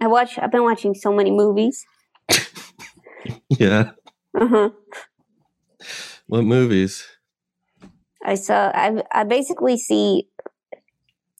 I 0.00 0.06
watch. 0.06 0.38
I've 0.38 0.50
been 0.50 0.64
watching 0.64 0.94
so 0.94 1.12
many 1.12 1.30
movies. 1.30 1.84
Yeah. 3.48 3.92
Uh 4.38 4.46
huh. 4.48 4.70
What 6.26 6.44
movies? 6.44 7.06
I 8.24 8.34
saw. 8.34 8.70
I 8.74 9.02
I 9.12 9.24
basically 9.24 9.76
see 9.78 10.28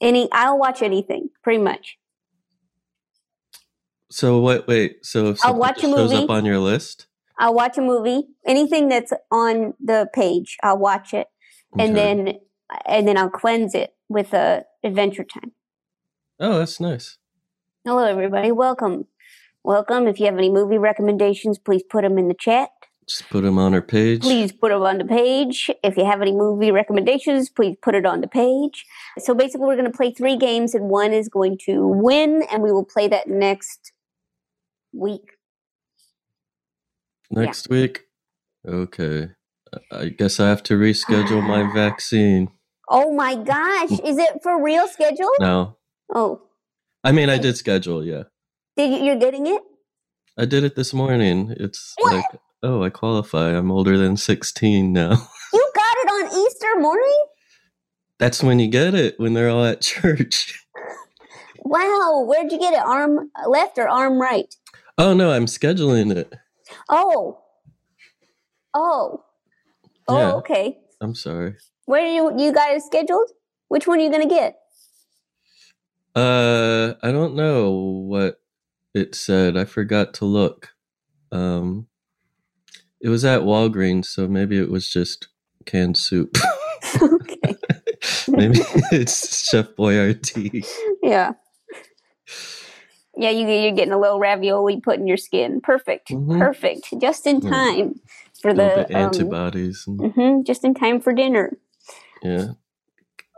any. 0.01 0.29
I'll 0.33 0.59
watch 0.59 0.83
anything, 0.83 1.31
pretty 1.43 1.63
much. 1.63 1.99
So 4.11 4.39
what? 4.41 4.69
Wait. 4.69 5.05
So 5.05 5.31
if 5.31 5.45
I'll 5.45 5.57
watch 5.57 5.79
a 5.79 5.83
shows 5.83 6.13
movie. 6.13 6.25
up 6.25 6.31
on 6.31 6.45
your 6.45 6.59
list, 6.59 7.07
I'll 7.39 7.55
watch 7.55 7.79
a 7.79 7.83
movie. 7.83 8.29
Anything 8.47 8.89
that's 8.89 9.13
on 9.31 9.75
the 9.83 10.09
page, 10.15 10.57
I'll 10.63 10.79
watch 10.79 11.13
it, 11.15 11.27
and 11.79 11.97
then 11.97 12.39
and 12.87 13.09
then 13.09 13.17
I'll 13.17 13.31
cleanse 13.31 13.75
it 13.75 13.95
with 14.09 14.33
a 14.33 14.65
Adventure 14.85 15.25
Time. 15.25 15.53
oh, 16.39 16.59
that's 16.59 16.81
nice. 16.81 17.19
Hello, 17.87 18.03
everybody. 18.03 18.51
Welcome. 18.51 19.05
Welcome. 19.63 20.07
If 20.07 20.19
you 20.19 20.25
have 20.25 20.39
any 20.39 20.49
movie 20.49 20.79
recommendations, 20.79 21.59
please 21.59 21.83
put 21.83 22.01
them 22.01 22.17
in 22.17 22.29
the 22.29 22.35
chat. 22.35 22.71
Just 23.07 23.29
put 23.29 23.43
them 23.43 23.59
on 23.59 23.75
our 23.75 23.83
page. 23.83 24.23
Please 24.23 24.53
put 24.53 24.71
them 24.71 24.81
on 24.81 24.97
the 24.97 25.05
page. 25.05 25.71
If 25.83 25.99
you 25.99 26.07
have 26.07 26.23
any 26.23 26.33
movie 26.33 26.71
recommendations, 26.71 27.51
please 27.51 27.77
put 27.83 27.95
it 27.95 28.07
on 28.07 28.23
the 28.23 28.27
page. 28.27 28.87
So 29.19 29.35
basically, 29.35 29.67
we're 29.67 29.77
going 29.77 29.91
to 29.93 29.95
play 29.95 30.13
three 30.13 30.39
games, 30.39 30.75
and 30.75 30.89
one 30.89 31.13
is 31.13 31.29
going 31.29 31.59
to 31.67 31.87
win, 31.87 32.45
and 32.51 32.63
we 32.63 32.73
will 32.73 32.87
play 32.87 33.07
that 33.09 33.29
next 33.29 33.93
week. 34.95 35.33
Next 37.31 37.69
week. 37.69 38.05
Okay. 38.67 39.29
I- 39.93 40.09
guess 40.09 40.41
I 40.41 40.49
have 40.49 40.63
to 40.63 40.75
reschedule 40.79 41.47
my 41.47 41.71
vaccine. 41.75 42.49
Oh 42.89 43.13
my 43.13 43.35
gosh. 43.35 43.91
Is 44.05 44.17
it 44.17 44.43
for 44.43 44.63
real 44.65 44.89
scheduled? 44.89 45.37
No. 45.39 45.77
Oh, 46.15 46.41
I 47.05 47.13
mean, 47.13 47.29
I 47.31 47.39
did 47.39 47.57
schedule. 47.57 48.05
Yeah. 48.05 48.25
did 48.77 48.91
you, 48.91 49.05
you're 49.07 49.17
getting 49.19 49.47
it? 49.47 49.63
I 50.39 50.47
did 50.47 50.65
it 50.65 50.75
this 50.75 50.93
morning. 50.95 51.55
It's 51.61 51.95
What? 51.99 52.13
like, 52.15 52.41
oh, 52.63 52.83
I 52.83 52.91
qualify. 52.91 53.51
I'm 53.57 53.71
older 53.71 53.97
than 53.99 54.17
16 54.17 54.93
now. 54.93 55.29
You 55.53 55.71
got 55.77 55.97
it 55.99 56.09
on 56.35 56.47
Easter 56.47 56.81
morning? 56.81 57.25
That's 58.19 58.43
when 58.43 58.59
you 58.59 58.67
get 58.67 58.95
it, 58.95 59.15
when 59.21 59.35
they're 59.35 59.51
all 59.51 59.65
at 59.65 59.81
church. 59.93 60.59
Wow. 61.59 62.25
Where'd 62.27 62.51
you 62.51 62.59
get 62.59 62.75
it? 62.75 62.81
Arm 62.81 63.31
left 63.47 63.79
or 63.79 63.89
arm 63.89 64.21
right? 64.21 64.53
Oh, 64.99 65.15
no, 65.15 65.31
I'm 65.31 65.47
scheduling 65.47 66.15
it. 66.17 66.33
Oh. 66.89 67.39
Oh. 68.75 69.25
Oh, 70.09 70.19
Yeah. 70.19 70.33
okay. 70.35 70.79
I'm 71.01 71.15
sorry. 71.15 71.55
Where 71.87 72.01
do 72.03 72.09
you 72.13 72.33
you 72.47 72.53
got 72.53 72.75
it 72.75 72.83
scheduled? 72.83 73.31
Which 73.69 73.87
one 73.87 74.01
are 74.01 74.03
you 74.03 74.11
gonna 74.11 74.27
get? 74.29 74.57
Uh, 76.15 76.95
I 77.03 77.11
don't 77.13 77.35
know 77.35 77.71
what 77.73 78.41
it 78.95 79.15
said. 79.15 79.57
I 79.57 79.65
forgot 79.65 80.15
to 80.15 80.25
look. 80.25 80.71
Um, 81.33 81.89
it 83.01 83.09
was 83.09 83.25
at 83.25 83.41
Walgreens, 83.43 84.07
so 84.07 84.29
maybe 84.29 84.59
it 84.59 84.71
was 84.71 84.89
just 84.89 85.29
canned 85.67 85.97
soup. 85.97 86.37
okay. 87.03 87.57
maybe 88.29 88.61
it's 88.93 89.49
Chef 89.49 89.69
Boyardee. 89.77 90.67
Yeah. 91.03 91.33
Yeah, 93.17 93.31
you 93.31 93.47
you're 93.49 93.73
getting 93.73 93.93
a 93.93 93.99
little 94.01 94.19
ravioli 94.19 94.81
put 94.81 94.99
in 94.99 95.07
your 95.07 95.17
skin. 95.17 95.61
Perfect. 95.61 96.11
Mhm. 96.11 96.39
Perfect. 96.39 96.95
Just 97.01 97.27
in 97.27 97.41
time 97.41 97.95
for 98.41 98.51
A 98.51 98.55
little 98.55 98.85
the 98.85 98.97
um, 98.97 99.03
antibodies. 99.05 99.85
And, 99.87 100.01
mhm, 100.01 100.47
just 100.47 100.65
in 100.65 100.75
time 100.75 101.01
for 101.01 101.13
dinner. 101.13 101.57
yeah, 102.23 102.53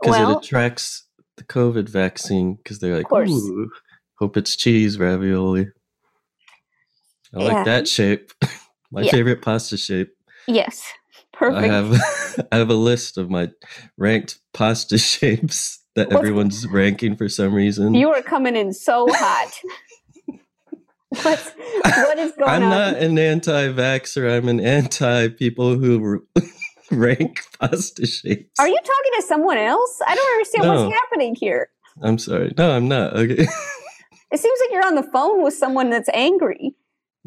because 0.01 0.11
Well- 0.17 0.31
it 0.37 0.45
attracts 0.45 1.06
the 1.37 1.43
COVID 1.45 1.87
vaccine. 1.89 2.55
Because 2.55 2.79
they're 2.79 2.97
like. 2.97 3.11
Ooh, 3.11 3.69
hope 4.19 4.35
it's 4.37 4.55
cheese 4.55 4.99
ravioli. 4.99 5.67
I 7.35 7.39
Yeah. 7.41 7.47
like 7.53 7.65
that 7.65 7.87
shape. 7.87 8.31
My 8.91 9.01
Yeah. 9.01 9.11
favorite 9.11 9.41
pasta 9.41 9.77
shape. 9.77 10.13
Yes. 10.47 10.83
Perfect. 11.33 11.63
I 11.63 11.67
have 11.67 12.47
I 12.51 12.55
have 12.57 12.69
a 12.69 12.73
list 12.75 13.17
of 13.17 13.29
my 13.29 13.49
ranked 13.97 14.39
pasta 14.53 14.97
shapes 14.97 15.83
that 15.95 16.07
What's- 16.09 16.17
everyone's 16.19 16.65
ranking 16.67 17.15
for 17.15 17.27
some 17.29 17.53
reason. 17.53 17.93
you 17.93 18.09
are 18.11 18.21
coming 18.21 18.55
in 18.55 18.73
so 18.73 19.07
hot. 19.09 19.51
What's 21.09 21.51
what 21.83 22.17
is 22.19 22.31
going 22.33 22.49
I'm 22.49 22.63
on? 22.63 22.69
not 22.69 22.95
an 22.95 23.17
anti-vaxxer. 23.19 24.29
I'm 24.37 24.47
an 24.49 24.59
anti 24.59 25.29
people 25.29 25.75
who 25.77 26.25
rank 26.91 27.41
pasta 27.59 28.05
shapes. 28.05 28.59
Are 28.59 28.67
you 28.67 28.77
talking 28.77 29.11
to 29.17 29.21
someone 29.23 29.57
else? 29.57 29.99
I 30.05 30.15
don't 30.15 30.31
understand 30.33 30.63
No. 30.63 30.83
what's 30.85 30.95
happening 30.95 31.35
here. 31.35 31.69
I'm 32.01 32.17
sorry. 32.17 32.53
No, 32.57 32.71
I'm 32.71 32.87
not. 32.87 33.13
Okay. 33.13 33.47
It 34.29 34.39
seems 34.39 34.59
like 34.59 34.71
you're 34.71 34.85
on 34.85 34.95
the 34.95 35.03
phone 35.03 35.41
with 35.41 35.53
someone 35.53 35.89
that's 35.89 36.09
angry. 36.13 36.75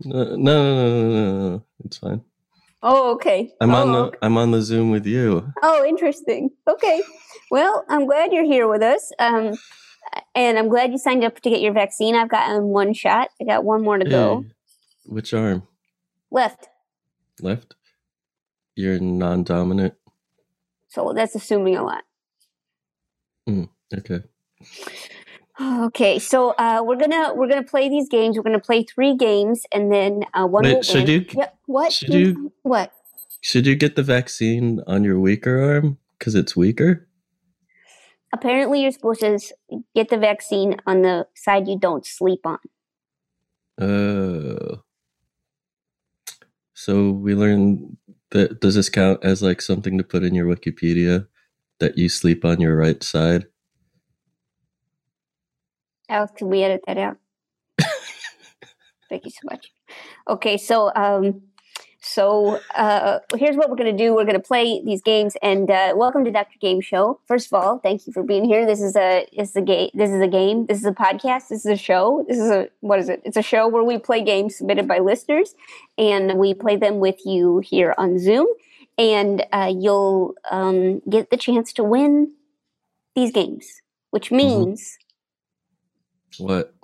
No, 0.05 0.23
no, 0.23 0.37
no, 0.37 0.75
no, 0.75 1.11
no, 1.11 1.49
no. 1.49 1.65
It's 1.85 1.99
fine. 1.99 2.23
Oh, 2.83 3.13
okay. 3.15 3.53
I'm 3.61 3.71
oh, 3.71 3.77
on 3.77 3.93
the 3.93 3.99
okay. 3.99 4.19
I'm 4.23 4.37
on 4.37 4.51
the 4.51 4.63
Zoom 4.63 4.91
with 4.91 5.07
you. 5.07 5.51
Oh, 5.63 5.85
interesting. 5.85 6.51
Okay. 6.69 7.03
Well, 7.51 7.85
I'm 7.89 8.07
glad 8.07 8.33
you're 8.33 8.45
here 8.45 8.69
with 8.69 8.83
us. 8.83 9.13
Um, 9.19 9.55
and 10.35 10.59
I'm 10.59 10.69
glad 10.69 10.93
you 10.93 10.99
signed 10.99 11.25
up 11.25 11.41
to 11.41 11.51
get 11.51 11.61
your 11.61 11.73
vaccine. 11.73 12.15
I've 12.15 12.29
gotten 12.29 12.65
one 12.65 12.95
shot. 12.95 13.29
I 13.41 13.45
got 13.45 13.65
one 13.65 13.83
more 13.83 13.99
to 13.99 14.09
go. 14.09 14.45
Which 15.07 15.35
arm? 15.35 15.63
Left. 16.31 16.69
Left? 17.41 17.75
You're 18.77 18.99
non-dominant. 19.01 19.95
So 20.89 21.13
that's 21.15 21.35
assuming 21.35 21.77
a 21.77 21.83
lot. 21.85 22.05
Okay. 23.97 24.21
Okay, 25.63 26.19
so 26.19 26.53
uh, 26.53 26.81
we're 26.83 26.97
gonna 26.97 27.35
we're 27.35 27.47
gonna 27.49 27.63
play 27.63 27.91
these 27.91 28.09
games. 28.09 28.35
We're 28.35 28.43
gonna 28.45 28.59
play 28.61 28.83
three 28.83 29.15
games, 29.15 29.67
and 29.71 29.93
then 29.93 30.25
uh, 30.33 30.47
one 30.47 30.65
Wait, 30.65 30.83
should 30.87 31.07
win. 31.07 31.21
you- 31.21 31.27
Yep. 31.35 31.59
What? 31.67 31.93
should 31.93 32.15
you- 32.15 32.53
What? 32.63 32.93
Should 33.43 33.67
you 33.67 33.75
get 33.75 33.95
the 33.95 34.03
vaccine 34.03 34.81
on 34.87 35.05
your 35.05 35.21
weaker 35.21 35.61
arm 35.61 35.99
because 36.19 36.35
it's 36.35 36.57
weaker? 36.57 37.07
Apparently, 38.33 38.81
you're 38.81 38.91
supposed 38.91 39.21
to 39.21 39.39
get 39.95 40.09
the 40.09 40.17
vaccine 40.17 40.77
on 40.87 41.03
the 41.03 41.27
side 41.35 41.69
you 41.69 41.79
don't 41.79 42.07
sleep 42.07 42.41
on. 42.47 42.59
Oh. 43.79 44.83
So 46.73 47.11
we 47.11 47.35
learned 47.35 47.99
does 48.31 48.75
this 48.75 48.89
count 48.89 49.23
as 49.25 49.43
like 49.43 49.61
something 49.61 49.99
to 49.99 50.05
put 50.05 50.23
in 50.23 50.35
your 50.35 50.47
Wikipedia 50.47 51.27
that 51.79 51.99
you 51.99 52.09
sleep 52.09 52.45
on 52.45 52.61
your 52.61 52.77
right 52.77 53.03
side? 53.03 53.47
Can 56.37 56.49
we 56.49 56.63
edit 56.63 56.83
that 56.87 56.99
out? 56.99 57.17
Thank 59.09 59.25
you 59.25 59.31
so 59.31 59.41
much. 59.45 59.73
Okay, 60.29 60.57
so 60.57 60.93
um, 60.95 61.43
so 62.03 62.61
uh, 62.75 63.19
here's 63.37 63.57
what 63.57 63.69
we're 63.71 63.77
gonna 63.77 63.97
do. 63.97 64.15
We're 64.15 64.25
gonna 64.25 64.41
play 64.41 64.83
these 64.85 65.03
games, 65.03 65.37
and 65.43 65.71
uh, 65.71 65.93
welcome 65.97 66.25
to 66.25 66.31
Dr. 66.31 66.59
Game 66.59 66.81
Show. 66.81 67.21
First 67.27 67.47
of 67.49 67.53
all, 67.55 67.79
thank 67.79 68.07
you 68.07 68.13
for 68.13 68.23
being 68.23 68.45
here. 68.45 68.65
This 68.67 68.81
is 68.81 68.97
a 68.97 69.27
this 69.37 69.51
is 69.51 69.57
a 69.57 69.63
game. 69.63 69.91
This 69.95 70.11
is 70.11 70.21
a 70.23 70.29
game. 70.29 70.67
This 70.67 70.79
is 70.79 70.87
a 70.87 70.93
podcast. 70.93 71.49
This 71.49 71.65
is 71.65 71.67
a 71.67 71.77
show. 71.77 72.25
This 72.27 72.39
is 72.39 72.51
a 72.51 72.69
what 72.81 72.99
is 72.99 73.09
it? 73.09 73.21
It's 73.25 73.37
a 73.37 73.43
show 73.43 73.69
where 73.69 73.85
we 73.85 73.99
play 73.99 74.23
games 74.25 74.57
submitted 74.57 74.89
by 74.89 74.99
listeners, 75.01 75.55
and 75.99 76.39
we 76.39 76.55
play 76.55 76.77
them 76.77 77.01
with 77.01 77.25
you 77.27 77.59
here 77.59 77.95
on 77.99 78.19
Zoom, 78.19 78.47
and 78.97 79.45
uh, 79.53 79.73
you'll 79.77 80.35
um, 80.51 81.01
get 81.11 81.31
the 81.31 81.37
chance 81.37 81.73
to 81.75 81.85
win 81.85 82.33
these 83.15 83.31
games, 83.33 83.83
which 84.11 84.31
means 84.31 84.97
What? 86.39 86.75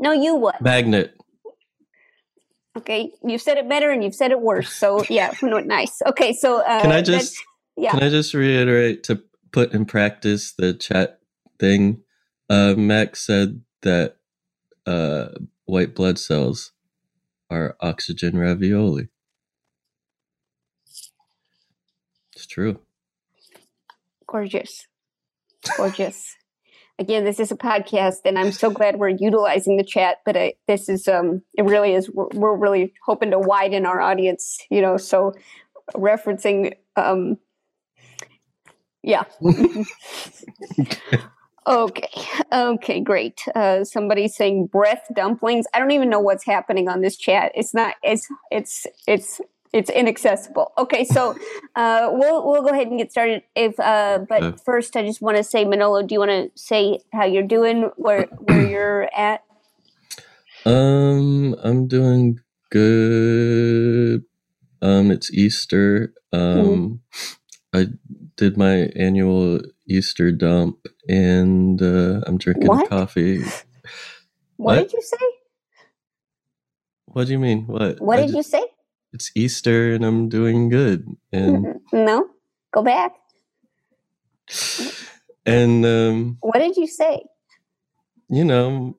no, 0.00 0.12
you 0.12 0.34
what? 0.36 0.62
Magnet. 0.62 1.17
Okay, 2.78 3.12
you've 3.24 3.42
said 3.42 3.58
it 3.58 3.68
better 3.68 3.90
and 3.90 4.04
you've 4.04 4.14
said 4.14 4.30
it 4.30 4.40
worse. 4.40 4.72
So 4.72 5.04
yeah, 5.10 5.32
no, 5.42 5.60
nice. 5.60 6.00
Okay, 6.06 6.32
so 6.32 6.62
uh, 6.64 6.82
Can 6.82 6.92
I 6.92 7.02
just 7.02 7.36
yeah. 7.76 7.92
can 7.92 8.02
I 8.02 8.10
just 8.10 8.34
reiterate 8.34 9.04
to 9.04 9.22
put 9.52 9.72
in 9.74 9.84
practice 9.86 10.52
the 10.52 10.74
chat 10.74 11.20
thing? 11.58 12.02
Uh, 12.50 12.74
Max 12.76 13.26
said 13.26 13.62
that 13.82 14.16
uh, 14.86 15.28
white 15.66 15.94
blood 15.94 16.18
cells 16.18 16.72
are 17.50 17.76
oxygen 17.80 18.38
ravioli. 18.38 19.08
It's 22.34 22.46
true. 22.46 22.80
gorgeous, 24.26 24.86
gorgeous. 25.76 26.37
Again, 26.98 27.24
this 27.24 27.38
is 27.38 27.52
a 27.52 27.56
podcast, 27.56 28.18
and 28.24 28.38
I'm 28.38 28.50
so 28.50 28.70
glad 28.70 28.98
we're 28.98 29.08
utilizing 29.08 29.76
the 29.76 29.84
chat. 29.84 30.18
But 30.24 30.36
I, 30.36 30.54
this 30.66 30.88
is 30.88 31.06
um, 31.06 31.42
it 31.56 31.64
really 31.64 31.94
is. 31.94 32.10
We're, 32.10 32.28
we're 32.34 32.56
really 32.56 32.92
hoping 33.04 33.30
to 33.30 33.38
widen 33.38 33.86
our 33.86 34.00
audience. 34.00 34.58
You 34.70 34.82
know, 34.82 34.96
so 34.96 35.32
referencing 35.94 36.74
um, 36.96 37.38
yeah. 39.02 39.24
Okay. 41.68 42.08
Okay. 42.50 43.00
Great. 43.00 43.42
Uh, 43.54 43.84
somebody's 43.84 44.34
saying 44.34 44.68
breath 44.68 45.04
dumplings. 45.14 45.66
I 45.74 45.78
don't 45.78 45.90
even 45.90 46.08
know 46.08 46.18
what's 46.18 46.46
happening 46.46 46.88
on 46.88 47.02
this 47.02 47.18
chat. 47.18 47.52
It's 47.54 47.74
not. 47.74 47.94
It's. 48.02 48.26
It's. 48.50 48.86
It's. 49.06 49.40
It's 49.72 49.90
inaccessible. 49.90 50.72
Okay, 50.78 51.04
so 51.04 51.36
uh, 51.76 52.08
we'll 52.12 52.46
we'll 52.46 52.62
go 52.62 52.68
ahead 52.68 52.88
and 52.88 52.98
get 52.98 53.10
started. 53.10 53.42
If 53.54 53.78
uh, 53.80 54.20
but 54.28 54.60
first, 54.64 54.96
I 54.96 55.02
just 55.04 55.20
want 55.20 55.36
to 55.36 55.44
say, 55.44 55.64
Manolo, 55.64 56.02
do 56.02 56.14
you 56.14 56.18
want 56.20 56.30
to 56.30 56.50
say 56.54 57.00
how 57.12 57.24
you're 57.24 57.42
doing, 57.46 57.90
where 57.96 58.26
where 58.38 58.60
you're 58.70 59.08
at? 59.16 59.42
Um, 60.66 61.54
I'm 61.62 61.86
doing 61.86 62.40
good. 62.70 64.22
Um, 64.82 65.10
it's 65.10 65.32
Easter. 65.32 66.12
Um, 66.32 67.00
I 67.74 67.86
did 68.36 68.56
my 68.56 68.90
annual 68.96 69.60
Easter 69.88 70.32
dump, 70.32 70.86
and 71.08 71.80
uh, 71.82 72.20
I'm 72.26 72.38
drinking 72.38 72.68
What? 72.68 72.88
coffee. 72.88 73.42
What, 74.56 74.74
What? 74.74 74.82
did 74.82 74.92
you 74.92 75.02
say? 75.02 75.26
What 77.06 77.26
do 77.26 77.32
you 77.32 77.38
mean? 77.38 77.66
What? 77.66 78.00
What 78.00 78.18
I 78.18 78.22
did 78.22 78.30
ju- 78.30 78.36
you 78.38 78.42
say? 78.42 78.64
It's 79.12 79.30
Easter, 79.34 79.92
and 79.94 80.04
I'm 80.04 80.28
doing 80.28 80.68
good, 80.68 81.06
and 81.32 81.80
No, 81.92 82.28
go 82.72 82.82
back. 82.82 83.12
and 85.46 85.84
um, 85.86 86.36
What 86.40 86.58
did 86.58 86.76
you 86.76 86.86
say? 86.86 87.22
you 88.30 88.44
know, 88.44 88.98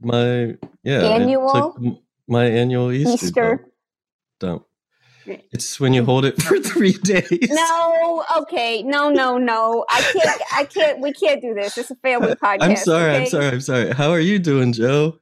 my 0.00 0.56
yeah, 0.82 1.02
Annual? 1.02 2.00
my 2.26 2.46
annual 2.46 2.90
Easter, 2.92 3.26
Easter. 3.26 3.56
dump. 4.40 4.66
dump. 5.26 5.40
It's 5.52 5.78
when 5.80 5.92
you 5.94 6.04
hold 6.04 6.24
it 6.24 6.40
for 6.42 6.58
three 6.58 6.92
days. 6.92 7.48
No, 7.50 8.24
okay, 8.38 8.82
no, 8.82 9.08
no, 9.10 9.36
no. 9.38 9.84
I 9.90 10.00
can't. 10.02 10.40
I 10.52 10.64
can't. 10.64 11.00
We 11.00 11.12
can't 11.12 11.40
do 11.42 11.54
this. 11.54 11.76
It's 11.78 11.90
a 11.90 11.96
family 11.96 12.34
podcast. 12.42 12.58
I'm 12.62 12.76
sorry. 12.76 13.16
I'm 13.16 13.26
sorry. 13.26 13.46
I'm 13.46 13.60
sorry. 13.60 13.92
How 13.92 14.10
are 14.10 14.20
you 14.20 14.38
doing, 14.38 14.72
Jo? 14.72 15.18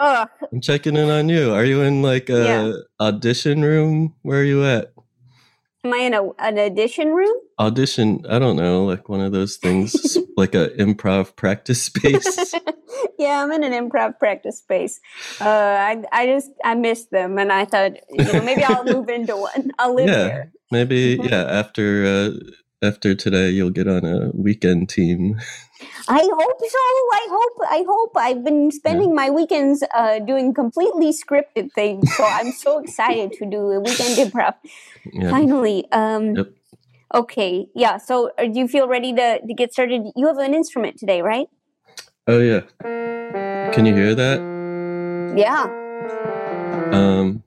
Ugh, 0.00 0.28
I'm 0.52 0.60
checking 0.60 0.96
in 0.96 1.10
on 1.10 1.28
you. 1.28 1.52
Are 1.52 1.64
you 1.64 1.82
in 1.82 2.02
like 2.02 2.30
a 2.30 2.42
Yeah. 2.44 2.72
audition 3.00 3.62
room? 3.62 4.14
Where 4.22 4.40
are 4.40 4.44
you 4.44 4.64
at? 4.64 4.92
am 5.84 5.94
I 5.94 5.98
in 5.98 6.14
a, 6.14 6.22
an 6.38 6.58
audition 6.58 7.08
room? 7.14 7.36
Audition. 7.58 8.24
I 8.28 8.38
don't 8.38 8.56
know, 8.56 8.84
like 8.84 9.08
one 9.08 9.20
of 9.20 9.32
those 9.32 9.56
things, 9.56 10.18
like 10.36 10.54
a 10.54 10.70
improv 10.78 11.36
practice 11.36 11.82
space. 11.82 12.54
yeah, 13.18 13.42
I'm 13.42 13.52
in 13.52 13.64
an 13.64 13.72
improv 13.72 14.18
practice 14.18 14.58
space. 14.58 15.00
Uh, 15.40 15.48
I 15.48 16.02
I 16.12 16.26
just 16.26 16.50
I 16.64 16.74
missed 16.74 17.10
them, 17.10 17.38
and 17.38 17.52
I 17.52 17.64
thought 17.64 17.92
you 18.10 18.24
know 18.34 18.42
maybe 18.42 18.64
I'll 18.64 18.84
move 18.96 19.08
into 19.08 19.36
one. 19.36 19.70
I'll 19.78 19.94
live 19.94 20.08
Yeah. 20.08 20.24
there. 20.24 20.52
Maybe 20.70 21.18
Mhm. 21.18 21.30
yeah. 21.30 21.44
After 21.44 22.04
uh, 22.06 22.30
after 22.82 23.14
today, 23.14 23.50
you'll 23.50 23.70
get 23.70 23.86
on 23.88 24.04
a 24.04 24.30
weekend 24.32 24.88
team. 24.88 25.38
I 26.08 26.20
hope 26.20 26.60
so. 26.60 26.78
I 27.12 27.26
hope. 27.30 27.58
I 27.70 27.84
hope. 27.86 28.12
I've 28.16 28.44
been 28.44 28.70
spending 28.70 29.14
my 29.14 29.30
weekends 29.30 29.84
uh, 29.94 30.18
doing 30.18 30.54
completely 30.54 31.12
scripted 31.12 31.72
things, 31.72 32.14
so 32.16 32.24
I'm 32.24 32.52
so 32.52 32.78
excited 32.78 33.32
to 33.34 33.46
do 33.46 33.70
a 33.70 33.80
weekend 33.80 34.16
improv. 34.18 34.54
Yeah. 35.12 35.30
Finally. 35.30 35.90
Um, 35.92 36.36
Yep. 36.36 36.52
Okay. 37.14 37.66
Yeah. 37.74 37.96
So, 37.96 38.30
uh, 38.38 38.44
do 38.44 38.58
you 38.58 38.68
feel 38.68 38.86
ready 38.86 39.14
to, 39.14 39.40
to 39.40 39.54
get 39.54 39.72
started? 39.72 40.02
You 40.14 40.26
have 40.26 40.36
an 40.36 40.54
instrument 40.54 40.98
today, 40.98 41.22
right? 41.22 41.48
Oh 42.26 42.38
yeah. 42.38 42.60
Can 43.72 43.86
you 43.86 43.94
hear 43.94 44.14
that? 44.14 44.38
Yeah. 45.36 45.64
Um. 46.92 47.42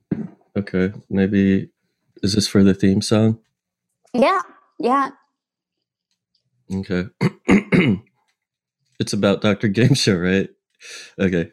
Okay. 0.58 0.92
Maybe 1.08 1.70
is 2.22 2.34
this 2.34 2.48
for 2.48 2.64
the 2.64 2.74
theme 2.74 3.00
song? 3.00 3.38
Yeah. 4.12 4.40
Yeah. 4.80 5.10
Okay. 6.72 7.04
it's 9.00 9.12
about 9.12 9.42
Dr. 9.42 9.68
Game 9.68 9.94
Show, 9.94 10.16
right? 10.16 10.48
Okay. 11.18 11.50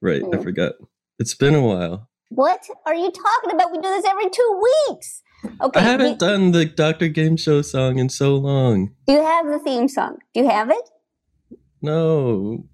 Right. 0.00 0.22
I 0.22 0.36
Hmm. 0.36 0.42
forgot. 0.42 0.72
It's 1.18 1.34
been 1.34 1.54
a 1.54 1.62
while. 1.62 2.08
What 2.30 2.66
are 2.86 2.94
you 2.94 3.10
talking 3.10 3.52
about? 3.54 3.70
We 3.72 3.78
do 3.78 3.88
this 3.88 4.04
every 4.06 4.30
two 4.30 4.62
weeks. 4.88 5.22
Okay. 5.60 5.80
I 5.80 5.82
haven't 5.82 6.12
we- 6.12 6.16
done 6.18 6.52
the 6.52 6.64
Dr. 6.64 7.08
Game 7.08 7.36
Show 7.36 7.62
song 7.62 7.98
in 7.98 8.08
so 8.08 8.36
long. 8.36 8.94
do 9.06 9.14
you 9.14 9.22
have 9.22 9.46
the 9.46 9.58
theme 9.58 9.88
song? 9.88 10.16
Do 10.34 10.40
you 10.42 10.48
have 10.48 10.70
it? 10.70 10.88
No. 11.80 12.64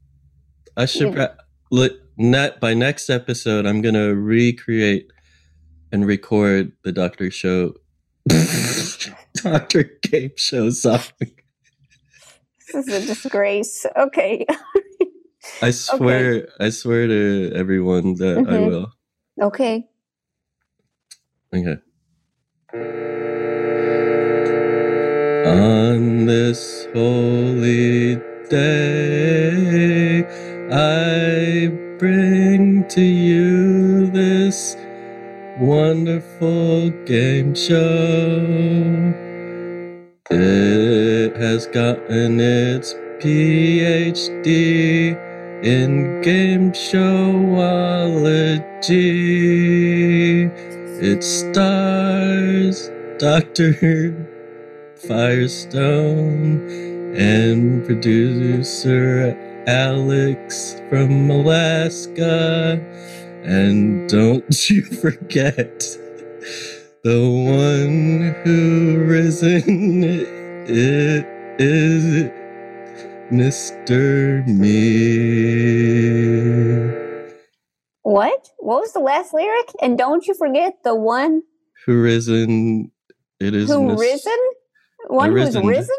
I 0.76 0.84
should 0.86 1.08
You- 1.08 1.12
pra- 1.14 1.36
look 1.70 1.92
net 2.16 2.60
by 2.60 2.74
next 2.74 3.08
episode 3.10 3.66
I'm 3.66 3.80
going 3.82 3.94
to 3.94 4.14
recreate 4.14 5.10
and 5.92 6.06
record 6.06 6.72
the 6.84 6.92
Dr. 6.92 7.30
Show 7.30 7.74
Dr. 9.34 9.84
Game 10.02 10.32
Show 10.36 10.70
song. 10.70 11.00
This 12.72 12.88
is 12.88 12.92
a 13.04 13.06
disgrace. 13.06 13.86
Okay. 13.96 14.46
I 15.62 15.70
swear 15.72 16.48
I 16.60 16.70
swear 16.70 17.06
to 17.08 17.52
everyone 17.54 18.14
that 18.16 18.46
I 18.46 18.58
Mhm. 18.58 18.66
will. 18.68 18.92
Okay. 19.42 19.88
Okay. 21.54 21.78
On 25.46 26.26
this 26.26 26.86
holy 26.94 28.16
day, 28.50 30.24
I 30.72 31.68
bring 31.98 32.86
to 32.88 33.02
you 33.02 34.08
this 34.10 34.76
wonderful 35.60 36.90
game 37.06 37.54
show. 37.54 39.14
It 40.30 41.34
has 41.36 41.66
gotten 41.68 42.38
its 42.38 42.92
PhD 43.18 45.16
in 45.64 46.20
game 46.20 46.72
showology. 46.72 47.32
It 51.00 51.24
stars 51.24 52.90
Dr. 53.18 54.26
Firestone 54.96 56.68
and 57.16 57.86
producer 57.86 59.34
Alex 59.66 60.82
from 60.90 61.30
Alaska. 61.30 62.78
And 63.44 64.06
don't 64.10 64.44
you 64.70 64.82
forget 64.82 65.98
the 67.08 67.24
one 67.24 68.36
who 68.44 69.02
risen 69.06 70.04
it 70.68 71.24
is 71.58 72.28
Mr. 73.32 74.46
Me. 74.46 74.74
What? 78.02 78.50
What 78.58 78.80
was 78.82 78.92
the 78.92 79.00
last 79.00 79.32
lyric? 79.32 79.72
And 79.80 79.96
don't 79.96 80.26
you 80.26 80.34
forget 80.34 80.74
the 80.84 80.94
one 80.94 81.44
Who 81.86 81.98
risen 82.02 82.90
it 83.40 83.54
is 83.54 83.70
who 83.70 83.86
Miss- 83.86 84.00
risen? 84.00 84.38
One 85.06 85.30
who's 85.32 85.46
risen. 85.46 85.66
risen? 85.66 85.96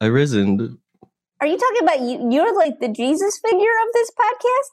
I 0.00 0.06
risen. 0.06 0.78
Are 1.40 1.46
you 1.46 1.56
talking 1.56 1.82
about 1.82 2.00
you? 2.00 2.32
You're 2.32 2.56
like 2.56 2.80
the 2.80 2.88
Jesus 2.88 3.38
figure 3.38 3.76
of 3.86 3.92
this 3.94 4.10
podcast? 4.10 4.70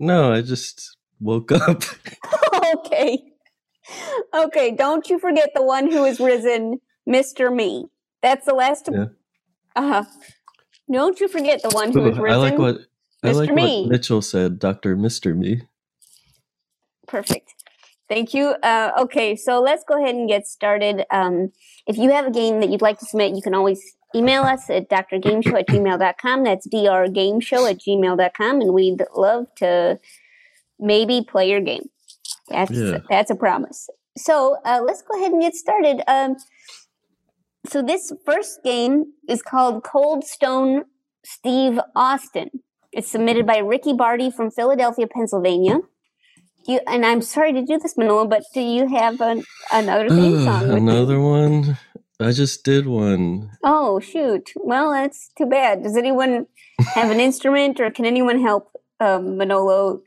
No, 0.00 0.32
I 0.32 0.42
just 0.42 0.96
woke 1.20 1.52
up. 1.52 1.84
okay. 2.74 3.33
Okay, 4.32 4.70
don't 4.70 5.08
you 5.08 5.18
forget 5.18 5.50
the 5.54 5.62
one 5.62 5.90
who 5.90 6.04
is 6.04 6.18
risen, 6.20 6.80
Mr. 7.08 7.54
Me. 7.54 7.86
That's 8.22 8.46
the 8.46 8.54
last. 8.54 8.88
Yeah. 8.90 9.06
Uh 9.76 9.88
huh. 9.88 10.04
Don't 10.90 11.20
you 11.20 11.28
forget 11.28 11.62
the 11.62 11.70
one 11.70 11.92
who 11.92 12.06
is 12.06 12.18
risen. 12.18 12.40
I 12.40 12.50
like 12.50 12.58
what 12.58 12.78
I 13.22 13.28
Mr. 13.28 13.34
like 13.34 13.52
Me. 13.52 13.82
what 13.82 13.90
Mitchell 13.90 14.22
said, 14.22 14.58
Doctor 14.58 14.96
Mister 14.96 15.34
Me. 15.34 15.62
Perfect. 17.06 17.54
Thank 18.08 18.34
you. 18.34 18.54
Uh, 18.62 18.92
okay, 18.98 19.34
so 19.34 19.60
let's 19.60 19.82
go 19.84 20.02
ahead 20.02 20.14
and 20.14 20.28
get 20.28 20.46
started. 20.46 21.04
Um, 21.10 21.52
if 21.86 21.96
you 21.96 22.10
have 22.10 22.26
a 22.26 22.30
game 22.30 22.60
that 22.60 22.68
you'd 22.68 22.82
like 22.82 22.98
to 22.98 23.06
submit, 23.06 23.34
you 23.34 23.42
can 23.42 23.54
always 23.54 23.96
email 24.14 24.42
us 24.42 24.68
at 24.68 24.90
drgameshow 24.90 25.58
at 25.58 25.68
gmail.com. 25.68 26.44
That's 26.44 26.68
drgameshow 26.68 27.70
at 27.70 27.78
gmail.com, 27.80 28.60
and 28.60 28.74
we'd 28.74 29.02
love 29.16 29.46
to 29.56 29.98
maybe 30.78 31.24
play 31.26 31.48
your 31.50 31.60
game. 31.60 31.88
That's 32.48 32.70
Yeah. 32.70 32.98
that's 33.08 33.30
a 33.30 33.34
promise. 33.34 33.88
So 34.16 34.56
uh, 34.64 34.80
let's 34.84 35.02
go 35.02 35.18
ahead 35.18 35.32
and 35.32 35.40
get 35.42 35.54
started. 35.54 36.02
Um, 36.06 36.36
so 37.66 37.82
this 37.82 38.12
first 38.24 38.60
game 38.62 39.04
is 39.28 39.42
called 39.42 39.82
Cold 39.84 40.24
Stone 40.24 40.84
Steve 41.24 41.80
Austin. 41.96 42.50
It's 42.92 43.10
submitted 43.10 43.46
by 43.46 43.58
Ricky 43.58 43.92
Barty 43.92 44.30
from 44.30 44.50
Philadelphia, 44.50 45.06
Pennsylvania. 45.06 45.80
You, 46.66 46.80
and 46.86 47.04
I'm 47.04 47.20
sorry 47.22 47.52
to 47.52 47.62
do 47.64 47.78
this, 47.78 47.96
Manolo, 47.96 48.26
but 48.26 48.42
do 48.54 48.60
you 48.60 48.86
have 48.88 49.20
an, 49.20 49.42
another 49.72 50.08
theme 50.08 50.44
song? 50.44 50.68
you? 50.68 50.72
Another 50.76 51.20
one. 51.20 51.76
I 52.20 52.30
just 52.32 52.64
did 52.64 52.86
one. 52.86 53.50
Oh 53.64 53.98
shoot! 54.00 54.52
Well, 54.56 54.92
that's 54.92 55.30
too 55.36 55.46
bad. 55.46 55.82
Does 55.82 55.96
anyone 55.96 56.46
have 56.94 57.10
an 57.10 57.18
instrument, 57.28 57.80
or 57.80 57.90
can 57.90 58.04
anyone 58.06 58.40
help 58.40 58.70
um, 59.00 59.36
Manolo? 59.36 60.00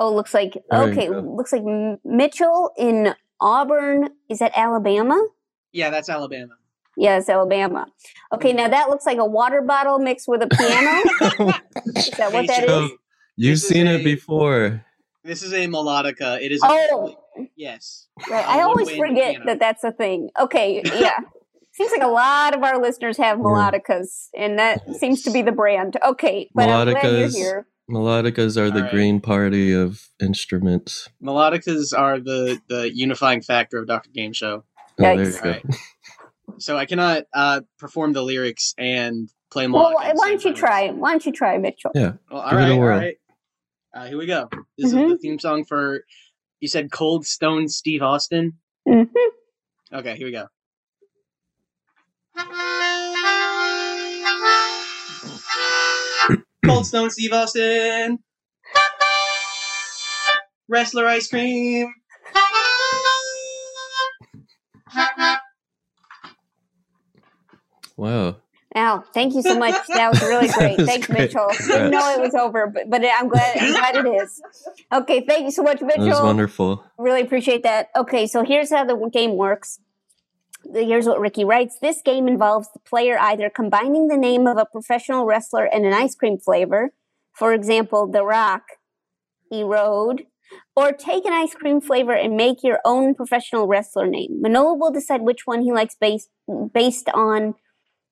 Oh, 0.00 0.12
looks 0.12 0.32
like 0.34 0.54
There 0.70 0.82
okay. 0.84 1.08
Looks 1.10 1.52
like 1.52 1.62
Mitchell 2.04 2.72
in 2.78 3.14
Auburn. 3.40 4.08
Is 4.30 4.38
that 4.40 4.52
Alabama? 4.56 5.22
Yeah, 5.72 5.90
that's 5.90 6.08
Alabama. 6.08 6.54
Yeah, 6.96 7.18
it's 7.18 7.28
Alabama. 7.28 7.86
Okay, 8.34 8.52
now 8.52 8.66
that 8.68 8.88
looks 8.88 9.06
like 9.06 9.18
a 9.18 9.24
water 9.24 9.62
bottle 9.62 9.98
mixed 9.98 10.26
with 10.26 10.42
a 10.42 10.48
piano. 10.48 11.02
is 11.96 12.10
that 12.18 12.32
what 12.32 12.46
that 12.48 12.66
So, 12.66 12.84
is? 12.86 12.90
You've 13.36 13.54
This 13.56 13.62
is 13.62 13.68
seen 13.68 13.86
a- 13.86 13.92
it 13.94 14.04
before. 14.04 14.84
This 15.22 15.42
is 15.42 15.52
a 15.52 15.66
melodica. 15.66 16.40
It 16.42 16.50
is. 16.50 16.60
Oh. 16.64 16.66
apparently- 16.66 17.16
yes. 17.56 18.08
Right. 18.28 18.44
a 18.44 18.48
I 18.50 18.62
always 18.62 18.90
forget 18.90 19.32
piano. 19.32 19.44
that 19.46 19.60
that's 19.60 19.84
a 19.84 19.92
thing. 19.92 20.30
Okay, 20.40 20.82
yeah. 20.84 21.18
Seems 21.72 21.92
like 21.92 22.02
a 22.02 22.08
lot 22.08 22.54
of 22.54 22.62
our 22.62 22.80
listeners 22.80 23.16
have 23.18 23.38
melodicas, 23.38 24.26
and 24.36 24.58
that 24.58 24.80
seems 24.96 25.22
to 25.22 25.30
be 25.30 25.40
the 25.40 25.52
brand. 25.52 25.96
Okay, 26.04 26.50
but 26.54 26.68
I'm 26.68 26.88
glad 26.90 27.04
you're 27.04 27.28
here. 27.28 27.66
Melodicas 27.90 28.56
are 28.56 28.70
the 28.70 28.76
All 28.78 28.82
right. 28.84 28.90
green 28.92 29.20
party 29.20 29.72
of 29.72 30.08
instruments. 30.20 31.08
Melodicas 31.22 31.96
are 31.96 32.20
the 32.20 32.60
the 32.68 32.94
unifying 32.94 33.42
factor 33.42 33.78
of 33.78 33.86
Dr. 33.86 34.10
Game 34.10 34.32
Show. 34.32 34.64
Oh, 34.98 35.16
there 35.16 35.24
you 35.24 35.32
go. 35.32 35.38
Alright. 35.38 35.64
So 36.58 36.76
I 36.76 36.86
cannot 36.86 37.24
uh, 37.32 37.62
perform 37.78 38.12
the 38.12 38.22
lyrics 38.22 38.74
and 38.78 39.28
play 39.50 39.66
melodica. 39.66 39.72
Well, 39.72 39.94
why 39.94 40.08
the 40.10 40.14
why 40.14 40.24
same 40.26 40.38
don't 40.38 40.44
you 40.44 40.54
try? 40.54 40.88
Why 40.90 41.10
don't 41.12 41.26
you 41.26 41.32
try, 41.32 41.58
Mitchell? 41.58 41.90
Yeah. 41.94 42.12
Well, 42.30 42.40
all 42.42 42.50
Give 42.50 42.58
right, 42.58 42.70
all 42.70 42.78
Uh, 43.94 44.06
here 44.06 44.18
we 44.18 44.26
go. 44.26 44.48
This 44.78 44.92
Mhm. 44.92 45.02
is 45.04 45.08
the 45.12 45.18
theme 45.18 45.38
song 45.38 45.64
for. 45.64 46.04
You 46.60 46.68
said 46.68 46.92
Cold 46.92 47.26
Stone 47.26 47.68
Steve 47.68 48.02
Austin. 48.02 48.58
hmm 48.86 49.02
Okay, 49.92 50.16
here 50.16 50.26
we 50.26 50.32
go. 50.32 50.46
Cold 56.64 56.86
Stone 56.86 57.10
Steve 57.10 57.32
Austin. 57.32 58.18
Wrestler 60.68 61.06
ice 61.06 61.28
cream. 61.28 61.92
Wow. 67.96 68.36
Now, 68.74 69.02
thank 69.12 69.34
you 69.34 69.42
so 69.42 69.58
much. 69.58 69.74
That 69.88 70.10
was 70.12 70.20
really 70.22 70.48
great. 70.56 70.78
was 70.78 70.86
Thanks, 70.86 71.06
great. 71.06 71.18
Mitchell. 71.34 71.48
Didn't 71.66 71.90
know 71.90 72.12
it 72.12 72.20
was 72.20 72.34
over, 72.34 72.68
but 72.68 72.88
but 72.88 73.04
I'm 73.04 73.28
glad 73.28 73.56
I'm 73.58 73.72
glad 73.72 73.96
it 73.96 74.06
is. 74.22 74.40
Okay, 74.92 75.24
thank 75.26 75.44
you 75.44 75.50
so 75.50 75.62
much, 75.62 75.80
Mitchell. 75.80 75.88
That 75.88 75.98
was 75.98 76.06
Mitchell. 76.08 76.24
wonderful. 76.24 76.84
Really 76.98 77.20
appreciate 77.20 77.64
that. 77.64 77.88
Okay, 77.96 78.26
so 78.26 78.44
here's 78.44 78.70
how 78.70 78.84
the 78.84 78.96
game 79.12 79.36
works. 79.36 79.80
Here's 80.72 81.06
what 81.06 81.20
Ricky 81.20 81.44
writes. 81.44 81.78
This 81.80 82.02
game 82.02 82.28
involves 82.28 82.68
the 82.72 82.80
player 82.80 83.18
either 83.18 83.50
combining 83.50 84.08
the 84.08 84.16
name 84.16 84.46
of 84.46 84.56
a 84.56 84.66
professional 84.66 85.24
wrestler 85.24 85.64
and 85.64 85.84
an 85.84 85.92
ice 85.92 86.14
cream 86.14 86.38
flavor, 86.38 86.90
for 87.32 87.52
example, 87.52 88.06
The 88.06 88.24
Rock, 88.24 88.62
Erode, 89.50 90.26
or 90.76 90.92
take 90.92 91.24
an 91.24 91.32
ice 91.32 91.54
cream 91.54 91.80
flavor 91.80 92.12
and 92.12 92.36
make 92.36 92.62
your 92.62 92.80
own 92.84 93.14
professional 93.14 93.66
wrestler 93.66 94.06
name. 94.06 94.40
Manolo 94.40 94.74
will 94.74 94.90
decide 94.90 95.22
which 95.22 95.46
one 95.46 95.62
he 95.62 95.72
likes 95.72 95.96
based 96.00 96.28
based 96.72 97.08
on 97.14 97.54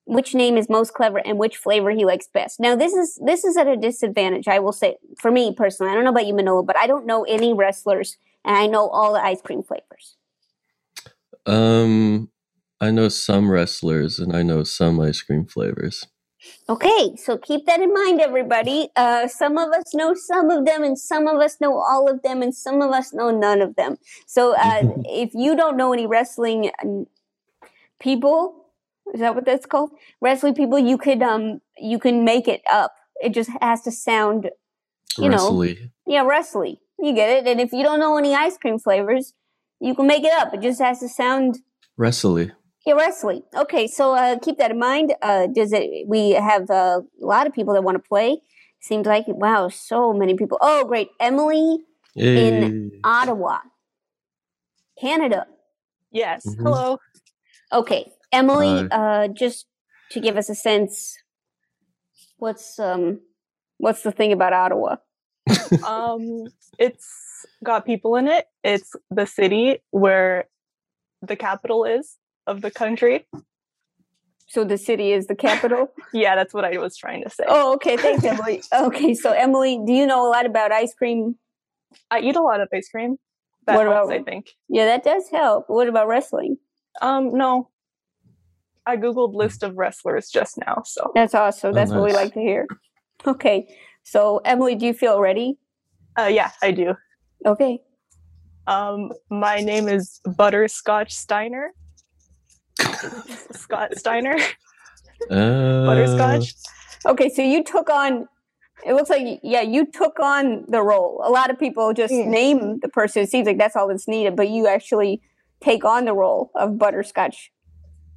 which 0.05 0.35
name 0.35 0.57
is 0.57 0.69
most 0.71 0.95
clever 0.95 1.19
and 1.19 1.39
which 1.39 1.57
flavor 1.57 1.91
he 1.91 2.05
likes 2.05 2.29
best. 2.33 2.59
Now 2.59 2.75
this 2.75 2.93
is 2.93 3.21
this 3.25 3.45
is 3.45 3.57
at 3.57 3.67
a 3.67 3.77
disadvantage, 3.77 4.49
I 4.49 4.59
will 4.59 4.73
say 4.73 4.97
for 5.19 5.31
me 5.31 5.53
personally. 5.55 5.93
I 5.93 5.95
don't 5.95 6.05
know 6.05 6.11
about 6.11 6.27
you, 6.27 6.35
Manolo, 6.35 6.63
but 6.63 6.77
I 6.77 6.87
don't 6.87 7.07
know 7.07 7.25
any 7.25 7.53
wrestlers 7.53 8.17
and 8.45 8.57
I 8.57 8.67
know 8.67 8.89
all 8.89 9.13
the 9.13 9.23
ice 9.23 9.43
cream 9.43 9.63
flavors. 9.63 10.17
Um, 11.47 12.31
I 12.81 12.91
know 12.91 13.09
some 13.09 13.51
wrestlers 13.51 14.19
and 14.19 14.35
I 14.35 14.43
know 14.43 14.63
some 14.63 15.01
ice 15.01 15.23
cream 15.23 15.47
flavors. 15.47 16.07
Okay, 16.69 17.17
so 17.17 17.37
keep 17.37 17.67
that 17.67 17.81
in 17.81 17.93
mind, 17.93 18.21
everybody. 18.21 18.91
Uh, 18.95 19.27
some 19.27 19.59
of 19.59 19.71
us 19.71 19.93
know 19.95 20.15
some 20.15 20.51
of 20.51 20.65
them, 20.67 20.85
and 20.85 20.97
some 20.97 21.27
of 21.27 21.41
us 21.41 21.61
know 21.61 21.77
all 21.79 22.09
of 22.09 22.23
them, 22.23 22.43
and 22.43 22.55
some 22.55 22.81
of 22.81 22.93
us 22.93 23.13
know 23.13 23.31
none 23.31 23.61
of 23.61 23.75
them. 23.75 23.97
So 24.27 24.55
uh, 24.55 24.85
if 25.05 25.35
you 25.35 25.57
don't 25.57 25.77
know 25.77 25.93
any 25.93 26.07
wrestling 26.07 26.71
people, 27.99 28.67
is 29.13 29.21
that 29.21 29.35
what 29.35 29.45
that's 29.45 29.67
called? 29.67 29.91
Wrestling 30.21 30.55
people, 30.55 30.79
you 30.79 30.99
could 30.99 31.23
um 31.23 31.61
you 31.77 31.99
can 31.99 32.25
make 32.25 32.47
it 32.47 32.63
up. 32.71 32.93
It 33.21 33.31
just 33.31 33.51
has 33.61 33.83
to 33.83 33.91
sound 33.91 34.51
You 35.19 35.31
know. 35.31 35.63
Yeah 36.07 36.25
wrestling. 36.25 36.77
You 36.99 37.15
get 37.15 37.31
it. 37.31 37.47
And 37.49 37.61
if 37.61 37.73
you 37.73 37.83
don't 37.83 37.99
know 37.99 38.17
any 38.17 38.35
ice 38.35 38.57
cream 38.59 38.79
flavors, 38.79 39.33
you 39.81 39.95
can 39.95 40.07
make 40.07 40.25
it 40.25 40.33
up. 40.33 40.55
It 40.55 40.61
just 40.61 40.81
has 40.81 41.01
to 41.01 41.09
sound 41.09 41.59
Wrestly. 41.97 42.53
Yeah, 42.89 42.95
wrestling. 42.95 43.43
Okay, 43.55 43.87
so 43.87 44.15
uh, 44.15 44.39
keep 44.39 44.59
that 44.59 44.71
in 44.71 44.79
mind. 44.79 45.15
Uh, 45.21 45.47
does 45.47 45.73
it? 45.73 46.07
We 46.07 46.31
have 46.33 46.71
uh, 46.71 47.03
a 47.23 47.27
lot 47.27 47.47
of 47.47 47.53
people 47.53 47.75
that 47.75 47.83
want 47.83 47.97
to 47.97 48.09
play. 48.09 48.41
Seems 48.81 49.07
like 49.07 49.25
wow, 49.29 49.69
so 49.69 50.13
many 50.13 50.35
people. 50.35 50.59
Oh, 50.61 50.85
great, 50.85 51.09
Emily, 51.21 51.81
in 52.17 53.01
Ottawa, 53.05 53.59
Canada. 55.01 55.47
Yes. 56.11 56.47
Mhm. 56.47 56.63
Hello. 56.63 56.99
Okay, 57.73 58.11
Emily. 58.33 58.87
Uh, 58.91 59.29
just 59.29 59.67
to 60.13 60.21
give 60.21 60.37
us 60.37 60.49
a 60.49 60.55
sense, 60.55 61.17
what's 62.39 62.79
um, 62.79 63.21
what's 63.79 64.03
the 64.03 64.13
thing 64.13 64.33
about 64.33 64.53
Ottawa? 64.53 64.97
Um, 65.87 66.47
it's 66.79 67.09
got 67.65 67.85
people 67.85 68.17
in 68.17 68.29
it. 68.29 68.47
It's 68.65 68.93
the 69.11 69.27
city 69.27 69.79
where 69.91 70.45
the 71.23 71.37
capital 71.37 71.85
is 71.85 72.17
of 72.49 72.63
the 72.63 72.71
country. 72.71 73.27
So 74.49 74.65
the 74.65 74.79
city 74.79 75.13
is 75.13 75.27
the 75.27 75.35
capital. 75.37 75.93
Yeah, 76.15 76.35
that's 76.37 76.55
what 76.55 76.65
I 76.65 76.79
was 76.79 76.97
trying 76.97 77.23
to 77.25 77.31
say. 77.31 77.45
oh, 77.47 77.75
okay. 77.75 77.97
Thanks, 77.99 78.25
Emily. 78.25 78.63
Okay, 78.75 79.13
so 79.15 79.33
Emily, 79.33 79.79
do 79.87 79.93
you 79.93 80.07
know 80.07 80.27
a 80.27 80.31
lot 80.31 80.47
about 80.47 80.73
ice 80.73 80.95
cream? 80.95 81.37
I 82.11 82.21
eat 82.21 82.35
a 82.35 82.41
lot 82.43 82.61
of 82.63 82.69
ice 82.73 82.89
cream. 82.89 83.17
That 83.67 83.77
What 83.77 83.87
helps, 83.87 84.09
about- 84.11 84.21
I 84.21 84.23
think. 84.23 84.47
Yeah, 84.71 84.87
that 84.87 85.05
does 85.05 85.29
help. 85.31 85.65
What 85.69 85.87
about 85.87 86.09
wrestling? 86.09 86.57
Um, 87.03 87.37
no. 87.37 87.69
I 88.87 88.97
googled 88.97 89.35
list 89.35 89.63
of 89.63 89.77
wrestlers 89.77 90.31
just 90.31 90.57
now, 90.57 90.83
so 90.87 91.13
That's 91.15 91.35
awesome. 91.35 91.71
Oh, 91.71 91.75
That's 91.75 91.91
what 91.93 92.03
we 92.05 92.13
like 92.15 92.33
to 92.33 92.41
hear. 92.41 92.67
Okay. 93.27 93.69
So, 94.03 94.39
Emily, 94.47 94.75
do 94.77 94.87
you 94.87 94.95
feel 94.95 95.21
ready? 95.21 95.59
uh, 96.19 96.31
yeah, 96.33 96.51
I 96.63 96.71
do. 96.73 96.95
Okay. 97.45 97.81
Um, 98.67 99.13
my 99.31 99.61
name 99.61 99.89
is 99.89 100.21
Butterscotch 100.25 101.13
Steiner. 101.13 101.73
Scott 103.53 103.97
Steiner. 103.99 104.37
Uh, 105.31 105.85
Butterscotch. 105.87 106.55
Okay. 107.07 107.29
So, 107.29 107.43
you 107.43 107.63
took 107.65 107.91
on, 107.91 108.29
it 108.87 108.95
looks 108.95 109.11
like, 109.11 109.41
yeah, 109.43 109.61
you 109.63 109.87
took 109.87 110.19
on 110.21 110.65
the 110.69 110.83
role. 110.83 111.21
A 111.25 111.31
lot 111.31 111.51
of 111.51 111.59
people 111.59 111.93
just 111.93 112.13
Mm. 112.15 112.27
name 112.29 112.79
the 112.81 112.89
person. 112.89 113.23
It 113.23 113.31
seems 113.31 113.47
like 113.47 113.59
that's 113.59 113.77
all 113.77 113.89
that's 113.89 114.07
needed, 114.09 114.37
but 114.37 114.49
you 114.49 114.67
actually 114.69 115.21
take 115.61 115.85
on 115.85 116.05
the 116.05 116.15
role 116.15 116.51
of 116.55 116.79
Butterscotch. 116.79 117.51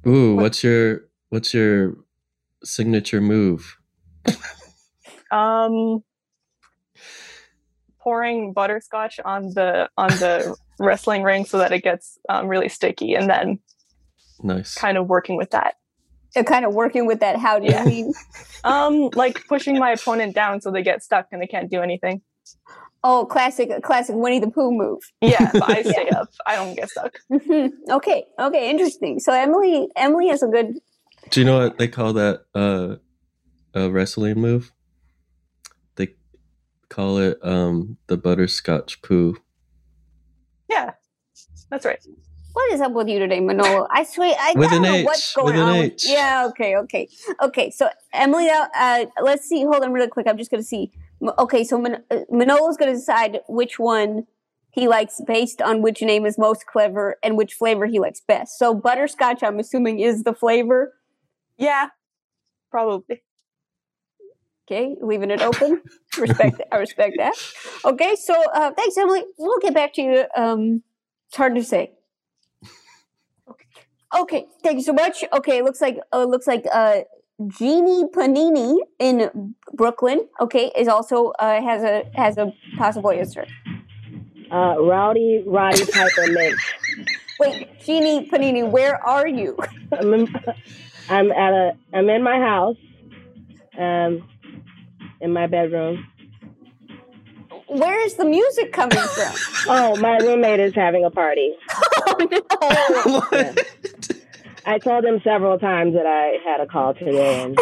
Ooh, 0.06 0.34
What- 0.36 0.42
what's 0.42 0.62
your 0.64 1.02
what's 1.30 1.52
your 1.54 1.96
signature 2.64 3.20
move? 3.20 3.76
Um, 5.30 6.04
pouring 8.00 8.52
butterscotch 8.52 9.18
on 9.24 9.48
the 9.54 9.88
on 9.96 10.08
the 10.10 10.54
wrestling 10.78 11.22
ring 11.22 11.44
so 11.44 11.58
that 11.58 11.72
it 11.72 11.82
gets 11.82 12.18
um, 12.28 12.48
really 12.48 12.68
sticky, 12.68 13.14
and 13.14 13.30
then 13.30 13.58
Nice. 14.42 14.74
kind 14.74 14.96
of 14.98 15.06
working 15.08 15.36
with 15.36 15.50
that. 15.50 15.74
Kind 16.46 16.64
of 16.64 16.72
working 16.74 17.06
with 17.06 17.20
that. 17.20 17.36
How 17.36 17.58
do 17.58 17.66
you 17.66 17.72
Yeah. 17.72 17.84
mean? 17.84 18.12
Um, 18.64 19.10
like 19.14 19.44
pushing 19.48 19.76
my 19.76 19.90
opponent 19.90 20.36
down 20.36 20.60
so 20.60 20.70
they 20.70 20.82
get 20.84 21.02
stuck 21.02 21.26
and 21.32 21.42
they 21.42 21.48
can't 21.48 21.68
do 21.68 21.80
anything. 21.82 22.22
Oh, 23.02 23.26
classic, 23.26 23.82
classic 23.82 24.14
Winnie 24.16 24.38
the 24.38 24.48
Pooh 24.52 24.70
move. 24.70 25.00
Yeah, 25.20 25.50
I 25.60 25.82
stay 25.92 26.08
up. 26.10 26.28
I 26.46 26.54
don't 26.54 26.76
get 26.76 26.88
stuck. 26.88 27.12
Mhm. 27.32 27.70
okay. 27.90 28.24
Okay. 28.38 28.70
Interesting. 28.70 29.18
So, 29.18 29.32
Emily, 29.32 29.88
Emily 29.96 30.28
has 30.28 30.44
a 30.44 30.46
good, 30.46 30.78
Do 31.30 31.40
you 31.40 31.44
know 31.46 31.58
what 31.58 31.78
they 31.78 31.88
call 31.88 32.12
that 32.12 32.42
uh 32.54 32.96
a 33.74 33.90
wrestling 33.90 34.38
move? 34.40 34.70
They 35.96 36.14
call 36.88 37.18
it 37.18 37.38
um 37.42 37.96
the 38.06 38.16
butterscotch 38.16 39.02
poo. 39.02 39.36
Yeah, 40.68 40.92
that's 41.68 41.84
right. 41.84 41.98
What 42.52 42.72
is 42.72 42.80
up 42.82 42.92
with 42.92 43.08
you 43.08 43.18
today, 43.18 43.40
Manolo? 43.40 43.86
I 43.90 44.04
swear, 44.04 44.34
I 44.38 44.52
With 44.54 44.68
don't 44.70 44.78
an 44.78 44.82
know 44.82 44.94
H, 44.98 45.04
what's 45.06 45.34
going 45.34 45.46
with 45.54 45.56
on. 45.62 45.72
with- 45.78 45.92
H. 45.92 46.06
yeah, 46.08 46.46
okay, 46.50 46.76
okay, 46.76 47.08
okay. 47.42 47.70
So 47.70 47.88
Emily, 48.12 48.48
uh, 48.50 48.66
uh, 48.78 49.06
let's 49.22 49.48
see. 49.48 49.62
Hold 49.62 49.82
on, 49.82 49.92
really 49.92 50.08
quick. 50.08 50.26
I'm 50.26 50.36
just 50.36 50.50
going 50.50 50.62
to 50.62 50.66
see. 50.66 50.92
Okay, 51.38 51.64
so 51.64 51.78
Man- 51.78 52.04
uh, 52.10 52.20
Manolo's 52.30 52.76
going 52.76 52.92
to 52.92 52.98
decide 52.98 53.40
which 53.48 53.78
one 53.78 54.26
he 54.70 54.86
likes 54.86 55.20
based 55.26 55.62
on 55.62 55.80
which 55.82 56.02
name 56.02 56.26
is 56.26 56.36
most 56.38 56.66
clever 56.66 57.16
and 57.22 57.36
which 57.38 57.54
flavor 57.54 57.86
he 57.86 57.98
likes 57.98 58.20
best. 58.20 58.58
So 58.58 58.74
butterscotch, 58.74 59.42
I'm 59.42 59.58
assuming, 59.58 60.00
is 60.00 60.24
the 60.24 60.34
flavor. 60.34 60.92
Yeah, 61.58 61.88
probably. 62.70 63.22
Okay, 64.70 64.94
leaving 65.00 65.30
it 65.30 65.40
open. 65.40 65.82
respect. 66.18 66.60
I 66.70 66.76
respect 66.76 67.14
that. 67.18 67.34
Okay, 67.84 68.14
so 68.16 68.34
uh, 68.52 68.72
thanks, 68.72 68.96
Emily. 68.98 69.22
We'll 69.38 69.58
get 69.60 69.72
back 69.74 69.94
to 69.94 70.02
you. 70.02 70.24
Um, 70.36 70.82
it's 71.28 71.36
hard 71.36 71.54
to 71.54 71.64
say. 71.64 71.92
Okay, 74.14 74.46
thank 74.62 74.76
you 74.76 74.82
so 74.82 74.92
much. 74.92 75.24
Okay, 75.32 75.58
it 75.58 75.64
looks 75.64 75.80
like 75.80 75.98
uh, 76.12 76.24
looks 76.24 76.46
like 76.46 76.66
uh, 76.72 77.00
Jeanie 77.48 78.04
Panini 78.14 78.76
in 78.98 79.54
Brooklyn. 79.72 80.28
Okay, 80.40 80.70
is 80.76 80.88
also 80.88 81.28
uh, 81.38 81.60
has 81.62 81.82
a 81.82 82.04
has 82.14 82.36
a 82.36 82.52
possible 82.76 83.10
answer. 83.10 83.46
Uh, 84.50 84.76
Rowdy 84.78 85.42
Roddy 85.46 85.86
Piper 85.86 86.30
Mix. 86.30 86.62
Wait, 87.40 87.80
Jeanie 87.80 88.28
Panini, 88.28 88.68
where 88.68 89.02
are 89.04 89.26
you? 89.26 89.56
I'm, 89.98 90.12
in, 90.12 90.28
I'm 91.08 91.32
at 91.32 91.52
a. 91.52 91.72
I'm 91.94 92.10
in 92.10 92.22
my 92.22 92.38
house. 92.38 92.76
Um, 93.78 94.28
in 95.22 95.32
my 95.32 95.46
bedroom. 95.46 96.06
Where 97.68 98.04
is 98.04 98.14
the 98.14 98.26
music 98.26 98.72
coming 98.72 98.98
from? 98.98 99.34
Oh, 99.68 99.94
my 100.00 100.16
roommate 100.18 100.58
is 100.58 100.74
having 100.74 101.04
a 101.04 101.10
party. 101.10 101.52
oh 101.70 102.16
no! 102.28 103.20
what? 103.20 103.66
I 104.64 104.78
told 104.78 105.04
him 105.04 105.20
several 105.24 105.58
times 105.58 105.94
that 105.94 106.06
I 106.06 106.38
had 106.48 106.60
a 106.60 106.66
call 106.66 106.94
today, 106.94 107.42
and 107.42 107.58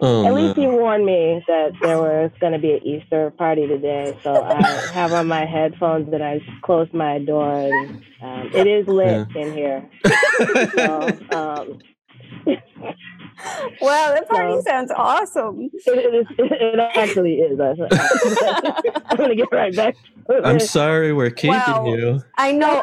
Oh, 0.00 0.26
At 0.26 0.34
least 0.34 0.56
he 0.58 0.66
warned 0.66 1.06
me 1.06 1.42
that 1.46 1.70
there 1.80 1.98
was 1.98 2.30
going 2.40 2.52
to 2.52 2.58
be 2.58 2.72
an 2.72 2.82
Easter 2.86 3.30
party 3.38 3.66
today, 3.66 4.18
so 4.24 4.42
I 4.42 4.60
have 4.92 5.12
on 5.12 5.26
my 5.28 5.46
headphones 5.46 6.10
that 6.10 6.20
I 6.20 6.40
closed 6.62 6.92
my 6.92 7.18
door. 7.20 7.60
And 7.62 8.02
um, 8.22 8.50
it 8.54 8.66
is 8.66 8.86
lit 8.88 9.26
in 9.36 9.52
here. 9.52 9.88
So, 10.74 11.18
um, 11.30 11.78
Wow, 13.80 14.12
that 14.14 14.28
party 14.28 14.54
No. 14.54 14.60
sounds 14.62 14.90
awesome. 14.94 15.70
it, 15.86 15.98
it, 15.98 16.14
is, 16.14 16.26
it 16.38 16.80
actually 16.96 17.34
is. 17.34 17.58
I'm 19.10 19.16
going 19.16 19.30
to 19.30 19.36
get 19.36 19.48
right 19.52 19.74
back. 19.74 19.94
I'm 20.42 20.58
sorry 20.60 21.12
we're 21.12 21.30
keeping 21.30 21.50
Wow. 21.56 21.84
you. 21.94 22.22
I 22.36 22.52
know. 22.52 22.82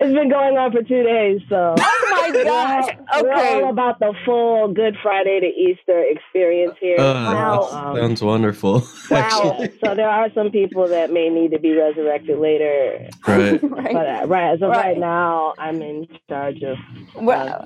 It's 0.00 0.14
been 0.14 0.28
going 0.30 0.56
on 0.56 0.72
for 0.72 0.82
two 0.82 1.02
days, 1.02 1.40
so. 1.48 1.74
Oh 1.78 2.08
my 2.32 2.42
gosh. 2.44 2.96
We're 3.22 3.32
all 3.32 3.40
Okay. 3.40 3.68
about 3.68 3.98
the 3.98 4.12
full 4.24 4.68
Good 4.72 4.96
Friday 5.02 5.40
to 5.40 5.46
Easter 5.46 6.02
experience 6.08 6.74
here. 6.80 6.96
Oh, 6.98 7.14
Wow. 7.14 7.68
that 7.70 7.76
Um, 7.76 7.96
sounds 7.96 8.22
wonderful. 8.22 8.82
Wow. 9.10 9.18
Actually, 9.18 9.78
so 9.84 9.94
there 9.94 10.08
are 10.08 10.28
some 10.34 10.50
people 10.50 10.88
that 10.88 11.12
may 11.12 11.28
need 11.28 11.52
to 11.52 11.58
be 11.60 11.72
resurrected 11.72 12.38
later. 12.38 13.08
right. 13.26 13.62
right. 13.62 13.92
But 13.92 14.06
uh, 14.08 14.26
right 14.26 14.52
as 14.54 14.62
of 14.62 14.70
Right. 14.70 14.86
right 14.88 14.98
now, 14.98 15.54
I'm 15.58 15.80
in 15.82 16.08
charge 16.28 16.62
of. 16.62 16.76
Well, 17.14 17.64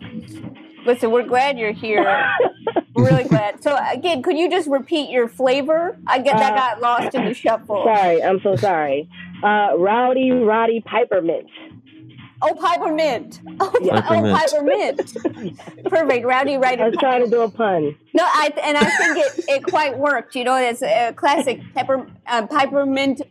listen, 0.86 1.10
we're 1.10 1.22
glad 1.26 1.58
you're 1.58 1.72
here. 1.72 2.04
We're 2.94 3.04
really 3.06 3.24
glad. 3.24 3.62
So 3.62 3.76
again, 3.92 4.22
could 4.22 4.36
you 4.36 4.50
just 4.50 4.68
repeat 4.68 5.10
your 5.10 5.28
flavor? 5.28 5.98
I 6.06 6.18
get 6.18 6.36
that 6.36 6.52
Uh, 6.52 6.56
got 6.56 6.80
lost 6.80 7.14
in 7.14 7.24
the 7.24 7.34
shuffle. 7.34 7.84
Sorry, 7.84 8.22
I'm 8.22 8.40
so 8.42 8.56
sorry. 8.56 9.08
Uh, 9.42 9.70
Rowdy 9.78 10.30
Roddy 10.30 10.82
Pipermint. 10.86 11.46
Oh, 12.42 12.54
peppermint. 12.54 13.40
Oh, 13.60 13.72
Yeah. 13.80 13.98
oh 13.98 14.02
Peppermint. 14.02 14.98
peppermint. 15.14 15.84
Perfect. 15.90 16.24
Rowdy 16.26 16.56
writer. 16.56 16.82
I 16.82 16.86
Rider. 16.86 16.90
was 16.90 16.96
trying 16.98 17.24
to 17.24 17.30
do 17.30 17.42
a 17.42 17.50
pun. 17.50 17.94
No, 18.14 18.24
I 18.24 18.52
and 18.62 18.76
I 18.78 18.84
think 18.84 19.16
it, 19.18 19.44
it 19.48 19.62
quite 19.64 19.98
worked. 19.98 20.34
You 20.34 20.44
know, 20.44 20.56
it's 20.56 20.82
a 20.82 21.12
classic 21.14 21.60
pepper 21.74 22.06
uh, 22.26 22.46
peppermint. 22.46 23.22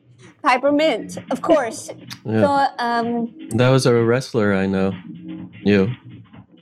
Peppermint, 0.43 1.17
of 1.31 1.41
course. 1.41 1.89
Yeah. 2.25 2.41
So, 2.41 2.83
um, 2.85 3.49
That 3.51 3.69
was 3.69 3.85
a 3.85 3.93
wrestler 4.05 4.53
I 4.53 4.67
know. 4.67 4.93
You. 5.63 5.91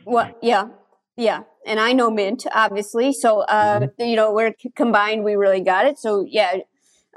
What? 0.04 0.38
Yeah, 0.42 0.70
yeah. 1.16 1.44
And 1.66 1.80
I 1.80 1.94
know 1.94 2.10
Mint, 2.10 2.48
obviously. 2.56 3.14
So, 3.14 3.42
uh, 3.42 3.88
you 4.00 4.16
know, 4.16 4.32
we're 4.34 4.56
combined. 4.76 5.24
We 5.24 5.36
really 5.36 5.62
got 5.62 5.86
it. 5.86 6.00
So, 6.00 6.26
yeah. 6.28 6.58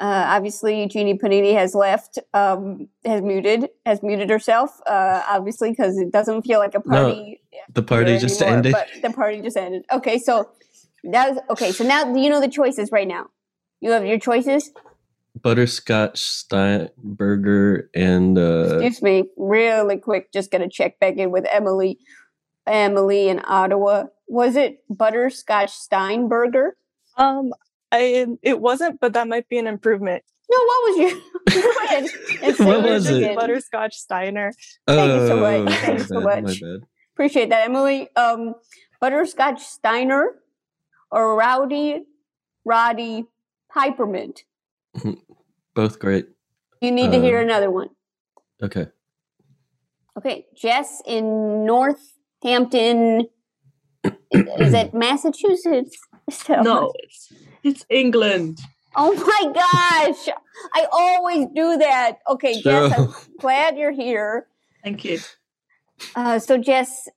Uh, 0.01 0.25
obviously, 0.29 0.87
Jeanie 0.87 1.19
Panini 1.19 1.53
has 1.53 1.75
left, 1.75 2.19
um, 2.33 2.89
has 3.05 3.21
muted, 3.21 3.69
has 3.85 4.03
muted 4.03 4.31
herself. 4.31 4.81
Uh, 4.87 5.23
obviously, 5.29 5.71
because 5.71 5.99
it 5.99 6.11
doesn't 6.11 6.41
feel 6.43 6.59
like 6.59 6.75
a 6.75 6.83
No, 6.87 7.05
party. 7.13 7.41
The 7.75 7.83
party 7.83 8.17
just 8.17 8.41
anymore, 8.41 8.57
ended. 8.57 8.73
But 8.73 8.89
the 9.03 9.11
party 9.15 9.43
just 9.43 9.59
ended. 9.59 9.85
Okay, 9.93 10.19
so 10.19 10.49
that 11.05 11.31
was 11.31 11.39
okay. 11.51 11.71
So 11.73 11.85
now 11.85 12.15
you 12.15 12.31
know 12.31 12.41
the 12.41 12.49
choices 12.49 12.91
right 12.91 13.07
now. 13.07 13.29
You 13.81 13.91
have 13.91 14.07
your 14.07 14.19
choices. 14.19 14.73
Butterscotch 15.39 16.19
Steinberger 16.19 17.91
and 17.95 18.39
uh, 18.39 18.79
Excuse 18.79 19.03
me, 19.03 19.25
really 19.37 19.99
quick. 19.99 20.33
Just 20.33 20.51
gonna 20.51 20.71
check 20.71 20.99
back 20.99 21.19
in 21.19 21.31
with 21.31 21.45
Emily. 21.53 21.99
Emily 22.67 23.29
in 23.29 23.43
Ottawa. 23.47 24.05
Was 24.29 24.57
it 24.57 24.83
Butterscotch 24.89 25.73
Steinberger? 25.73 26.71
Um, 27.19 27.53
I 27.93 28.27
it 28.43 28.61
wasn't, 28.61 29.01
but 29.01 29.13
that 29.15 29.29
might 29.29 29.49
be 29.49 29.59
an 29.59 29.67
improvement. 29.67 30.23
No, 30.51 30.59
what 30.59 30.83
was 30.85 30.99
your? 30.99 31.63
Go 31.63 31.73
ahead 31.85 32.11
and 32.43 32.59
What 32.67 32.83
was 32.83 33.07
it? 33.11 33.37
Butterscotch 33.37 33.95
Steiner. 33.95 34.53
Thank 34.87 35.13
you 35.13 35.27
so 35.27 35.45
oh, 35.45 35.65
much. 35.65 35.75
Thank 35.75 35.99
you 35.99 36.05
so 36.05 36.21
my 36.21 36.35
bad, 36.35 36.45
much. 36.45 36.63
My 36.63 36.69
bad. 36.69 36.81
Appreciate 37.15 37.51
that, 37.51 37.67
Emily. 37.67 38.09
Um, 38.17 38.55
Butterscotch 39.01 39.63
Steiner 39.63 40.37
or 41.11 41.37
Rowdy 41.37 42.05
Roddy 42.65 43.27
Pipermint. 43.75 44.41
Both 45.75 45.99
great. 45.99 46.29
You 46.81 46.91
need 46.91 47.13
to 47.13 47.21
hear 47.21 47.39
Uh, 47.39 47.43
another 47.43 47.71
one. 47.71 47.91
Okay. 48.63 48.87
Okay, 50.19 50.47
Jess 50.57 51.01
in 51.07 51.65
Northampton. 51.65 53.29
Is 54.33 54.75
it 54.75 54.95
Massachusetts? 54.95 55.97
No, 56.49 56.93
it's, 57.03 57.33
it's 57.63 57.85
England. 57.91 58.59
Oh 58.97 59.15
my 59.15 59.53
gosh! 59.53 60.35
I 60.75 60.87
always 60.93 61.47
do 61.55 61.79
that. 61.79 62.19
Okay, 62.29 62.61
Jess, 62.61 62.93
I'm 62.99 63.15
glad 63.41 63.79
you're 63.79 63.93
here. 63.93 64.47
Thank 64.83 65.05
you. 65.05 65.21
Uh, 66.17 66.39
so 66.39 66.59
Jess, 66.59 67.09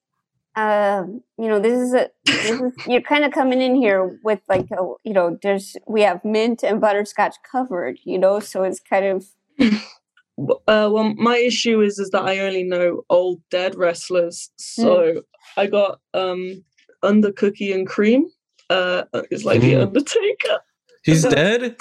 uh, 0.56 1.03
you 1.38 1.47
know, 1.47 1.60
this 1.60 1.79
is 1.79 1.93
a 1.93 2.10
this 2.25 2.51
is, 2.51 2.62
you're 2.88 3.01
kind 3.01 3.23
of 3.25 3.32
coming 3.32 3.62
in 3.62 3.75
here 3.75 4.19
with 4.23 4.41
like 4.47 4.69
a, 4.71 4.93
you 5.03 5.13
know, 5.13 5.38
there's 5.41 5.75
we 5.88 6.01
have 6.01 6.23
mint 6.23 6.63
and 6.63 6.79
butterscotch 6.79 7.36
covered, 7.49 7.97
you 8.03 8.19
know, 8.19 8.39
so 8.39 8.63
it's 8.63 8.79
kind 8.79 9.06
of 9.06 9.25
Uh, 10.67 10.89
well, 10.91 11.13
my 11.15 11.38
issue 11.38 11.82
is 11.82 11.99
is 11.99 12.10
that 12.10 12.23
I 12.23 12.39
only 12.39 12.63
know 12.63 13.03
old 13.10 13.41
dead 13.51 13.75
wrestlers, 13.75 14.49
so 14.58 15.23
I 15.58 15.67
got 15.67 15.99
um 16.13 16.63
under 17.03 17.32
cookie 17.32 17.71
and 17.71 17.88
cream. 17.88 18.27
Uh, 18.73 19.03
it's 19.31 19.43
like 19.45 19.62
the 19.62 19.73
Mm. 19.73 19.83
Undertaker. 19.88 20.59
He's 21.03 21.23
dead? 21.39 21.75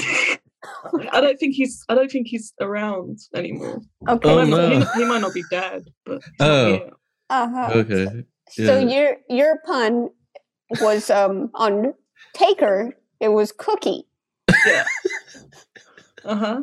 I 1.13 1.21
don't 1.21 1.39
think 1.39 1.55
he's. 1.55 1.85
I 1.89 1.95
don't 1.95 2.11
think 2.11 2.27
he's 2.29 2.53
around 2.61 3.19
anymore. 3.35 3.81
okay. 4.09 4.29
Oh, 4.29 4.45
he, 4.45 4.51
might, 4.51 4.57
no. 4.57 4.81
he, 4.81 4.87
he 5.01 5.05
might 5.05 5.21
not 5.21 5.35
be 5.35 5.45
dead, 5.51 5.83
but 6.05 6.23
Oh. 6.41 6.67
here. 6.67 6.91
Uh-huh. 7.31 7.71
Okay. 7.81 8.25
So 8.51 8.79
your 8.79 9.17
your 9.29 9.59
pun 9.65 10.11
was 10.81 11.09
um 11.11 11.51
on 11.55 11.95
taker. 12.35 12.93
It 13.21 13.29
was 13.29 13.53
cookie. 13.53 14.05
yeah. 14.67 14.85
Uh 16.25 16.37
huh. 16.37 16.63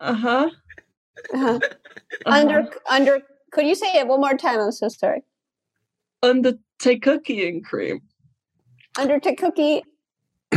Uh 0.00 0.14
huh. 0.14 0.50
Uh-huh. 1.34 1.58
Under 2.26 2.68
under. 2.90 3.22
Could 3.52 3.66
you 3.66 3.74
say 3.74 3.90
it 3.94 4.06
one 4.06 4.20
more 4.20 4.34
time? 4.36 4.60
I'm 4.60 4.72
so 4.72 4.88
sorry. 4.88 5.22
under 6.22 6.54
take 6.78 7.02
cookie 7.02 7.48
and 7.48 7.64
cream. 7.64 8.00
Under 8.98 9.18
to 9.20 9.34
cookie. 9.34 9.82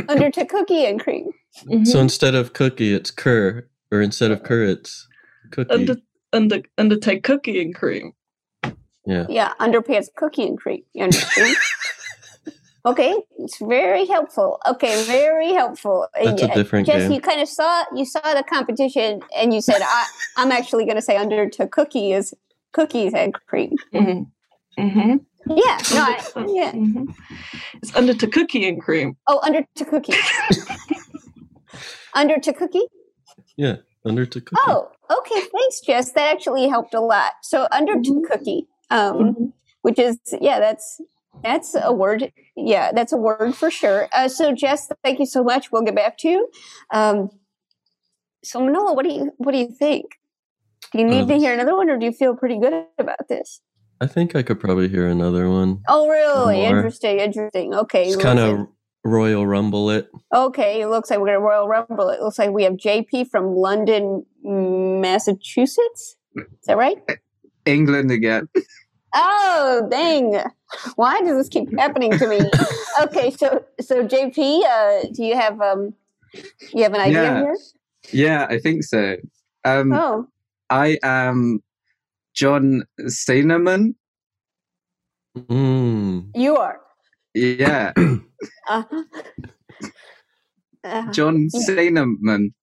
Under 0.10 0.30
to 0.32 0.46
cookie 0.46 0.86
and 0.86 1.00
cream. 1.00 1.32
Mhm. 1.66 1.86
So 1.88 2.00
instead 2.00 2.34
of 2.36 2.54
cookie, 2.54 2.94
it's 2.94 3.12
cur, 3.12 3.68
or 3.92 4.02
instead 4.02 4.32
of 4.32 4.44
cur, 4.44 4.64
it's 4.64 5.08
cookie. 5.52 5.72
under 5.74 5.96
under 6.34 6.62
under 6.78 6.98
take 6.98 7.24
cookie 7.24 7.62
and 7.62 7.76
cream. 7.76 8.14
yeah. 9.06 9.26
Yeah, 9.30 9.54
underpants 9.60 10.08
cookie 10.16 10.48
and 10.48 10.58
cream. 10.58 10.84
You 10.94 11.04
understand? 11.04 11.56
okay, 12.86 13.16
it's 13.38 13.58
very 13.60 14.06
helpful. 14.06 14.60
Okay, 14.68 15.04
very 15.04 15.52
helpful. 15.54 16.08
That's 16.16 16.42
a 16.42 16.48
different 16.54 16.88
Jess, 16.88 17.04
game. 17.04 17.12
you 17.12 17.22
kind 17.22 17.42
of 17.42 17.50
saw 17.50 17.84
you 17.96 18.06
saw 18.06 18.34
the 18.34 18.44
competition, 18.44 19.22
and 19.36 19.54
you 19.54 19.62
said, 19.62 19.82
I, 19.82 20.06
"I'm 20.38 20.52
actually 20.52 20.86
going 20.86 20.96
to 20.98 21.02
say 21.02 21.18
under 21.18 21.50
to 21.50 21.68
cookie 21.68 22.14
is 22.14 22.34
cookies 22.72 23.14
and 23.14 23.34
cream." 23.46 23.76
Mm-hmm. 23.94 24.82
Mm-hmm. 24.82 25.18
Yeah, 25.48 25.78
no, 25.94 26.02
I, 26.02 26.46
yeah. 26.54 26.72
hmm 26.72 27.06
It's 27.82 27.96
under 27.96 28.14
to 28.14 28.28
cookie 28.28 28.68
and 28.68 28.82
cream. 28.82 29.18
Oh, 29.28 29.40
under 29.44 29.66
to 29.76 29.86
cookie. 29.86 30.14
under 32.14 32.38
to 32.40 32.54
cookie. 32.54 32.88
Yeah. 33.58 33.78
Under 34.06 34.26
to 34.26 34.42
cookie. 34.42 34.62
Oh, 34.68 34.90
okay. 35.10 35.40
Thanks, 35.42 35.82
Jess. 35.82 36.12
That 36.14 36.32
actually 36.32 36.68
helped 36.68 36.94
a 36.94 37.02
lot. 37.02 37.34
So 37.44 37.68
under 37.72 37.94
to 37.94 38.00
Mhm. 38.12 38.24
cookie, 38.30 38.68
um, 38.90 39.54
which 39.82 40.00
is 40.00 40.18
yeah, 40.40 40.60
that's 40.60 41.00
that's 41.44 41.76
a 41.76 41.94
word. 41.94 42.32
Yeah, 42.56 42.92
that's 42.94 43.14
a 43.14 43.18
word 43.18 43.56
for 43.56 43.70
sure. 43.72 44.08
Uh, 44.14 44.28
so 44.28 44.54
Jess, 44.54 44.90
thank 45.04 45.20
you 45.20 45.26
so 45.26 45.44
much. 45.44 45.72
We'll 45.72 45.84
get 45.84 45.96
back 45.96 46.18
to 46.20 46.30
you. 46.30 46.50
Um, 46.92 47.30
so 48.44 48.66
Noah, 48.66 48.94
what 48.94 49.04
do 49.06 49.14
you 49.14 49.32
what 49.38 49.52
do 49.52 49.58
you 49.60 49.70
think? 49.72 50.06
Do 50.92 51.00
you 51.00 51.06
need 51.06 51.24
Uh, 51.26 51.28
to 51.28 51.38
hear 51.38 51.54
another 51.54 51.76
one, 51.76 51.90
or 51.90 51.98
do 51.98 52.06
you 52.06 52.12
feel 52.12 52.36
pretty 52.36 52.58
good 52.60 52.74
about 52.98 53.28
this? 53.30 53.62
I 54.02 54.08
think 54.08 54.36
I 54.36 54.42
could 54.42 54.60
probably 54.60 54.90
hear 54.90 55.08
another 55.08 55.48
one. 55.48 55.84
Oh, 55.88 56.10
really? 56.10 56.58
More. 56.58 56.78
Interesting. 56.78 57.20
Interesting. 57.20 57.74
Okay. 57.74 58.08
It's 58.08 58.16
kind 58.22 58.40
of 58.40 58.68
Royal 59.04 59.46
Rumble 59.46 59.92
it. 59.92 60.10
Okay, 60.34 60.82
it 60.82 60.88
looks 60.88 61.10
like 61.12 61.20
we're 61.20 61.28
gonna 61.28 61.40
Royal 61.40 61.68
Rumble. 61.68 62.10
It 62.10 62.20
looks 62.20 62.40
like 62.40 62.50
we 62.50 62.64
have 62.64 62.74
JP 62.74 63.30
from 63.30 63.56
London, 63.56 64.26
Massachusetts. 64.44 66.16
Is 66.36 66.46
that 66.66 66.78
right? 66.78 66.98
England 67.66 68.12
again. 68.12 68.50
Oh, 69.14 69.86
dang! 69.92 70.42
Why 70.96 71.20
does 71.20 71.36
this 71.36 71.50
keep 71.50 71.78
happening 71.78 72.18
to 72.18 72.28
me? 72.30 72.40
Okay, 73.04 73.30
so 73.32 73.66
so 73.82 74.08
JP, 74.08 74.64
uh, 74.64 75.08
do 75.14 75.26
you 75.26 75.36
have 75.36 75.60
um, 75.60 75.94
you 76.74 76.84
have 76.84 76.94
an 76.94 77.02
idea 77.02 77.24
Yeah. 77.24 77.40
here? 77.42 77.58
Yeah, 78.14 78.48
I 78.50 78.58
think 78.58 78.84
so. 78.86 79.18
Um, 79.66 79.92
Oh, 79.92 80.28
I 80.70 80.98
am 81.04 81.62
John 82.36 82.84
Cinnamon. 83.08 83.96
Mm. 85.38 86.32
you 86.36 86.58
are. 86.58 86.80
Yeah, 87.34 87.94
Uh, 88.68 88.84
uh, 90.84 91.12
John 91.12 91.48
Yeah. 91.54 91.60
Cinnamon. 91.62 92.54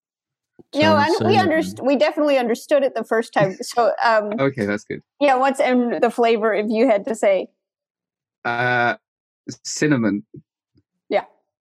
no, 0.75 0.95
I, 0.97 1.07
John 1.09 1.29
we 1.29 1.35
Cena. 1.35 1.43
understood. 1.43 1.87
We 1.87 1.97
definitely 1.97 2.37
understood 2.37 2.83
it 2.83 2.95
the 2.95 3.05
first 3.05 3.33
time. 3.33 3.57
So, 3.63 3.93
um, 4.05 4.33
Okay, 4.39 4.67
that's 4.67 4.85
good. 4.85 5.01
yeah, 5.21 5.37
what's 5.37 5.61
in 5.61 5.99
the 6.03 6.11
flavor? 6.11 6.53
If 6.53 6.67
you 6.69 6.87
had 6.89 7.05
to 7.07 7.15
say, 7.15 7.49
Uh, 8.45 8.97
cinnamon. 9.65 10.25
Yeah. 11.09 11.25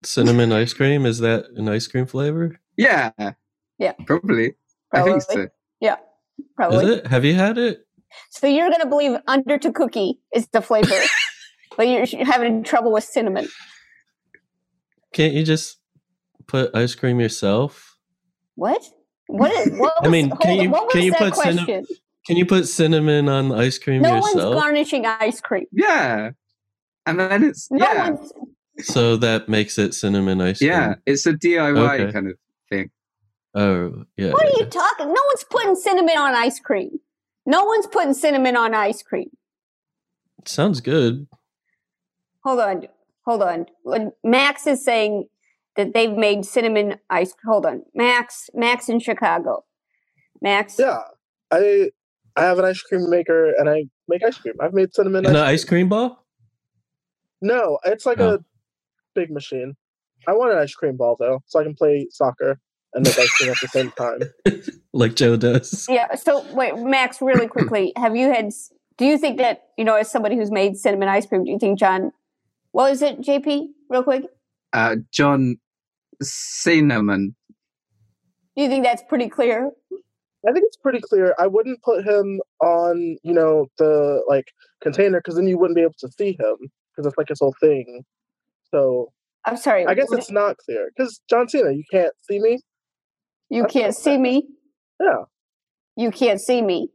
Cinnamon 0.04 0.50
ice 0.52 0.72
cream? 0.74 1.06
Is 1.06 1.18
that 1.18 1.46
an 1.56 1.68
ice 1.68 1.86
cream 1.86 2.06
flavor? 2.06 2.58
Yeah. 2.76 3.10
Yeah. 3.78 3.92
Probably. 4.06 4.54
I 4.92 5.02
think 5.02 5.22
so. 5.22 5.48
Yeah, 5.80 5.96
Is 6.38 6.44
probably. 6.56 6.94
it? 6.94 7.06
Have 7.06 7.24
you 7.24 7.34
had 7.34 7.58
it? 7.58 7.86
So 8.30 8.46
you're 8.46 8.70
gonna 8.70 8.86
believe 8.86 9.18
under 9.26 9.58
to 9.58 9.72
cookie 9.72 10.18
is 10.34 10.48
the 10.48 10.60
flavor, 10.60 10.94
but 11.76 11.88
you're 11.88 12.04
you're 12.04 12.24
having 12.26 12.62
trouble 12.64 12.92
with 12.92 13.04
cinnamon. 13.04 13.48
Can't 15.12 15.34
you 15.34 15.42
just 15.44 15.78
put 16.46 16.74
ice 16.74 16.94
cream 16.94 17.20
yourself? 17.20 17.96
What? 18.54 18.82
What 19.26 19.52
is? 19.52 19.78
What 19.78 19.92
I 20.02 20.08
mean, 20.08 20.28
hold 20.28 20.40
can 20.40 20.60
you- 20.60 20.70
what 20.70 20.84
was 20.86 20.92
can 20.94 21.02
you 21.02 21.12
put 21.12 21.34
cinna- 21.36 21.64
question? 21.64 21.86
Can 22.26 22.36
you 22.36 22.44
put 22.44 22.68
cinnamon 22.68 23.28
on 23.28 23.48
the 23.48 23.54
ice 23.56 23.78
cream 23.78 24.02
no 24.02 24.18
one's 24.18 24.34
garnishing 24.34 25.06
ice 25.06 25.40
cream. 25.40 25.64
Yeah. 25.72 26.32
And 27.06 27.18
then 27.18 27.42
it's 27.42 27.70
No 27.70 27.78
yeah. 27.90 28.10
one's. 28.10 28.32
so 28.80 29.16
that 29.16 29.48
makes 29.48 29.78
it 29.78 29.94
cinnamon 29.94 30.42
ice 30.42 30.58
cream. 30.58 30.70
Yeah. 30.70 30.94
It's 31.06 31.24
a 31.24 31.32
DIY 31.32 32.00
Okay. 32.00 32.12
kind 32.12 32.28
of 32.30 32.36
thing. 32.68 32.90
Oh, 33.54 34.04
yeah. 34.18 34.32
What 34.32 34.44
are 34.44 34.50
yeah. 34.58 34.64
you 34.64 34.66
talking? 34.66 35.06
No 35.06 35.22
one's 35.26 35.44
putting 35.48 35.74
cinnamon 35.74 36.18
on 36.18 36.34
ice 36.34 36.60
cream. 36.60 37.00
No 37.48 37.64
one's 37.64 37.86
putting 37.86 38.12
cinnamon 38.12 38.56
on 38.56 38.74
ice 38.74 39.02
cream. 39.02 39.30
Sounds 40.44 40.82
good. 40.82 41.26
Hold 42.44 42.60
on, 42.60 42.86
hold 43.24 43.42
on. 43.42 43.64
When 43.84 44.12
Max 44.22 44.66
is 44.66 44.84
saying 44.84 45.28
that 45.76 45.94
they've 45.94 46.12
made 46.12 46.44
cinnamon 46.44 46.96
ice. 47.08 47.32
Hold 47.46 47.64
on, 47.64 47.84
Max. 47.94 48.50
Max 48.52 48.90
in 48.90 49.00
Chicago. 49.00 49.64
Max. 50.42 50.76
Yeah, 50.78 50.98
I 51.50 51.90
I 52.36 52.42
have 52.42 52.58
an 52.58 52.66
ice 52.66 52.82
cream 52.82 53.08
maker 53.08 53.54
and 53.58 53.70
I 53.70 53.84
make 54.08 54.22
ice 54.22 54.36
cream. 54.36 54.54
I've 54.60 54.74
made 54.74 54.94
cinnamon 54.94 55.24
And 55.24 55.34
ice 55.34 55.42
the 55.42 55.46
ice 55.48 55.64
cream 55.64 55.88
ball? 55.88 56.26
No, 57.40 57.78
it's 57.86 58.04
like 58.04 58.20
Oh. 58.20 58.34
a 58.34 58.38
big 59.14 59.30
machine. 59.30 59.74
I 60.26 60.34
want 60.34 60.52
an 60.52 60.58
ice 60.58 60.74
cream 60.74 60.98
ball 60.98 61.16
though, 61.18 61.42
so 61.46 61.60
I 61.60 61.62
can 61.62 61.74
play 61.74 62.08
soccer 62.10 62.60
and 62.94 63.04
make 63.04 63.18
ice 63.18 63.30
cream 63.30 63.50
at 63.50 63.56
the 63.60 63.68
same 63.68 63.90
time. 63.92 64.20
like 64.92 65.14
Jo 65.14 65.36
does. 65.36 65.86
Yeah. 65.88 66.14
So 66.14 66.44
wait, 66.54 66.76
Max, 66.76 67.20
really 67.20 67.46
quickly, 67.46 67.92
have 67.96 68.16
you 68.16 68.28
had? 68.32 68.50
Do 68.96 69.04
you 69.04 69.18
think 69.18 69.38
that 69.38 69.68
you 69.76 69.84
know, 69.84 69.94
as 69.94 70.10
somebody 70.10 70.36
who's 70.36 70.50
made 70.50 70.76
cinnamon 70.76 71.08
ice 71.08 71.26
cream, 71.26 71.44
do 71.44 71.50
you 71.50 71.58
think 71.58 71.78
John? 71.78 72.12
What 72.72 72.90
was 72.90 73.02
it, 73.02 73.20
JP? 73.20 73.68
Real 73.88 74.02
quick. 74.02 74.24
Uh, 74.72 74.96
John 75.10 75.56
Cinnamon. 76.22 77.34
Do 78.56 78.62
you 78.62 78.68
think 78.68 78.84
that's 78.84 79.02
pretty 79.08 79.28
clear? 79.28 79.70
I 80.46 80.52
think 80.52 80.64
it's 80.66 80.76
pretty 80.76 81.00
clear. 81.00 81.34
I 81.38 81.46
wouldn't 81.46 81.82
put 81.82 82.04
him 82.06 82.40
on, 82.60 83.16
you 83.22 83.32
know, 83.32 83.66
the 83.78 84.22
like 84.28 84.52
container 84.80 85.20
because 85.20 85.36
then 85.36 85.48
you 85.48 85.58
wouldn't 85.58 85.76
be 85.76 85.82
able 85.82 85.94
to 85.98 86.10
see 86.10 86.36
him 86.38 86.56
because 86.90 87.06
it's 87.06 87.18
like 87.18 87.28
his 87.28 87.40
whole 87.40 87.54
thing. 87.60 88.04
So 88.70 89.12
I'm 89.44 89.56
sorry. 89.56 89.86
I 89.86 89.94
guess 89.94 90.12
it's 90.12 90.30
not 90.30 90.58
clear 90.58 90.90
because 90.94 91.20
John 91.28 91.48
Cena, 91.48 91.72
you 91.72 91.84
can't 91.90 92.12
see 92.28 92.38
me. 92.38 92.60
You 93.50 93.64
can't 93.66 93.94
see 93.94 94.18
me. 94.18 94.46
Yeah, 95.00 95.24
You 95.96 96.10
can't 96.10 96.40
see 96.40 96.62
me. 96.62 96.90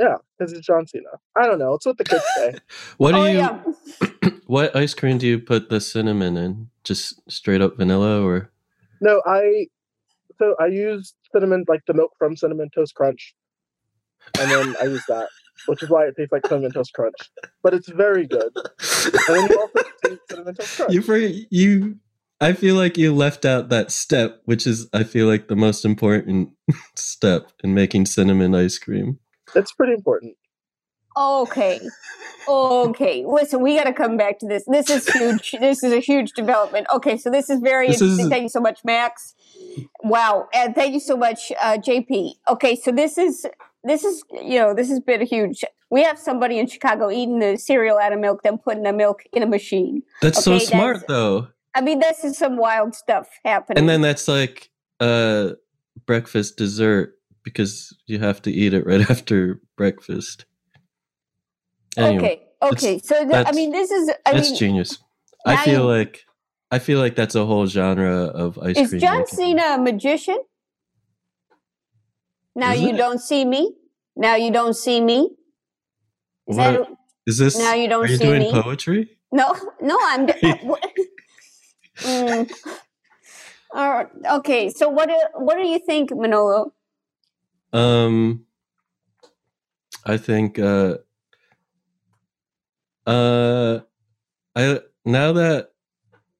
yeah, 0.00 0.16
because 0.38 0.52
it's 0.52 0.66
John 0.66 0.86
Cena. 0.86 1.04
I 1.36 1.46
don't 1.46 1.58
know. 1.58 1.74
It's 1.74 1.86
what 1.86 1.98
the 1.98 2.04
kids 2.04 2.24
say. 2.36 2.54
What 2.98 3.12
do 3.12 3.18
oh 3.18 3.26
you 3.26 3.38
yeah. 3.38 3.62
what 4.46 4.74
ice 4.76 4.94
cream 4.94 5.18
do 5.18 5.26
you 5.26 5.38
put 5.38 5.68
the 5.70 5.80
cinnamon 5.80 6.36
in? 6.36 6.70
Just 6.84 7.20
straight 7.30 7.60
up 7.62 7.76
vanilla 7.76 8.22
or 8.22 8.50
No, 9.00 9.22
I 9.26 9.66
so 10.38 10.56
I 10.60 10.66
use 10.66 11.14
cinnamon 11.32 11.64
like 11.68 11.82
the 11.86 11.94
milk 11.94 12.12
from 12.18 12.36
Cinnamon 12.36 12.70
Toast 12.74 12.94
Crunch, 12.94 13.34
and 14.38 14.50
then 14.50 14.76
I 14.80 14.84
use 14.86 15.04
that, 15.08 15.28
which 15.66 15.82
is 15.82 15.90
why 15.90 16.06
it 16.06 16.14
tastes 16.16 16.32
like 16.32 16.46
Cinnamon 16.46 16.72
Toast 16.72 16.92
Crunch. 16.94 17.30
But 17.62 17.74
it's 17.74 17.88
very 17.88 18.26
good. 18.26 18.52
And 19.28 19.36
then 19.36 19.46
you 19.50 19.60
also 19.60 19.88
taste 20.04 20.22
Cinnamon 20.30 20.54
Toast 20.56 20.76
Crunch. 20.76 20.92
You 20.92 21.02
for 21.02 21.16
you 21.16 21.96
I 22.44 22.52
feel 22.52 22.74
like 22.74 22.98
you 22.98 23.14
left 23.14 23.46
out 23.46 23.70
that 23.70 23.90
step, 23.90 24.42
which 24.44 24.66
is 24.66 24.86
I 24.92 25.02
feel 25.02 25.26
like 25.26 25.48
the 25.48 25.56
most 25.56 25.82
important 25.82 26.50
step 26.94 27.50
in 27.62 27.72
making 27.72 28.04
cinnamon 28.04 28.54
ice 28.54 28.76
cream. 28.78 29.18
It's 29.54 29.72
pretty 29.72 29.94
important. 29.94 30.36
Okay. 31.16 31.80
Okay. 32.46 33.24
Listen, 33.26 33.62
we 33.62 33.76
got 33.76 33.84
to 33.84 33.94
come 33.94 34.18
back 34.18 34.40
to 34.40 34.46
this. 34.46 34.64
This 34.66 34.90
is 34.90 35.08
huge. 35.08 35.52
this 35.60 35.82
is 35.82 35.90
a 35.92 36.00
huge 36.00 36.32
development. 36.32 36.86
Okay, 36.94 37.16
so 37.16 37.30
this 37.30 37.48
is 37.48 37.60
very 37.60 37.86
This 37.86 38.02
interesting. 38.02 38.26
is- 38.26 38.30
Thank 38.30 38.42
you 38.42 38.48
so 38.50 38.60
much, 38.60 38.80
Max. 38.84 39.34
Wow, 40.02 40.48
and 40.52 40.74
thank 40.74 40.92
you 40.92 41.00
so 41.00 41.16
much, 41.16 41.50
uh, 41.62 41.78
JP. 41.78 42.32
Okay, 42.48 42.76
so 42.76 42.92
this 42.92 43.16
is 43.16 43.46
this 43.84 44.04
is 44.04 44.22
you 44.32 44.58
know 44.58 44.74
this 44.74 44.90
has 44.90 45.00
been 45.00 45.22
a 45.22 45.24
huge. 45.24 45.64
We 45.90 46.02
have 46.02 46.18
somebody 46.18 46.58
in 46.58 46.66
Chicago 46.66 47.10
eating 47.10 47.38
the 47.38 47.56
cereal 47.56 47.96
out 47.98 48.12
of 48.12 48.18
milk, 48.18 48.42
then 48.42 48.58
putting 48.58 48.82
the 48.82 48.92
milk 48.92 49.22
in 49.32 49.42
a 49.42 49.46
machine. 49.46 50.02
That's 50.20 50.44
so 50.44 50.58
smart 50.58 50.96
that's- 50.96 51.08
though. 51.08 51.48
I 51.74 51.80
mean, 51.80 51.98
this 51.98 52.24
is 52.24 52.38
some 52.38 52.56
wild 52.56 52.94
stuff 52.94 53.28
happening. 53.44 53.78
And 53.78 53.88
then 53.88 54.00
that's 54.00 54.28
like 54.28 54.70
uh 55.00 55.50
breakfast 56.06 56.56
dessert 56.56 57.14
because 57.42 57.96
you 58.06 58.18
have 58.20 58.40
to 58.42 58.52
eat 58.52 58.74
it 58.74 58.86
right 58.86 59.08
after 59.10 59.60
breakfast. 59.76 60.46
Anyway, 61.96 62.16
okay, 62.24 62.42
okay. 62.62 62.98
So 62.98 63.28
th- 63.28 63.46
I 63.46 63.52
mean, 63.52 63.70
this 63.70 63.90
is. 63.90 64.10
I 64.26 64.32
that's 64.32 64.50
mean, 64.50 64.58
genius. 64.58 64.98
I 65.46 65.64
feel 65.64 65.84
like 65.84 66.24
I 66.70 66.78
feel 66.80 66.98
like 66.98 67.14
that's 67.14 67.34
a 67.34 67.44
whole 67.46 67.66
genre 67.66 68.24
of 68.26 68.58
ice 68.58 68.76
is 68.78 68.88
cream. 68.90 68.96
Is 68.96 69.02
John 69.02 69.18
making. 69.18 69.36
Cena 69.36 69.62
a 69.74 69.78
magician? 69.78 70.38
Now 72.56 72.72
Is 72.72 72.80
you 72.80 72.88
it? 72.90 72.96
don't 72.96 73.20
see 73.20 73.44
me. 73.44 73.74
Now 74.16 74.36
you 74.36 74.52
don't 74.52 74.74
see 74.74 75.00
me. 75.00 75.30
Is 76.48 76.56
that 76.56 76.80
What? 76.80 76.90
Is 77.26 77.38
this 77.38 77.58
now 77.58 77.74
you 77.74 77.88
don't 77.88 78.04
are 78.04 78.08
you 78.08 78.16
see 78.16 78.24
doing 78.24 78.40
me? 78.42 78.52
poetry? 78.52 79.10
no? 79.32 79.54
No, 79.80 79.98
I'm. 80.02 80.28
what- 80.62 80.92
Mm. 81.98 82.50
All 83.72 83.90
right, 83.90 84.08
okay, 84.34 84.70
so 84.70 84.88
what 84.88 85.08
do 85.08 85.16
what 85.34 85.56
do 85.56 85.66
you 85.66 85.80
think, 85.80 86.14
Manolo? 86.14 86.72
Um, 87.72 88.46
I 90.04 90.16
think 90.16 90.58
uh, 90.60 90.98
uh, 93.06 93.80
I 94.54 94.80
now 95.04 95.32
that 95.32 95.70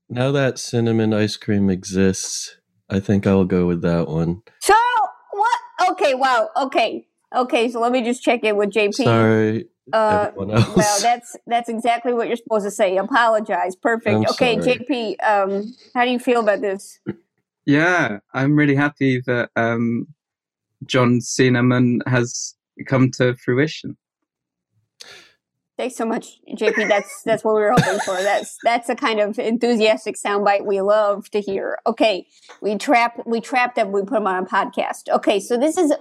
now 0.09 0.31
that 0.31 0.59
cinnamon 0.59 1.13
ice 1.13 1.37
cream 1.37 1.71
exists, 1.71 2.57
I 2.89 3.01
think 3.01 3.27
I'll 3.27 3.45
go 3.45 3.67
with 3.67 3.83
that 3.83 4.07
one. 4.09 4.43
So 4.61 4.75
what? 5.33 5.59
Okay, 5.91 6.15
wow. 6.15 6.51
Okay, 6.57 7.07
okay. 7.35 7.69
So 7.69 7.81
let 7.81 7.91
me 7.91 8.03
just 8.03 8.23
check 8.23 8.45
in 8.45 8.57
with 8.57 8.71
JP. 8.71 8.93
Sorry, 8.93 9.67
Uh, 9.93 10.31
well, 10.35 10.47
that's 11.03 11.37
that's 11.47 11.69
exactly 11.69 12.13
what 12.15 12.29
you're 12.29 12.37
supposed 12.37 12.65
to 12.65 12.71
say. 12.71 12.97
Apologize. 12.97 13.77
Perfect. 13.77 14.17
I'm 14.17 14.27
okay, 14.31 14.61
sorry. 14.61 14.79
JP. 14.79 15.17
Um, 15.23 15.75
how 15.95 16.05
do 16.05 16.11
you 16.11 16.19
feel 16.19 16.41
about 16.41 16.61
this? 16.61 16.99
Yeah, 17.67 18.19
I'm 18.33 18.57
really 18.57 18.75
happy 18.75 19.21
that 19.27 19.51
um, 19.57 20.09
John 20.87 21.21
Cinnamon 21.21 22.01
has 22.07 22.55
come 22.87 23.11
to 23.13 23.35
fruition. 23.35 23.97
Thanks 25.77 25.97
so 25.97 26.05
much, 26.05 26.39
JP. 26.49 26.89
That's 26.89 27.23
that's 27.25 27.43
what 27.43 27.57
we 27.57 27.63
were 27.63 27.73
hoping 27.73 27.99
for. 28.01 28.15
That's 28.15 28.57
that's 28.63 28.87
the 28.87 28.95
kind 28.95 29.19
of 29.19 29.41
enthusiastic 29.41 30.15
soundbite 30.17 30.65
we 30.65 30.81
love 30.81 31.29
to 31.31 31.41
hear. 31.41 31.79
Okay, 31.85 32.29
we 32.61 32.79
trap 32.79 33.21
we 33.27 33.41
trapped 33.41 33.75
them. 33.75 33.91
We 33.91 34.03
put 34.03 34.13
them 34.13 34.29
on 34.29 34.45
a 34.45 34.47
podcast. 34.47 35.09
Okay, 35.09 35.41
so 35.41 35.57
this 35.57 35.77
is 35.77 35.93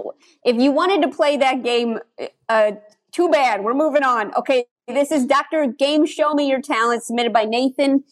if 0.46 0.58
you 0.58 0.72
wanted 0.72 1.02
to 1.02 1.08
play 1.08 1.38
that 1.38 1.63
game. 1.63 2.00
Uh, 2.48 2.74
too 3.13 3.30
bad. 3.30 3.63
We're 3.63 3.73
moving 3.73 4.04
on. 4.04 4.34
Okay, 4.36 4.65
this 4.88 5.12
is 5.12 5.26
Doctor 5.26 5.67
Game 5.67 6.06
Show 6.06 6.34
Me 6.34 6.49
Your 6.49 6.62
Talent, 6.62 7.04
submitted 7.04 7.32
by 7.32 7.45
Nathan 7.45 8.04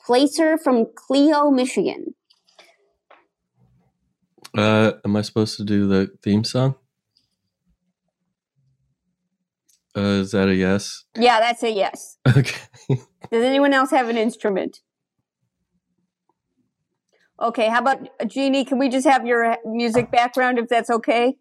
Placer 0.00 0.58
from 0.58 0.86
Clio, 0.94 1.50
Michigan. 1.50 2.14
Uh, 4.56 4.92
am 5.04 5.16
I 5.16 5.22
supposed 5.22 5.56
to 5.56 5.64
do 5.64 5.86
the 5.86 6.10
theme 6.22 6.44
song? 6.44 6.74
Uh, 9.96 10.20
is 10.22 10.32
that 10.32 10.48
a 10.48 10.54
yes? 10.54 11.04
Yeah, 11.16 11.40
that's 11.40 11.62
a 11.62 11.70
yes. 11.70 12.18
Okay. 12.28 12.58
Does 13.30 13.44
anyone 13.44 13.72
else 13.72 13.90
have 13.90 14.08
an 14.08 14.16
instrument? 14.16 14.80
Okay, 17.40 17.68
how 17.68 17.80
about 17.80 18.08
Jeanie? 18.26 18.64
Can 18.64 18.78
we 18.78 18.88
just 18.88 19.06
have 19.06 19.26
your 19.26 19.56
music 19.64 20.10
background 20.10 20.58
if 20.58 20.68
that's 20.68 20.90
okay? 20.90 21.36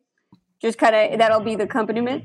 Just 0.62 0.78
kind 0.78 0.96
of 0.96 1.20
that'll 1.20 1.42
be 1.42 1.56
the 1.56 1.64
accompaniment. 1.66 2.24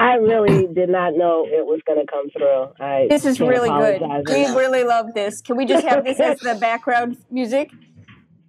I 0.00 0.14
really 0.14 0.66
did 0.66 0.88
not 0.88 1.14
know 1.14 1.44
it 1.46 1.66
was 1.66 1.80
going 1.86 2.04
to 2.04 2.10
come 2.10 2.30
through. 2.30 2.68
I 2.80 3.06
This 3.10 3.26
is 3.26 3.38
really 3.38 3.68
good. 3.68 3.96
apologize 4.02 4.34
We 4.34 4.44
enough. 4.44 4.56
really 4.56 4.84
love 4.84 5.12
this. 5.14 5.42
Can 5.42 5.56
we 5.58 5.66
just 5.66 5.86
have 5.86 6.04
this 6.04 6.18
as 6.18 6.40
the 6.40 6.54
background 6.60 7.18
music? 7.30 7.70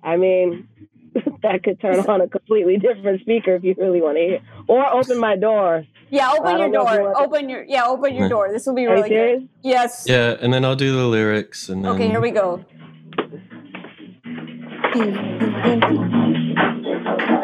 I 0.02 0.16
mean, 0.16 0.70
that 1.44 1.62
could 1.64 1.82
turn 1.82 2.00
on 2.00 2.22
a 2.22 2.28
completely 2.30 2.78
different 2.78 3.20
speaker 3.20 3.56
if 3.56 3.66
you 3.66 3.76
really 3.78 4.02
want 4.02 4.16
to 4.16 4.22
hear, 4.22 4.40
or 4.68 4.88
open 4.94 5.20
my 5.20 5.36
door. 5.36 5.84
Yeah, 6.10 6.32
open 6.32 6.58
your 6.58 6.58
don't 6.58 6.72
know 6.72 6.88
if 6.88 6.92
you 6.94 6.98
door. 7.00 7.22
Open 7.22 7.50
your 7.50 7.64
yeah, 7.66 7.86
open 7.86 8.16
your 8.16 8.30
door. 8.30 8.50
This 8.52 8.66
will 8.66 8.76
be 8.76 8.88
really 8.88 9.10
good. 9.10 9.50
Yes. 9.62 10.06
yeah, 10.08 10.38
and 10.40 10.54
then 10.54 10.64
I'll 10.64 10.76
do 10.78 10.96
the 10.96 11.06
lyrics, 11.06 11.68
and 11.68 11.84
then 11.84 11.92
Okay, 11.94 12.08
here 12.08 12.22
we 12.22 12.32
go. 12.32 12.64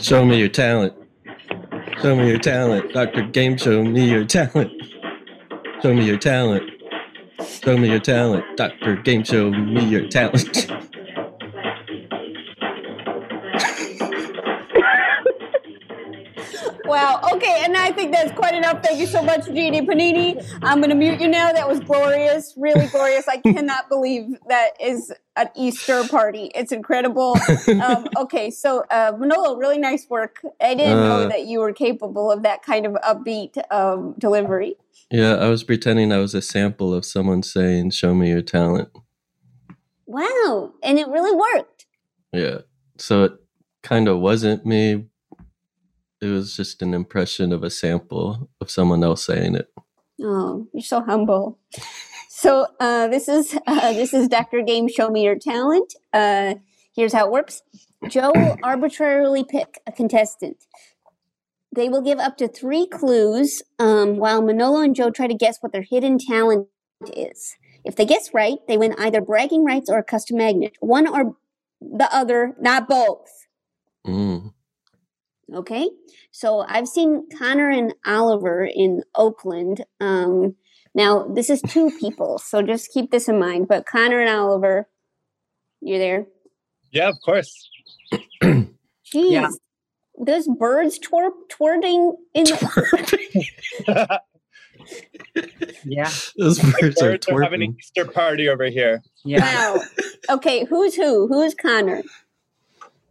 show 0.00 0.24
me 0.24 0.38
your 0.38 0.48
talent. 0.48 0.94
Show 2.00 2.16
me 2.16 2.28
your 2.28 2.38
talent. 2.38 2.92
Dr. 2.92 3.22
Game, 3.28 3.56
show 3.56 3.82
me 3.82 4.10
your 4.10 4.24
talent. 4.24 4.70
Show 5.82 5.94
me 5.94 6.06
your 6.06 6.18
talent. 6.18 6.70
Show 7.62 7.76
me 7.76 7.90
your 7.90 8.00
talent. 8.00 8.44
Dr. 8.56 8.96
Game, 8.96 9.24
show 9.24 9.50
me 9.50 9.84
your 9.84 10.08
talent. 10.08 10.70
Wow. 16.84 17.20
Okay, 17.32 17.62
and 17.64 17.76
I 17.76 17.90
think 17.92 18.12
that's 18.12 18.30
quite 18.32 18.54
enough. 18.54 18.82
Thank 18.82 19.00
you 19.00 19.06
so 19.06 19.22
much, 19.22 19.46
Jeanie 19.46 19.86
Panini. 19.86 20.44
I'm 20.62 20.78
going 20.78 20.90
to 20.90 20.94
mute 20.94 21.20
you 21.20 21.28
now. 21.28 21.50
That 21.50 21.66
was 21.66 21.80
glorious, 21.80 22.54
really 22.56 22.86
glorious. 22.86 23.26
I 23.26 23.38
cannot 23.38 23.88
believe 23.88 24.26
that 24.48 24.72
is 24.80 25.10
an 25.36 25.48
Easter 25.56 26.04
party. 26.10 26.50
It's 26.54 26.72
incredible. 26.72 27.36
Um, 27.82 28.06
okay, 28.16 28.50
so 28.50 28.84
uh, 28.90 29.12
Manolo, 29.18 29.56
really 29.56 29.78
nice 29.78 30.08
work. 30.08 30.40
I 30.60 30.74
didn't 30.74 30.96
know 31.00 31.22
Uh, 31.24 31.28
that 31.28 31.46
you 31.46 31.60
were 31.60 31.72
capable 31.72 32.30
of 32.30 32.42
that 32.42 32.62
kind 32.62 32.86
of 32.86 32.92
upbeat 32.94 33.56
um, 33.72 34.14
delivery. 34.18 34.76
yeah, 35.10 35.34
I 35.36 35.48
was 35.48 35.64
pretending 35.64 36.12
I 36.12 36.18
was 36.18 36.34
a 36.34 36.42
sample 36.42 36.94
of 36.94 37.04
someone 37.04 37.42
saying, 37.42 37.90
Show 37.90 38.14
me 38.14 38.30
your 38.30 38.42
talent. 38.42 38.88
Wow, 40.06 40.72
and 40.82 40.98
it 40.98 41.08
really 41.08 41.34
worked. 41.36 41.86
Yeah. 42.32 42.58
So 42.98 43.24
it 43.24 43.32
kind 43.82 44.06
of 44.08 44.20
wasn't 44.20 44.64
me. 44.66 45.06
It 46.20 46.26
was 46.26 46.56
just 46.56 46.80
an 46.82 46.94
impression 46.94 47.52
of 47.52 47.62
a 47.64 47.70
sample 47.70 48.48
of 48.60 48.70
someone 48.70 49.02
else 49.04 49.24
saying 49.24 49.56
it. 49.56 49.68
Oh, 50.22 50.66
you're 50.72 50.82
so 50.82 51.00
humble. 51.02 51.58
So 52.44 52.66
uh, 52.78 53.08
this 53.08 53.26
is 53.26 53.58
uh, 53.66 53.94
this 53.94 54.12
is 54.12 54.28
Dr. 54.28 54.60
Game. 54.60 54.86
Show 54.86 55.08
me 55.08 55.24
your 55.24 55.38
talent. 55.38 55.94
Uh, 56.12 56.56
here's 56.94 57.14
how 57.14 57.24
it 57.24 57.32
works. 57.32 57.62
Jo 58.06 58.32
will 58.34 58.58
arbitrarily 58.62 59.44
pick 59.44 59.80
a 59.86 59.92
contestant. 59.92 60.58
They 61.74 61.88
will 61.88 62.02
give 62.02 62.18
up 62.18 62.36
to 62.36 62.46
three 62.46 62.86
clues, 62.86 63.62
um, 63.78 64.18
while 64.18 64.42
Manolo 64.42 64.82
and 64.82 64.94
Jo 64.94 65.10
try 65.10 65.26
to 65.26 65.34
guess 65.34 65.56
what 65.62 65.72
their 65.72 65.86
hidden 65.88 66.18
talent 66.18 66.68
is. 67.16 67.56
If 67.82 67.96
they 67.96 68.04
guess 68.04 68.34
right, 68.34 68.58
they 68.68 68.76
win 68.76 68.94
either 68.98 69.22
bragging 69.22 69.64
rights 69.64 69.88
or 69.88 69.96
a 69.96 70.04
custom 70.04 70.36
magnet. 70.36 70.76
One 70.80 71.06
or 71.06 71.36
the 71.80 72.14
other, 72.14 72.54
not 72.60 72.86
both. 72.86 73.46
Mm. 74.06 74.52
Okay, 75.52 75.88
so 76.30 76.60
I've 76.68 76.88
seen 76.88 77.26
Connor 77.38 77.70
and 77.70 77.94
Oliver 78.04 78.68
in 78.70 79.02
Oakland. 79.14 79.86
Um, 79.98 80.56
now 80.94 81.24
this 81.24 81.50
is 81.50 81.60
two 81.62 81.90
people, 81.98 82.38
so 82.38 82.62
just 82.62 82.92
keep 82.92 83.10
this 83.10 83.28
in 83.28 83.38
mind. 83.38 83.68
But 83.68 83.86
Connor 83.86 84.20
and 84.20 84.30
Oliver, 84.30 84.88
you're 85.80 85.98
there. 85.98 86.26
Yeah, 86.92 87.08
of 87.08 87.16
course. 87.24 87.68
Jeez, 88.42 88.66
Yeah. 89.12 89.48
those 90.18 90.46
birds 90.48 90.98
twer- 90.98 91.30
twirting 91.48 92.16
in. 92.34 92.44
The- 92.44 94.20
yeah. 95.84 96.10
Those 96.36 96.58
birds 96.60 97.00
are 97.02 97.10
Birds 97.12 97.28
are 97.28 97.42
having 97.42 97.62
an. 97.62 97.76
Easter 97.78 98.04
party 98.04 98.48
over 98.48 98.64
here. 98.66 99.02
Yeah. 99.24 99.40
Wow. 99.76 99.80
Okay, 100.36 100.64
who's 100.64 100.94
who? 100.94 101.26
Who's 101.28 101.54
Connor? 101.54 102.02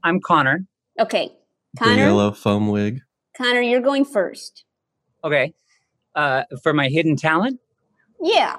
I'm 0.03 0.19
Connor. 0.21 0.65
Okay, 0.99 1.31
The 1.73 1.79
Connor. 1.79 1.95
yellow 1.97 2.31
foam 2.31 2.67
wig. 2.69 3.01
Connor, 3.37 3.61
you're 3.61 3.81
going 3.81 4.05
first. 4.05 4.63
Okay. 5.23 5.53
Uh, 6.15 6.43
for 6.61 6.73
my 6.73 6.87
hidden 6.89 7.15
talent. 7.15 7.59
Yeah. 8.23 8.55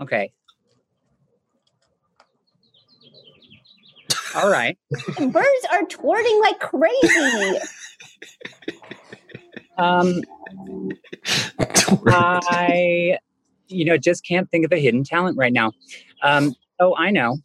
Okay. 0.00 0.32
All 4.36 4.48
right. 4.48 4.78
Birds 5.18 5.66
are 5.72 5.84
twirling 5.86 6.40
like 6.42 6.60
crazy. 6.60 7.58
Um, 9.78 10.22
I, 12.08 13.16
you 13.68 13.84
know, 13.84 13.96
just 13.96 14.26
can't 14.26 14.50
think 14.50 14.64
of 14.64 14.72
a 14.72 14.76
hidden 14.76 15.04
talent 15.04 15.36
right 15.38 15.52
now. 15.52 15.70
Um, 16.20 16.56
oh, 16.80 16.96
I 16.96 17.12
know. 17.12 17.38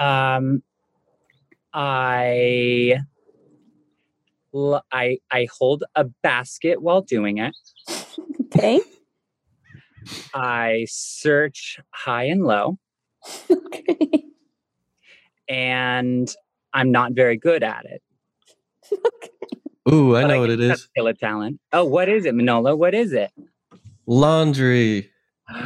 Um, 0.00 0.64
I, 1.72 2.98
I, 4.92 5.18
I 5.30 5.48
hold 5.56 5.84
a 5.94 6.06
basket 6.24 6.82
while 6.82 7.02
doing 7.02 7.38
it. 7.38 7.54
Okay. 8.54 8.80
I 10.34 10.86
search 10.90 11.80
high 11.90 12.24
and 12.24 12.44
low. 12.44 12.78
And 15.48 16.28
I'm 16.74 16.92
not 16.92 17.12
very 17.14 17.36
good 17.38 17.62
at 17.64 17.86
it. 17.86 18.02
Ooh, 19.92 20.16
I 20.16 20.22
But 20.22 20.28
know 20.28 20.40
what 20.40 20.50
it 20.50 20.60
is. 20.60 20.68
guess 20.68 20.68
That's 20.68 20.82
is. 20.82 20.88
still 20.90 21.06
a 21.08 21.14
talent. 21.14 21.60
Oh, 21.72 21.84
what 21.84 22.08
is 22.08 22.26
it, 22.26 22.34
Manolo? 22.34 22.76
What 22.76 22.94
is 22.94 23.12
it? 23.12 23.30
Laundry. 24.06 25.10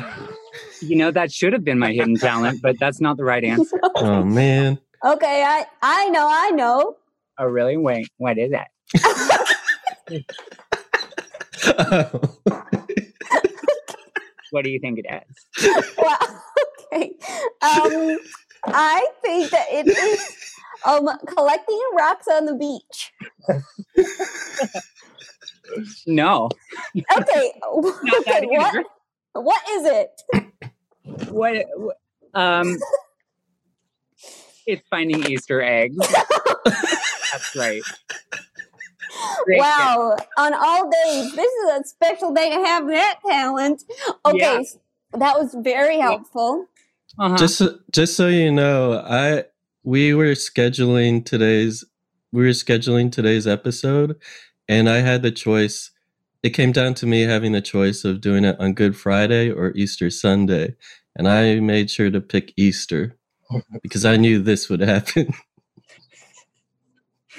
You 0.80 0.96
know, 0.96 1.10
that 1.12 1.32
should 1.32 1.54
have 1.54 1.64
been 1.64 1.78
my 1.78 1.92
hidden 1.92 2.18
talent, 2.18 2.60
but 2.62 2.78
that's 2.78 3.00
not 3.00 3.16
the 3.16 3.24
right 3.24 3.44
answer. 3.44 3.80
Oh 4.00 4.24
man. 4.24 4.78
Okay, 5.04 5.44
I 5.46 5.66
I 5.82 6.10
know, 6.10 6.28
I 6.30 6.50
know. 6.50 6.96
Oh, 7.38 7.46
really? 7.46 7.76
Wait, 7.78 8.10
what 8.18 8.38
is 8.38 8.52
it? 8.52 10.24
What 14.50 14.64
do 14.64 14.70
you 14.70 14.78
think 14.80 14.98
it 14.98 15.06
is? 15.28 15.64
Well, 15.98 16.42
okay. 16.92 17.12
Um, 17.62 18.18
I 18.66 19.06
think 19.22 19.50
that 19.50 19.66
it 19.70 19.86
is 19.88 20.54
um 20.84 21.08
collecting 21.26 21.80
rocks 21.96 22.26
on 22.28 22.46
the 22.46 22.54
beach. 22.54 23.12
No. 26.06 26.48
Okay. 27.18 27.52
okay. 28.20 28.46
What? 28.46 28.86
What 29.32 29.62
is 29.70 29.86
it? 29.86 30.10
What? 31.30 31.64
what- 31.76 31.96
Um, 32.34 32.76
it's 34.66 34.86
finding 34.90 35.24
Easter 35.30 35.62
eggs. 35.62 35.96
That's 36.66 37.56
right. 37.56 37.82
Great 39.44 39.60
wow. 39.60 40.16
On 40.38 40.54
all 40.54 40.90
days, 40.90 41.34
this 41.34 41.52
is 41.52 41.70
a 41.80 41.84
special 41.84 42.32
day 42.34 42.50
to 42.50 42.56
have 42.64 42.86
that 42.88 43.18
talent. 43.26 43.84
Okay. 44.26 44.38
Yeah. 44.38 44.58
s- 44.60 44.78
That 45.12 45.38
was 45.38 45.54
very 45.58 45.98
helpful. 45.98 46.66
Uh-huh. 47.18 47.36
Just 47.36 47.56
so, 47.58 47.78
just 47.92 48.16
so 48.16 48.28
you 48.28 48.52
know, 48.52 48.94
I 49.08 49.44
we 49.84 50.14
were 50.14 50.32
scheduling 50.32 51.24
today's 51.24 51.84
we 52.32 52.42
were 52.44 52.50
scheduling 52.50 53.10
today's 53.12 53.46
episode 53.46 54.16
and 54.68 54.88
I 54.88 54.96
had 54.98 55.22
the 55.22 55.30
choice 55.30 55.90
it 56.42 56.50
came 56.50 56.72
down 56.72 56.94
to 56.94 57.06
me 57.06 57.22
having 57.22 57.52
the 57.52 57.60
choice 57.62 58.04
of 58.04 58.20
doing 58.20 58.44
it 58.44 58.56
on 58.60 58.74
Good 58.74 58.96
Friday 58.96 59.50
or 59.50 59.72
Easter 59.74 60.10
Sunday. 60.10 60.76
And 61.16 61.28
I 61.28 61.60
made 61.60 61.90
sure 61.90 62.10
to 62.10 62.20
pick 62.20 62.52
Easter 62.56 63.16
because 63.82 64.04
I 64.04 64.16
knew 64.16 64.40
this 64.42 64.68
would 64.68 64.80
happen. 64.80 65.32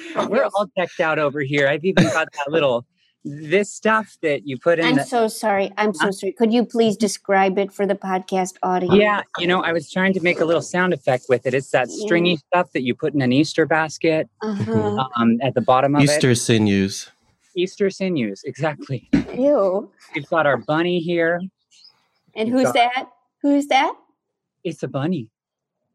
We're 0.29 0.45
all 0.45 0.67
decked 0.77 0.99
out 0.99 1.19
over 1.19 1.41
here. 1.41 1.67
I've 1.67 1.85
even 1.85 2.05
got 2.05 2.27
that 2.33 2.47
little 2.51 2.85
this 3.25 3.69
stuff 3.71 4.17
that 4.21 4.47
you 4.47 4.57
put 4.57 4.79
in. 4.79 4.85
I'm 4.85 4.95
the, 4.95 5.03
so 5.03 5.27
sorry. 5.27 5.73
I'm 5.75 5.93
so 5.93 6.11
sorry. 6.11 6.31
Could 6.31 6.53
you 6.53 6.63
please 6.63 6.95
describe 6.95 7.57
it 7.57 7.73
for 7.73 7.85
the 7.85 7.95
podcast 7.95 8.55
audience? 8.63 8.95
yeah, 8.95 9.21
you 9.37 9.47
know, 9.47 9.61
I 9.61 9.73
was 9.73 9.91
trying 9.91 10.13
to 10.13 10.21
make 10.21 10.39
a 10.39 10.45
little 10.45 10.61
sound 10.61 10.93
effect 10.93 11.25
with 11.27 11.45
it. 11.45 11.53
It's 11.53 11.71
that 11.71 11.89
stringy 11.89 12.37
stuff 12.37 12.71
that 12.71 12.83
you 12.83 12.95
put 12.95 13.13
in 13.13 13.21
an 13.21 13.33
Easter 13.33 13.65
basket 13.65 14.29
Uh-huh. 14.41 15.07
um, 15.17 15.39
at 15.41 15.55
the 15.55 15.61
bottom 15.61 15.95
of 15.95 16.03
Easter 16.03 16.13
it. 16.29 16.31
Easter 16.31 16.35
sinews. 16.35 17.11
Easter 17.55 17.89
sinews, 17.89 18.43
exactly. 18.45 19.09
Ew. 19.33 19.91
We've 20.15 20.29
got 20.29 20.45
our 20.45 20.57
bunny 20.57 20.99
here. 20.99 21.41
And 22.35 22.49
We've 22.53 22.59
who's 22.59 22.71
got- 22.71 22.73
that? 22.75 23.09
Who's 23.41 23.67
that? 23.67 23.93
It's 24.63 24.83
a 24.83 24.87
bunny. 24.87 25.29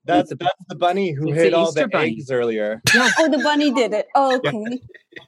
That's 0.04 0.30
that's 0.34 0.64
the 0.68 0.74
bunny 0.74 1.12
who 1.12 1.28
It's 1.32 1.42
hid 1.42 1.54
all 1.54 1.68
Easter 1.68 1.82
the 1.82 1.88
bunny. 1.88 2.10
eggs 2.12 2.30
earlier. 2.30 2.80
Oh, 3.18 3.28
the 3.30 3.38
bunny 3.38 3.70
did 3.72 3.92
it. 3.92 4.06
Oh, 4.14 4.40
Yeah. 4.42 4.50
okay. 4.50 4.80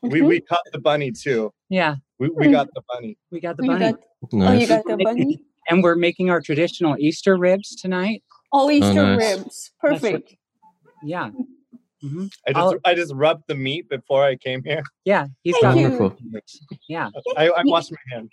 We 0.02 0.22
we 0.22 0.40
caught 0.40 0.60
the 0.72 0.80
bunny 0.80 1.12
too. 1.12 1.52
Yeah, 1.68 1.96
We 2.18 2.28
we 2.30 2.48
got 2.50 2.68
the 2.74 2.82
bunny. 2.92 3.16
we 3.30 3.40
got 3.40 3.56
the 3.56 3.64
You 3.64 3.70
bunny. 3.70 3.92
got- 3.92 4.00
oh, 4.32 4.52
you 4.52 4.66
got 4.66 4.84
the 4.86 4.96
bunny? 4.96 5.40
And 5.70 5.82
we're 5.82 5.94
making 5.96 6.28
our 6.28 6.42
traditional 6.42 6.94
Easter 6.98 7.38
ribs 7.38 7.74
tonight. 7.74 8.22
Oh, 8.52 8.70
Easter 8.70 8.92
nice. 9.16 9.18
ribs. 9.18 9.70
That's 9.82 10.02
what- 10.02 10.12
Perfect. 10.12 10.36
Yeah. 11.02 11.30
hmm 12.02 12.26
I 12.46 12.52
just 12.52 12.56
I'll- 12.58 12.80
I 12.84 12.94
just 12.94 13.14
rubbed 13.14 13.44
the 13.48 13.54
meat 13.54 13.88
before 13.88 14.22
I 14.24 14.36
came 14.36 14.62
here. 14.62 14.82
Yeah, 15.06 15.26
he's 15.42 15.56
Thank 15.62 15.62
got. 15.62 16.00
Wonderful. 16.00 16.18
Yeah. 16.86 17.08
I, 17.36 17.48
I 17.48 17.62
washed 17.64 17.92
my 17.92 17.98
hands. 18.14 18.30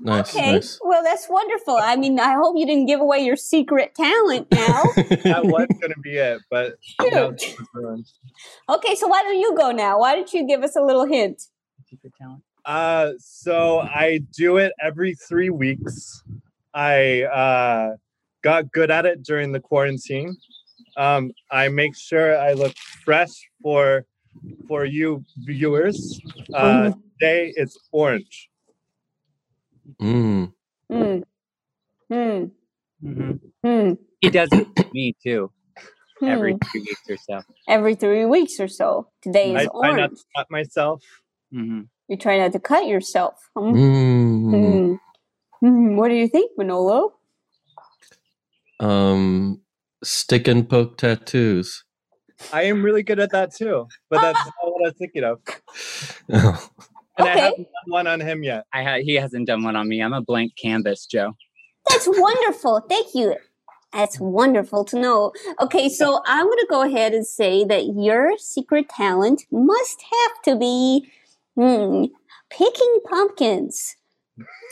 Nice, 0.00 0.34
Okay. 0.34 0.52
nice. 0.52 0.78
Well, 0.82 1.02
that's 1.04 1.28
wonderful. 1.28 1.76
I 1.76 1.96
mean, 1.96 2.18
I 2.18 2.34
hope 2.34 2.56
you 2.58 2.66
didn't 2.66 2.86
give 2.86 3.00
away 3.00 3.20
your 3.24 3.36
secret 3.36 3.94
talent 3.94 4.48
now. 4.50 4.82
That 5.24 5.46
was 5.46 5.68
gonna 5.80 5.94
be 6.02 6.16
it, 6.18 6.40
but 6.50 6.74
now 7.12 7.32
Shoot. 7.36 8.06
okay, 8.68 8.94
so 8.94 9.06
why 9.08 9.22
don't 9.22 9.38
you 9.38 9.54
go 9.56 9.70
now? 9.70 9.98
Why 10.00 10.14
don't 10.14 10.32
you 10.32 10.46
give 10.46 10.62
us 10.62 10.76
a 10.76 10.82
little 10.82 11.04
hint? 11.06 11.42
Secret 11.88 12.12
talent. 12.20 12.42
Uh, 12.64 13.12
so 13.18 13.80
I 13.80 14.20
do 14.36 14.56
it 14.56 14.72
every 14.80 15.14
three 15.14 15.50
weeks. 15.50 16.22
I 16.72 17.22
uh, 17.24 17.96
got 18.42 18.72
good 18.72 18.90
at 18.90 19.06
it 19.06 19.22
during 19.22 19.52
the 19.52 19.60
quarantine. 19.60 20.36
Um, 20.96 21.30
I 21.50 21.68
make 21.68 21.96
sure 21.96 22.38
I 22.38 22.52
look 22.52 22.76
fresh 23.04 23.30
for 23.62 24.04
for 24.66 24.84
you 24.84 25.24
viewers. 25.38 26.20
Uh, 26.52 26.64
Mhm. 26.90 27.02
today 27.18 27.52
it's 27.56 27.78
orange. 27.92 28.50
Mm. 30.02 30.52
Hmm. 30.90 31.18
Hmm. 32.12 32.44
Mhm. 33.04 33.40
Hmm. 33.64 33.92
He 34.20 34.30
does 34.30 34.50
it 34.56 34.68
to 34.76 34.86
me 34.92 35.14
too. 35.22 35.50
Every 36.26 36.54
Hmm. 36.54 36.58
two 36.72 36.80
weeks 36.86 37.02
or 37.10 37.16
so. 37.18 37.42
Every 37.68 37.94
three 37.96 38.26
weeks 38.26 38.60
or 38.60 38.68
so. 38.68 39.08
Today 39.22 39.54
is 39.54 39.60
I 39.60 39.64
is 39.64 39.70
try 39.82 39.92
not 39.92 40.10
orange. 40.10 40.18
to 40.18 40.24
cut 40.36 40.46
myself. 40.50 41.02
hmm 41.52 41.82
You 42.08 42.16
try 42.18 42.38
not 42.38 42.52
to 42.52 42.60
cut 42.60 42.86
yourself. 42.86 43.50
Mm. 43.56 43.84
Hmm. 44.50 44.94
Hmm. 45.60 45.96
What 45.96 46.08
do 46.10 46.14
you 46.14 46.28
think, 46.28 46.52
Manolo? 46.58 47.14
Um, 48.80 49.62
stick 50.04 50.48
and 50.48 50.68
poke 50.68 50.98
tattoos. 50.98 51.84
I 52.52 52.64
am 52.64 52.82
really 52.84 53.02
good 53.04 53.20
at 53.20 53.32
that 53.32 53.54
too, 53.54 53.88
but 54.10 54.20
that's 54.20 54.44
not 54.62 54.72
what 54.72 54.84
I 54.86 54.88
was 54.88 54.94
thinking 54.98 55.24
of. 55.24 55.40
Oh. 56.32 56.68
And 57.18 57.28
I 57.28 57.32
Okay. 57.32 57.40
haven't 57.40 57.56
done 57.64 57.88
one 57.88 58.06
on 58.06 58.20
him 58.20 58.42
yet. 58.42 58.64
I 58.72 58.82
ha- 58.82 59.00
he 59.02 59.14
hasn't 59.14 59.46
done 59.46 59.62
one 59.62 59.76
on 59.76 59.88
me. 59.88 60.00
I'm 60.02 60.12
a 60.12 60.20
blank 60.20 60.54
canvas, 60.56 61.06
Jo. 61.06 61.36
That's 61.88 62.08
wonderful. 62.08 62.80
Thank 62.88 63.14
you. 63.14 63.36
That's 63.92 64.18
wonderful 64.18 64.84
to 64.86 64.98
know. 64.98 65.32
Okay, 65.60 65.88
so 65.88 66.20
I'm 66.26 66.46
going 66.46 66.58
to 66.58 66.66
go 66.68 66.82
ahead 66.82 67.14
and 67.14 67.24
say 67.24 67.64
that 67.64 67.94
your 67.94 68.36
secret 68.38 68.88
talent 68.88 69.44
must 69.52 70.02
have 70.02 70.42
to 70.46 70.56
be 70.56 71.08
hmm, 71.54 72.06
picking 72.50 72.98
pumpkins. 73.08 73.96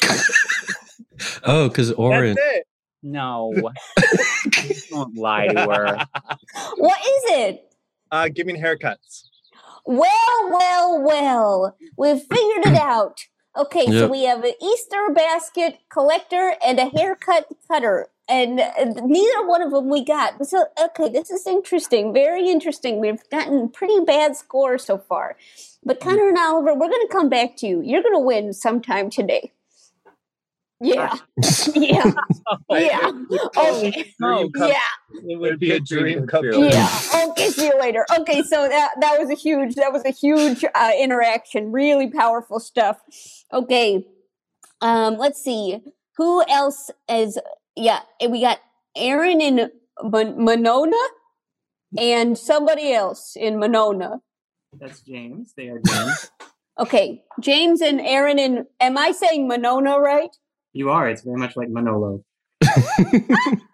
Oh, 1.45 1.69
because 1.69 1.93
orange. 1.93 2.37
That's 2.37 2.57
it. 2.59 2.67
No. 3.03 3.53
Don't 4.91 5.17
lie 5.17 5.49
to 5.49 5.61
her. 5.61 5.99
What 6.77 6.99
is 7.01 7.23
it? 7.39 7.73
Uh, 8.11 8.29
giving 8.29 8.57
haircuts. 8.57 9.29
Well, 9.85 10.49
well, 10.51 11.03
well. 11.03 11.77
We've 11.97 12.21
figured 12.21 12.67
it 12.67 12.77
out. 12.81 13.27
Okay, 13.57 13.87
so 13.87 14.09
we 14.09 14.25
have 14.25 14.43
an 14.45 14.55
Easter 14.63 15.09
basket 15.15 15.79
collector 15.91 16.55
and 16.65 16.79
a 16.79 16.89
haircut 16.89 17.49
cutter. 17.69 18.09
And 18.27 18.61
uh, 18.61 18.73
neither 19.05 19.47
one 19.47 19.61
of 19.61 19.73
them 19.73 19.91
we 19.91 20.03
got. 20.03 20.47
So, 20.47 20.65
okay, 20.83 21.11
this 21.11 21.31
is 21.31 21.47
interesting. 21.47 22.15
Very 22.15 22.49
interesting. 22.49 22.99
We've 22.99 23.29
gotten 23.31 23.69
pretty 23.69 24.01
bad 24.07 24.37
scores 24.37 24.85
so 24.85 24.97
far. 24.97 25.37
But 25.85 26.01
Connor 26.01 26.29
and 26.29 26.39
Oliver, 26.39 26.73
we're 26.73 26.89
going 26.89 27.07
to 27.07 27.13
come 27.13 27.29
back 27.29 27.57
to 27.59 27.67
you. 27.67 27.83
You're 27.83 28.03
going 28.03 28.15
to 28.15 28.25
win 28.25 28.55
sometime 28.55 29.11
today. 29.11 29.53
Yeah. 30.83 31.17
yeah. 31.75 32.13
Yeah. 32.71 33.13
Okay. 33.57 34.13
No, 34.19 34.51
Yeah. 34.57 34.75
it 35.29 35.39
would 35.39 35.59
be 35.61 35.71
a 35.73 35.81
dream 35.81 36.27
come 36.27 36.43
true. 36.43 36.53
true. 36.53 36.65
Yeah. 36.69 36.91
Okay. 37.29 37.49
See 37.51 37.67
you 37.67 37.79
later. 37.79 38.05
Okay. 38.19 38.43
So 38.43 38.69
that 38.69 38.91
that 39.01 39.19
was 39.21 39.31
a 39.31 39.35
huge 39.35 39.75
that 39.77 39.93
was 39.93 40.05
a 40.05 40.11
huge 40.11 40.65
uh, 40.75 40.91
interaction. 40.99 41.71
Really 41.73 42.11
powerful 42.11 42.59
stuff. 42.61 42.99
Okay. 43.53 44.07
Um. 44.81 45.17
Let's 45.19 45.43
see. 45.43 45.81
Who 46.17 46.43
else 46.49 46.91
is? 47.09 47.39
Yeah. 47.77 48.01
We 48.29 48.41
got 48.41 48.59
Aaron 48.97 49.41
in 49.41 49.71
Mon- 50.03 50.43
Monona, 50.45 50.97
and 51.99 52.37
somebody 52.37 52.93
else 52.93 53.37
in 53.37 53.59
Monona. 53.59 54.21
That's 54.79 55.01
James. 55.01 55.53
They 55.57 55.69
are 55.69 55.81
James. 55.87 56.31
Okay. 56.79 57.23
James 57.39 57.83
and 57.83 58.01
Aaron 58.01 58.39
in. 58.39 58.67
Am 58.81 58.97
I 58.97 59.13
saying 59.13 59.47
Monona 59.47 60.01
right? 60.01 60.35
You 60.73 60.91
are. 60.91 61.09
It's 61.09 61.23
very 61.23 61.39
much 61.39 61.57
like 61.57 61.69
Manolo. 61.69 62.25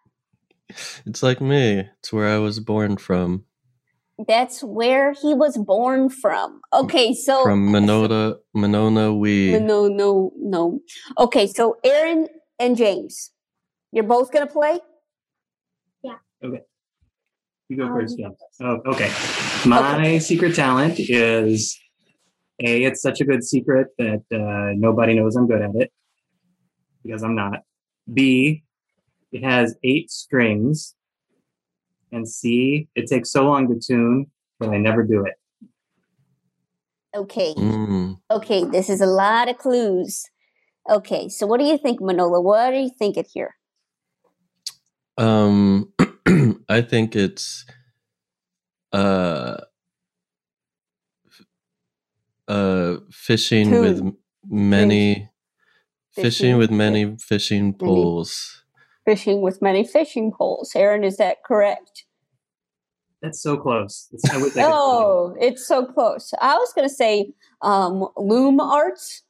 It's 1.07 1.23
like 1.23 1.41
me. 1.41 1.89
It's 2.01 2.13
where 2.13 2.29
I 2.29 2.39
was 2.39 2.61
born 2.61 2.97
from. 2.97 3.45
That's 4.27 4.63
where 4.63 5.13
he 5.13 5.33
was 5.33 5.57
born 5.57 6.11
from. 6.11 6.61
Okay. 6.73 7.15
So 7.15 7.43
From 7.45 7.71
Monona, 7.71 8.35
Monona, 8.55 9.15
we. 9.15 9.59
No, 9.59 9.87
no, 9.87 10.33
no. 10.37 10.81
Okay, 11.19 11.47
so 11.47 11.77
Aaron 11.85 12.27
and 12.59 12.77
James, 12.77 13.31
you're 13.93 14.05
both 14.05 14.33
gonna 14.33 14.49
play. 14.49 14.81
Yeah. 16.03 16.17
Okay. 16.45 16.63
You 17.69 17.77
go 17.77 17.89
first, 17.89 18.19
James. 18.19 18.37
Oh, 18.61 18.81
okay. 18.87 19.13
My 19.67 20.19
secret 20.19 20.55
talent 20.57 20.99
is 20.99 21.79
A, 22.65 22.83
it's 22.85 23.01
such 23.01 23.21
a 23.21 23.25
good 23.25 23.45
secret 23.45 23.89
that 23.99 24.25
uh, 24.33 24.75
nobody 24.77 25.15
knows 25.15 25.37
I'm 25.37 25.47
good 25.47 25.63
at 25.63 25.75
it 25.75 25.93
because 27.05 27.23
I'm 27.23 27.35
not. 27.35 27.63
B, 28.13 28.65
it 29.33 29.43
has 29.45 29.77
eight 29.85 30.11
strings. 30.11 30.95
And 32.13 32.27
C, 32.29 32.89
it 32.95 33.07
takes 33.07 33.31
so 33.31 33.45
long 33.45 33.69
to 33.69 33.79
tune, 33.79 34.27
that 34.61 34.71
I 34.71 34.79
never 34.79 35.03
do 35.03 35.25
it. 35.27 35.35
Okay, 37.17 37.55
Mm. 37.55 38.19
okay, 38.31 38.65
this 38.65 38.89
is 38.89 39.01
a 39.01 39.07
lot 39.07 39.49
of 39.49 39.59
clues. 39.59 40.25
Okay, 40.91 41.29
so 41.29 41.47
what 41.47 41.59
do 41.61 41.67
you 41.67 41.77
think, 41.79 42.01
Manolo? 42.01 42.41
What 42.41 42.73
are 42.73 42.81
you 42.81 42.91
thinking 42.99 43.25
here? 43.33 43.55
Um, 45.19 45.93
I 46.69 46.81
think 46.83 47.15
it's 47.17 47.67
uh, 48.93 49.59
uh, 52.47 52.97
fishing 53.11 53.81
with 53.81 53.99
Tune. 53.99 54.07
m- 54.09 54.17
many 54.49 55.29
Fishing 56.23 56.31
fishing 56.31 56.59
with 56.59 56.71
with 56.71 56.77
many 56.77 57.17
fishing 57.19 57.73
poles. 57.75 58.63
Fishing 59.05 59.41
with 59.41 59.63
many 59.63 59.85
fishing 59.85 60.33
poles. 60.33 60.73
Aaron, 60.75 61.05
is 61.05 61.17
that 61.17 61.39
correct? 61.45 62.05
That's 63.23 63.41
so 63.43 63.57
close. 63.57 64.09
It's, 64.13 64.31
I 64.31 64.37
wish 64.37 64.53
Oh, 64.59 65.35
it's 65.41 65.67
so 65.67 65.85
close. 65.87 66.33
I 66.41 66.55
was 66.57 66.73
gonna 66.75 66.89
say 66.89 67.33
um, 67.63 68.07
loom 68.17 68.61
arts. 68.61 69.23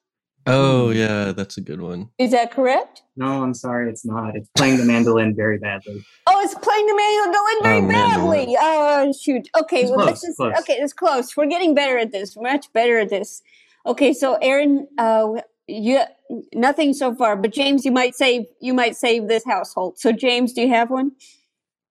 Oh 0.47 0.91
yeah, 0.91 1.33
that's 1.33 1.57
a 1.59 1.61
good 1.61 1.81
one. 1.81 2.09
Is 2.19 2.31
that 2.33 2.51
correct? 2.51 3.03
No, 3.17 3.43
I'm 3.43 3.55
sorry, 3.55 3.91
it's 3.91 4.05
not. 4.05 4.35
It's 4.35 4.49
playing 4.57 4.79
the 4.79 4.85
mandolin 4.85 5.35
very 5.37 5.59
badly. 5.59 6.03
Oh, 6.27 6.41
it's 6.43 6.55
playing 6.55 6.87
the 6.87 6.95
mandolin 6.97 7.63
very 7.63 7.79
Oh, 7.79 7.83
mandolin. 7.83 8.39
badly. 8.47 8.57
Oh, 8.59 9.13
shoot. 9.13 9.49
Okay, 9.61 9.83
It's 9.83 9.91
well, 9.91 10.07
close, 10.07 10.21
this 10.21 10.31
is 10.31 10.37
close. 10.37 10.55
okay. 10.61 10.75
It's 10.75 10.93
close. 10.93 11.37
We're 11.37 11.47
getting 11.47 11.75
better 11.75 11.99
at 11.99 12.13
this. 12.13 12.37
Much 12.37 12.73
better 12.73 12.99
at 12.99 13.11
this. 13.11 13.43
Okay, 13.87 14.13
so 14.13 14.35
Aaron, 14.41 14.87
uh, 14.99 15.41
you 15.67 16.01
nothing 16.55 16.93
so 16.93 17.15
far, 17.15 17.37
but 17.37 17.53
James, 17.53 17.85
you 17.85 17.93
might 17.93 18.15
save 18.15 18.47
you 18.61 18.75
might 18.75 18.97
save 18.97 19.29
this 19.29 19.45
household. 19.45 19.99
So, 19.99 20.13
James, 20.13 20.53
do 20.53 20.63
you 20.63 20.69
have 20.69 20.91
one? 20.91 21.13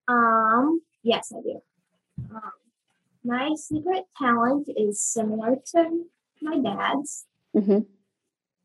Um, 0.07 0.81
yes, 1.03 1.31
I 1.35 1.41
do. 1.41 1.61
Um, 2.33 2.51
my 3.23 3.53
secret 3.55 4.05
talent 4.17 4.69
is 4.75 5.01
similar 5.01 5.57
to 5.73 6.05
my 6.41 6.57
dad's. 6.59 7.25
Mm-hmm. 7.55 7.79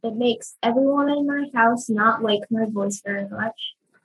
It 0.05 0.17
makes 0.17 0.57
everyone 0.63 1.09
in 1.11 1.27
my 1.27 1.47
house 1.55 1.89
not 1.89 2.23
like 2.23 2.43
my 2.51 2.67
voice 2.67 3.01
very 3.05 3.29
much, 3.29 3.75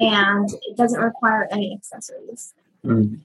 and 0.00 0.48
it 0.50 0.76
doesn't 0.76 1.00
require 1.00 1.48
any 1.50 1.74
accessories. 1.74 2.52
Mm. 2.84 3.20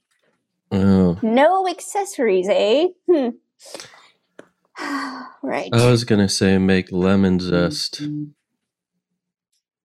Oh, 0.71 1.19
No 1.21 1.67
accessories, 1.67 2.47
eh? 2.49 2.88
Hmm. 3.09 3.29
right. 5.43 5.69
I 5.73 5.89
was 5.89 6.03
gonna 6.03 6.29
say 6.29 6.57
make 6.57 6.91
lemon 6.91 7.39
zest. 7.39 8.01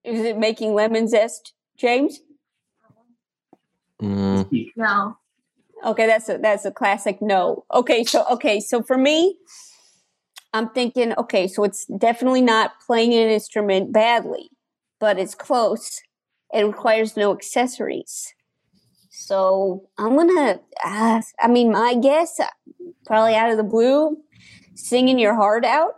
Is 0.05 0.25
it 0.25 0.39
making 0.39 0.75
lemon 0.75 1.09
zest, 1.09 1.53
James? 1.77 2.21
Mm. 4.01 4.71
No. 4.77 5.17
Okay, 5.85 6.07
that's 6.07 6.29
a 6.29 6.39
that's 6.39 6.65
a 6.65 6.71
classic 6.71 7.21
no. 7.21 7.65
Okay, 7.73 8.05
so 8.05 8.25
okay, 8.31 8.61
so 8.61 8.83
for 8.83 8.99
me, 8.99 9.37
I'm 10.53 10.71
thinking, 10.71 11.15
okay, 11.17 11.47
so 11.47 11.65
it's 11.65 11.87
definitely 11.87 12.43
not 12.43 12.73
playing 12.85 13.15
an 13.15 13.31
instrument 13.31 13.93
badly, 13.93 14.51
but 14.99 15.19
it's 15.19 15.35
close. 15.35 16.01
It 16.53 16.63
requires 16.63 17.17
no 17.17 17.33
accessories. 17.33 18.35
So 19.11 19.89
I'm 19.99 20.17
gonna, 20.17 20.61
uh, 20.85 21.23
I 21.41 21.49
mean, 21.49 21.71
my 21.73 21.95
guess, 21.95 22.41
uh, 22.41 22.47
probably 23.07 23.35
out 23.35 23.51
of 23.51 23.57
the 23.57 23.63
blue, 23.63 24.17
singing 24.87 25.19
your 25.19 25.35
heart 25.35 25.65
out. 25.65 25.97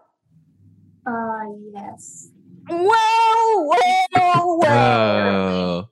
Uh, 1.07 1.41
yes. 1.74 2.30
Whoa, 2.68 3.70
whoa, 4.14 4.57
whoa! 4.57 5.89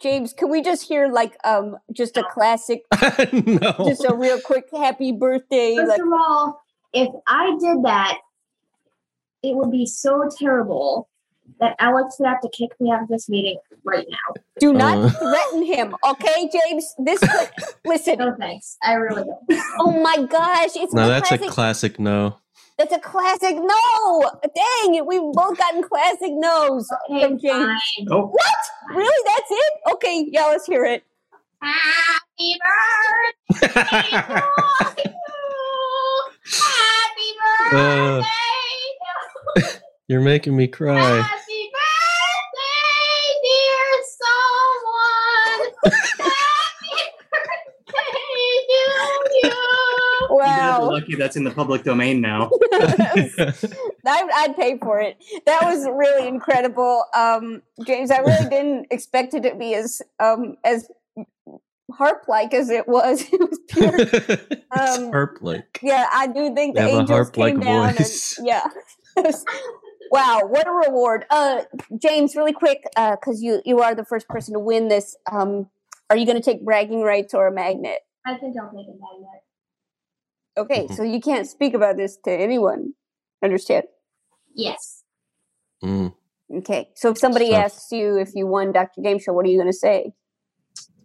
James, 0.00 0.32
can 0.32 0.50
we 0.50 0.62
just 0.62 0.82
hear 0.86 1.08
like 1.08 1.36
um 1.44 1.76
just 1.92 2.16
a 2.16 2.24
classic, 2.24 2.82
no. 3.32 3.74
just 3.86 4.04
a 4.04 4.14
real 4.14 4.40
quick 4.40 4.64
happy 4.72 5.12
birthday? 5.12 5.76
First 5.76 5.88
Like, 5.88 6.00
of 6.00 6.12
all, 6.12 6.60
if 6.92 7.08
I 7.26 7.56
did 7.60 7.84
that, 7.84 8.18
it 9.42 9.54
would 9.56 9.70
be 9.70 9.86
so 9.86 10.28
terrible 10.38 11.08
that 11.60 11.74
Alex 11.78 12.16
would 12.18 12.28
have 12.28 12.40
to 12.42 12.48
kick 12.50 12.70
me 12.80 12.90
out 12.92 13.02
of 13.02 13.08
this 13.08 13.28
meeting 13.28 13.58
right 13.84 14.06
now. 14.08 14.34
do 14.60 14.72
not 14.72 14.98
Uh. 14.98 15.10
threaten 15.10 15.62
him, 15.64 15.94
okay, 16.04 16.48
James? 16.52 16.94
This 16.98 17.18
could, 17.20 17.50
listen. 17.84 18.18
No 18.18 18.34
thanks. 18.38 18.76
I 18.82 18.94
really 18.94 19.24
don't. 19.24 19.62
Oh 19.80 20.00
my 20.02 20.22
gosh, 20.24 20.70
it's 20.76 20.92
No, 20.94 21.08
that's 21.08 21.28
classic. 21.28 21.46
a 21.46 21.50
classic 21.50 21.98
no. 21.98 22.36
that's 22.78 22.92
a 22.92 22.98
classic. 23.00 23.56
No, 23.56 24.30
dang 24.42 24.94
it, 24.94 25.06
we've 25.06 25.20
both 25.32 25.56
gotten 25.58 25.82
classic 25.82 26.30
no's 26.32 26.88
Okay, 27.10 27.22
from 27.24 27.38
James. 27.38 27.82
fine. 27.98 28.06
Oh, 28.10 28.26
What? 28.26 28.94
Really? 28.94 29.24
That's 29.26 29.50
it? 29.50 29.72
Okay, 29.94 30.26
yeah, 30.30 30.46
let's 30.46 30.66
hear 30.66 30.84
it. 30.84 31.02
Happy 31.60 32.56
birthday 33.50 33.68
to 33.68 35.08
you. 35.08 35.12
Happy 36.50 37.28
Uh, 37.72 38.20
birthday. 38.20 39.80
you're 40.08 40.20
making 40.20 40.56
me 40.56 40.68
cry. 40.68 40.98
Happy 41.20 41.70
birthday, 41.74 43.22
dear 43.44 43.90
someone. 44.22 45.62
Happy 46.18 46.96
birthday 47.30 48.12
to 48.32 48.82
you. 49.42 49.56
You're 50.30 50.40
Wow. 50.68 50.90
lucky 50.90 51.14
that's 51.14 51.36
in 51.36 51.44
the 51.44 51.50
public 51.50 51.84
domain 51.84 52.20
now. 52.20 52.50
I, 52.72 53.56
I'd 54.06 54.56
pay 54.56 54.78
for 54.78 55.00
it. 55.00 55.22
That 55.46 55.62
was 55.62 55.86
really 55.86 56.28
incredible, 56.28 57.04
um, 57.14 57.62
James. 57.86 58.10
I 58.10 58.18
really 58.18 58.48
didn't 58.48 58.86
expect 58.90 59.34
it 59.34 59.42
to 59.42 59.54
be 59.54 59.74
as 59.74 60.02
um, 60.20 60.56
as 60.64 60.88
harp 61.92 62.24
like 62.28 62.54
as 62.54 62.70
it 62.70 62.86
was. 62.88 63.24
It 63.32 63.40
was 63.40 63.58
pure. 63.68 64.58
Um, 64.70 65.10
Harp 65.10 65.38
like. 65.40 65.78
yeah, 65.82 66.06
I 66.12 66.26
do 66.26 66.54
think 66.54 66.74
the 66.74 66.82
have 66.82 66.90
a 66.90 66.92
angels 66.94 67.10
harp-like 67.10 67.54
came 67.54 67.60
down. 67.60 67.94
voice. 67.94 68.38
And, 68.38 68.46
yeah. 68.46 68.66
wow, 70.10 70.40
what 70.46 70.66
a 70.66 70.70
reward, 70.70 71.24
uh, 71.30 71.62
James. 72.00 72.36
Really 72.36 72.52
quick, 72.52 72.84
because 72.94 73.42
you 73.42 73.60
you 73.64 73.80
are 73.80 73.94
the 73.94 74.04
first 74.04 74.28
person 74.28 74.54
to 74.54 74.60
win 74.60 74.88
this. 74.88 75.16
Um, 75.30 75.68
are 76.10 76.16
you 76.16 76.24
going 76.24 76.40
to 76.40 76.42
take 76.42 76.64
bragging 76.64 77.02
rights 77.02 77.34
or 77.34 77.46
a 77.46 77.52
magnet? 77.52 78.00
I 78.26 78.36
think 78.36 78.56
I'll 78.60 78.70
take 78.70 78.86
a 78.86 78.96
magnet. 78.96 79.42
Okay, 80.58 80.84
Mm-hmm. 80.84 80.94
so 80.94 81.02
you 81.02 81.20
can't 81.20 81.46
speak 81.46 81.74
about 81.74 81.96
this 81.96 82.16
to 82.24 82.30
anyone. 82.32 82.92
Understand? 83.42 83.84
Yes. 84.54 85.04
Mm. 85.82 86.12
Okay, 86.58 86.88
so 86.94 87.10
if 87.10 87.18
somebody 87.18 87.50
Tough. 87.50 87.64
asks 87.64 87.92
you 87.92 88.16
if 88.18 88.30
you 88.34 88.46
won 88.46 88.72
Dr. 88.72 89.00
Game 89.02 89.18
Show, 89.18 89.32
what 89.32 89.44
are 89.46 89.48
you 89.48 89.58
going 89.58 89.70
to 89.70 89.76
say? 89.76 90.12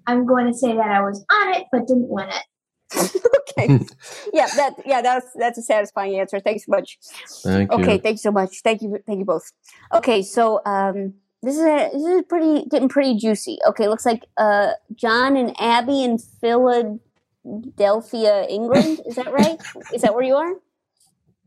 I'm 0.08 0.26
going 0.26 0.47
to 0.47 0.54
say 0.58 0.74
that 0.76 0.89
I 0.89 1.01
was 1.01 1.24
on 1.32 1.54
it 1.56 1.68
but 1.72 1.88
didn't 1.88 2.10
win 2.10 2.28
it. 2.30 2.45
okay, 3.58 3.80
yeah, 4.34 4.47
that 4.56 4.76
yeah, 4.86 5.01
that's 5.01 5.28
that's 5.36 5.58
a 5.58 5.62
satisfying 5.62 6.20
answer. 6.20 6.39
Thanks 6.39 6.66
so 6.66 6.70
much. 6.72 6.97
Thank 7.43 7.72
okay, 7.72 7.84
thank 7.84 7.97
you. 7.97 8.01
thanks 8.04 8.22
so 8.22 8.32
much. 8.32 8.62
Thank 8.64 8.82
you, 8.82 8.97
thank 9.06 9.20
you 9.20 9.26
both. 9.26 9.51
Okay, 9.93 10.22
so 10.22 10.62
um, 10.66 11.14
this 11.41 11.56
is 11.56 11.62
a, 11.64 11.89
this 11.93 12.04
is 12.04 12.24
pretty 12.30 12.66
getting 12.70 12.88
pretty 12.89 13.16
juicy. 13.16 13.58
Okay, 13.68 13.88
looks 13.88 14.06
like 14.06 14.24
uh, 14.38 14.72
John 14.95 15.36
and 15.38 15.56
Abby 15.60 16.04
in 16.04 16.18
Philadelphia, 16.20 16.99
England. 17.45 19.01
Is 19.05 19.15
that 19.15 19.31
right? 19.31 19.57
is 19.93 20.01
that 20.01 20.13
where 20.13 20.23
you 20.23 20.35
are? 20.35 20.53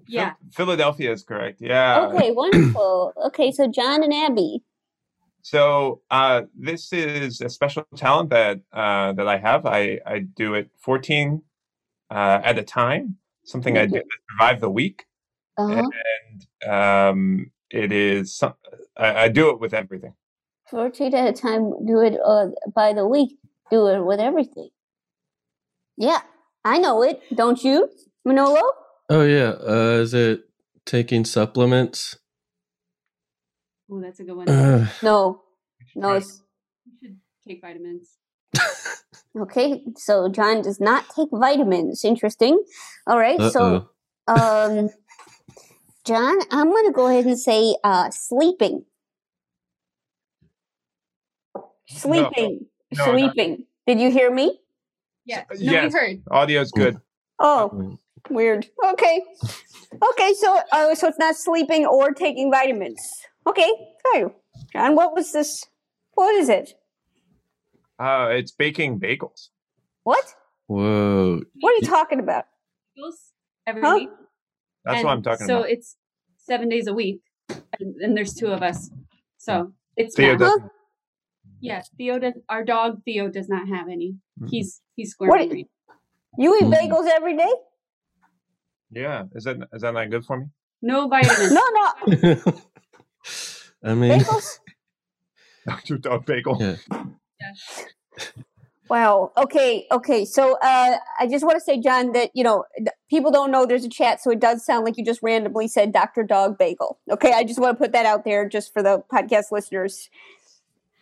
Yeah. 0.09 0.35
Philadelphia 0.53 1.13
is 1.13 1.25
correct. 1.25 1.61
Yeah. 1.61 2.07
Okay, 2.07 2.31
wonderful. 2.33 3.13
Okay, 3.27 3.51
so 3.51 3.67
John 3.67 4.03
and 4.03 4.13
Abby. 4.15 4.63
So 5.43 6.01
uh, 6.11 6.43
this 6.59 6.93
is 6.93 7.41
a 7.41 7.49
special 7.49 7.87
talent 7.97 8.31
that 8.31 8.61
uh, 8.73 9.13
that 9.13 9.29
I 9.29 9.39
have. 9.39 9.65
I, 9.67 10.01
I 10.07 10.21
do 10.21 10.55
it 10.55 10.71
14 10.81 11.43
uh, 12.11 12.41
at 12.43 12.59
a 12.59 12.63
time. 12.63 13.17
Something 13.45 13.79
I 13.79 13.87
do 13.87 14.01
to 14.01 14.05
survive 14.33 14.61
the 14.61 14.71
week, 14.71 15.07
Uh-huh. 15.57 15.85
and 16.65 16.69
um, 16.69 17.51
it 17.71 17.93
is 17.93 18.35
some, 18.37 18.55
I, 18.97 19.25
I 19.25 19.29
do 19.29 19.51
it 19.51 19.61
with 19.61 19.73
everything. 19.73 20.15
14 20.69 21.15
at 21.15 21.29
a 21.29 21.33
time, 21.33 21.71
do 21.87 22.01
it 22.01 22.19
uh, 22.25 22.49
by 22.75 22.93
the 22.93 23.07
week, 23.07 23.37
do 23.71 23.87
it 23.87 24.01
with 24.05 24.19
everything. 24.19 24.69
Yeah, 25.97 26.21
I 26.65 26.79
know 26.79 27.03
it, 27.03 27.23
don't 27.35 27.63
you, 27.63 27.89
Manolo? 28.25 28.61
Oh 29.09 29.23
yeah. 29.23 29.55
Uh, 29.67 30.01
is 30.03 30.15
it 30.15 30.45
taking 30.85 31.25
supplements? 31.25 32.17
Oh, 33.91 34.01
that's 34.01 34.21
a 34.21 34.25
good 34.25 34.37
one. 34.37 34.49
Ugh. 34.49 34.89
No, 35.03 35.43
no. 35.95 36.15
It's, 36.15 36.43
You 36.85 36.93
should 37.01 37.17
take 37.47 37.61
vitamins. 37.63 38.17
okay, 39.41 39.83
so 39.97 40.29
John 40.29 40.63
does 40.63 40.81
not 40.81 41.05
take 41.15 41.29
vitamins. 41.33 42.05
Interesting. 42.05 42.63
All 43.07 43.19
right, 43.19 43.41
so 43.53 43.89
um, 44.27 44.91
John, 46.05 46.39
I'm 46.51 46.69
going 46.69 46.87
to 46.87 46.93
go 46.93 47.07
ahead 47.09 47.27
and 47.27 47.39
say 47.39 47.77
uh, 47.85 48.11
sleeping. 48.11 48.85
Sleeping. 51.89 52.67
No, 52.93 53.07
not- 53.07 53.35
sleeping. 53.35 53.67
Did 53.87 54.01
you 54.01 54.11
hear 54.11 54.33
me? 54.33 54.59
Yeah. 55.27 55.45
No, 55.51 55.57
yes, 55.73 55.93
we 55.93 55.99
heard. 55.99 56.23
audio's 56.31 56.71
good. 56.73 56.99
Oh, 57.39 57.99
weird. 58.31 58.67
Okay. 58.93 59.23
Okay, 60.11 60.35
so 60.35 60.61
uh, 60.73 60.95
so 60.95 61.09
it's 61.09 61.19
not 61.19 61.37
sleeping 61.37 61.85
or 61.87 62.13
taking 62.13 62.51
vitamins. 62.51 63.01
Okay, 63.47 63.71
fine. 64.13 64.31
And 64.75 64.97
what 64.97 65.15
was 65.15 65.33
this? 65.33 65.65
What 66.15 66.35
is 66.35 66.49
it? 66.49 66.75
Uh, 67.99 68.29
it's 68.31 68.53
baking 68.53 69.01
bagels. 69.01 69.49
What? 70.05 70.35
Whoa. 70.67 71.41
What 71.61 71.71
are 71.73 71.77
you 71.77 71.83
talking 71.87 72.21
about? 72.21 72.45
Meals 72.97 73.33
every 73.67 73.83
Huh? 73.83 73.95
week. 73.97 74.09
That's 74.85 75.03
what 75.05 75.11
I'm 75.13 75.23
talking 75.23 75.47
so 75.47 75.57
about. 75.59 75.67
So 75.67 75.73
it's 75.73 75.97
seven 76.39 76.69
days 76.69 76.87
a 76.87 76.93
week, 76.95 77.21
and, 77.79 77.97
and 78.01 78.17
there's 78.17 78.35
two 78.35 78.49
of 78.49 78.63
us. 78.63 78.91
So 79.39 79.73
it's 79.97 80.15
Theo 80.15 80.33
math. 80.33 80.39
doesn't- 80.41 80.71
Yeah, 81.61 81.83
Theo 81.97 82.19
does. 82.19 82.35
Our 82.49 82.65
dog 82.65 83.03
Theo 83.05 83.29
does 83.29 83.49
not 83.49 83.69
have 83.69 83.89
any. 83.89 84.17
He's 84.49 84.81
he's 84.95 85.15
What? 85.19 85.29
squirming. 85.41 85.51
right 85.51 85.67
You 86.39 86.57
eat 86.57 86.65
bagels 86.65 87.09
every 87.09 87.37
day? 87.37 87.53
Yeah, 88.91 89.25
is 89.35 89.45
that 89.45 89.57
is 89.73 89.83
that 89.83 89.93
not 89.95 90.11
good 90.11 90.25
for 90.25 90.39
me? 90.41 90.47
No 90.83 91.09
vitamins. 91.09 91.53
No, 91.53 91.63
no. 91.75 92.53
I 93.91 93.95
mean, 93.95 94.21
Bagels? 94.21 94.59
Dr. 95.67 95.99
Dog 95.99 96.27
Bagel. 96.27 96.59
yeah. 96.61 96.77
Wow. 98.89 99.33
Okay. 99.37 99.87
Okay. 99.91 100.25
So 100.25 100.57
uh, 100.63 100.97
I 101.19 101.27
just 101.27 101.45
want 101.45 101.57
to 101.57 101.61
say, 101.61 101.81
John, 101.81 102.13
that 102.13 102.31
you 102.35 102.45
know 102.45 102.65
th- 102.77 102.89
people 103.11 103.33
don't 103.33 103.51
know 103.51 103.67
there's 103.67 103.85
a 103.85 103.89
chat, 103.89 104.23
so 104.23 104.31
it 104.31 104.39
does 104.39 104.65
sound 104.65 104.85
like 104.85 104.97
you 104.97 105.05
just 105.05 105.21
randomly 105.25 105.67
said 105.67 105.93
Dr. 105.93 106.23
Dog 106.23 106.57
Bagel. 106.57 106.99
Okay. 107.11 107.33
I 107.33 107.43
just 107.43 107.59
want 107.59 107.77
to 107.77 107.83
put 107.83 107.93
that 107.93 108.07
out 108.07 108.25
there 108.25 108.49
just 108.49 108.73
for 108.73 108.83
the 108.85 109.03
podcast 109.13 109.51
listeners. 109.51 110.09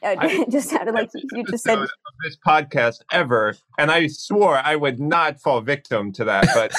Uh, 0.04 0.16
it 0.22 0.50
just 0.50 0.68
sounded 0.68 0.94
like 0.94 1.10
you 1.14 1.44
just 1.44 1.64
said. 1.64 1.78
Of 1.78 1.90
this 2.22 2.36
podcast 2.46 3.00
ever, 3.10 3.56
and 3.78 3.90
I 3.90 4.06
swore 4.06 4.58
I 4.58 4.76
would 4.76 5.00
not 5.00 5.40
fall 5.40 5.60
victim 5.60 6.12
to 6.12 6.24
that, 6.24 6.46
but 6.54 6.72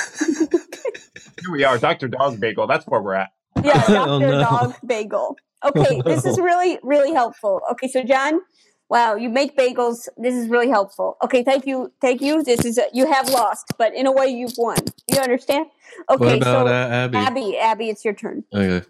here 1.42 1.52
we 1.52 1.64
are, 1.64 1.78
Dr. 1.78 2.08
Dog 2.08 2.40
Bagel. 2.40 2.68
That's 2.68 2.86
where 2.86 3.02
we're 3.02 3.16
at. 3.16 3.32
Yeah, 3.64 3.74
Dr. 3.88 4.10
Oh, 4.10 4.20
no. 4.20 4.40
Dog 4.40 4.76
Bagel. 4.86 5.38
Okay, 5.64 6.02
this 6.06 6.26
is 6.26 6.38
really, 6.38 6.78
really 6.84 7.14
helpful. 7.14 7.62
Okay, 7.72 7.88
so 7.88 8.04
John, 8.04 8.40
wow, 8.90 9.16
you 9.16 9.30
make 9.30 9.58
bagels. 9.58 10.08
This 10.18 10.36
is 10.36 10.48
really 10.48 10.70
helpful. 10.70 11.18
Okay, 11.24 11.44
thank 11.44 11.66
you, 11.66 11.92
thank 12.02 12.22
you. 12.22 12.44
This 12.44 12.64
is 12.66 12.80
you 12.94 13.12
have 13.12 13.30
lost, 13.30 13.74
but 13.78 13.96
in 13.96 14.06
a 14.06 14.12
way 14.12 14.28
you've 14.28 14.54
won. 14.58 14.78
You 15.12 15.20
understand? 15.20 15.68
Okay, 16.10 16.26
What 16.26 16.38
about 16.38 16.68
so 16.68 16.74
uh, 16.74 16.88
Abby? 16.90 17.18
Abby, 17.18 17.58
Abby, 17.58 17.90
it's 17.90 18.06
your 18.06 18.14
turn. 18.14 18.44
Okay. 18.54 18.86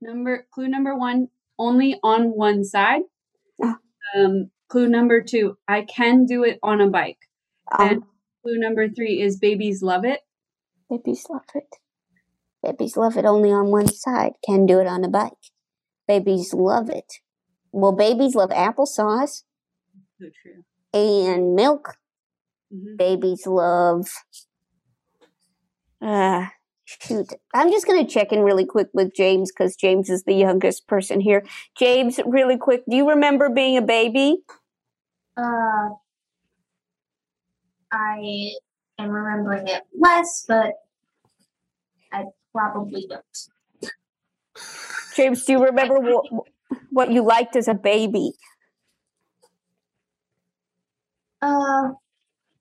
Number 0.00 0.46
clue 0.52 0.68
number 0.68 0.94
one, 0.94 1.28
only 1.58 1.98
on 2.02 2.30
one 2.30 2.64
side. 2.64 3.02
Um, 4.14 4.50
clue 4.68 4.88
number 4.88 5.22
two, 5.22 5.56
I 5.68 5.82
can 5.82 6.24
do 6.26 6.44
it 6.44 6.58
on 6.62 6.80
a 6.80 6.88
bike. 6.88 7.18
Um, 7.78 7.88
and 7.88 8.02
clue 8.42 8.58
number 8.58 8.88
three 8.88 9.20
is 9.20 9.38
babies 9.38 9.82
love 9.82 10.04
it. 10.04 10.20
Babies 10.90 11.26
love 11.28 11.42
it. 11.54 11.76
Babies 12.62 12.96
love 12.96 13.16
it 13.16 13.24
only 13.24 13.50
on 13.50 13.70
one 13.70 13.88
side. 13.88 14.32
Can 14.44 14.66
do 14.66 14.78
it 14.80 14.86
on 14.86 15.04
a 15.04 15.08
bike. 15.08 15.32
Babies 16.08 16.54
love 16.54 16.88
it. 16.90 17.14
Well, 17.72 17.92
babies 17.92 18.34
love 18.34 18.50
applesauce 18.50 19.42
So 20.20 20.26
true. 20.42 20.64
and 20.92 21.54
milk. 21.54 21.96
Mhm. 22.72 22.96
Babies 22.96 23.46
love. 23.46 24.08
Uh, 26.00 26.46
shoot. 26.86 27.32
I'm 27.52 27.70
just 27.70 27.86
going 27.86 28.04
to 28.04 28.10
check 28.10 28.32
in 28.32 28.40
really 28.40 28.64
quick 28.64 28.88
with 28.94 29.14
James 29.14 29.52
because 29.52 29.76
James 29.76 30.08
is 30.08 30.22
the 30.22 30.34
youngest 30.34 30.86
person 30.86 31.20
here. 31.20 31.44
James, 31.76 32.18
really 32.24 32.56
quick, 32.56 32.84
do 32.88 32.96
you 32.96 33.10
remember 33.10 33.50
being 33.50 33.76
a 33.76 33.82
baby? 33.82 34.38
Uh, 35.36 35.90
I 37.92 38.52
am 38.98 39.10
remembering 39.10 39.68
it 39.68 39.82
less, 39.98 40.44
but 40.48 40.74
I 42.12 42.24
probably 42.52 43.06
don't. 43.08 44.62
James, 45.14 45.44
do 45.44 45.52
you 45.52 45.64
remember 45.64 45.98
what, 45.98 46.26
what 46.90 47.10
you 47.10 47.22
liked 47.22 47.56
as 47.56 47.68
a 47.68 47.74
baby? 47.74 48.32
Uh, 51.42 51.90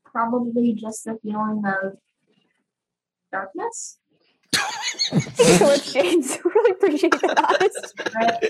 probably 0.03 0.73
just 0.73 1.05
the 1.05 1.17
feeling 1.23 1.63
of 1.65 1.97
darkness. 3.31 3.99
Thank 4.55 5.37
you 5.37 5.45
so 5.45 5.65
much, 5.65 5.93
James. 5.93 6.37
really 6.45 6.71
appreciate 6.71 7.11
that 7.21 8.49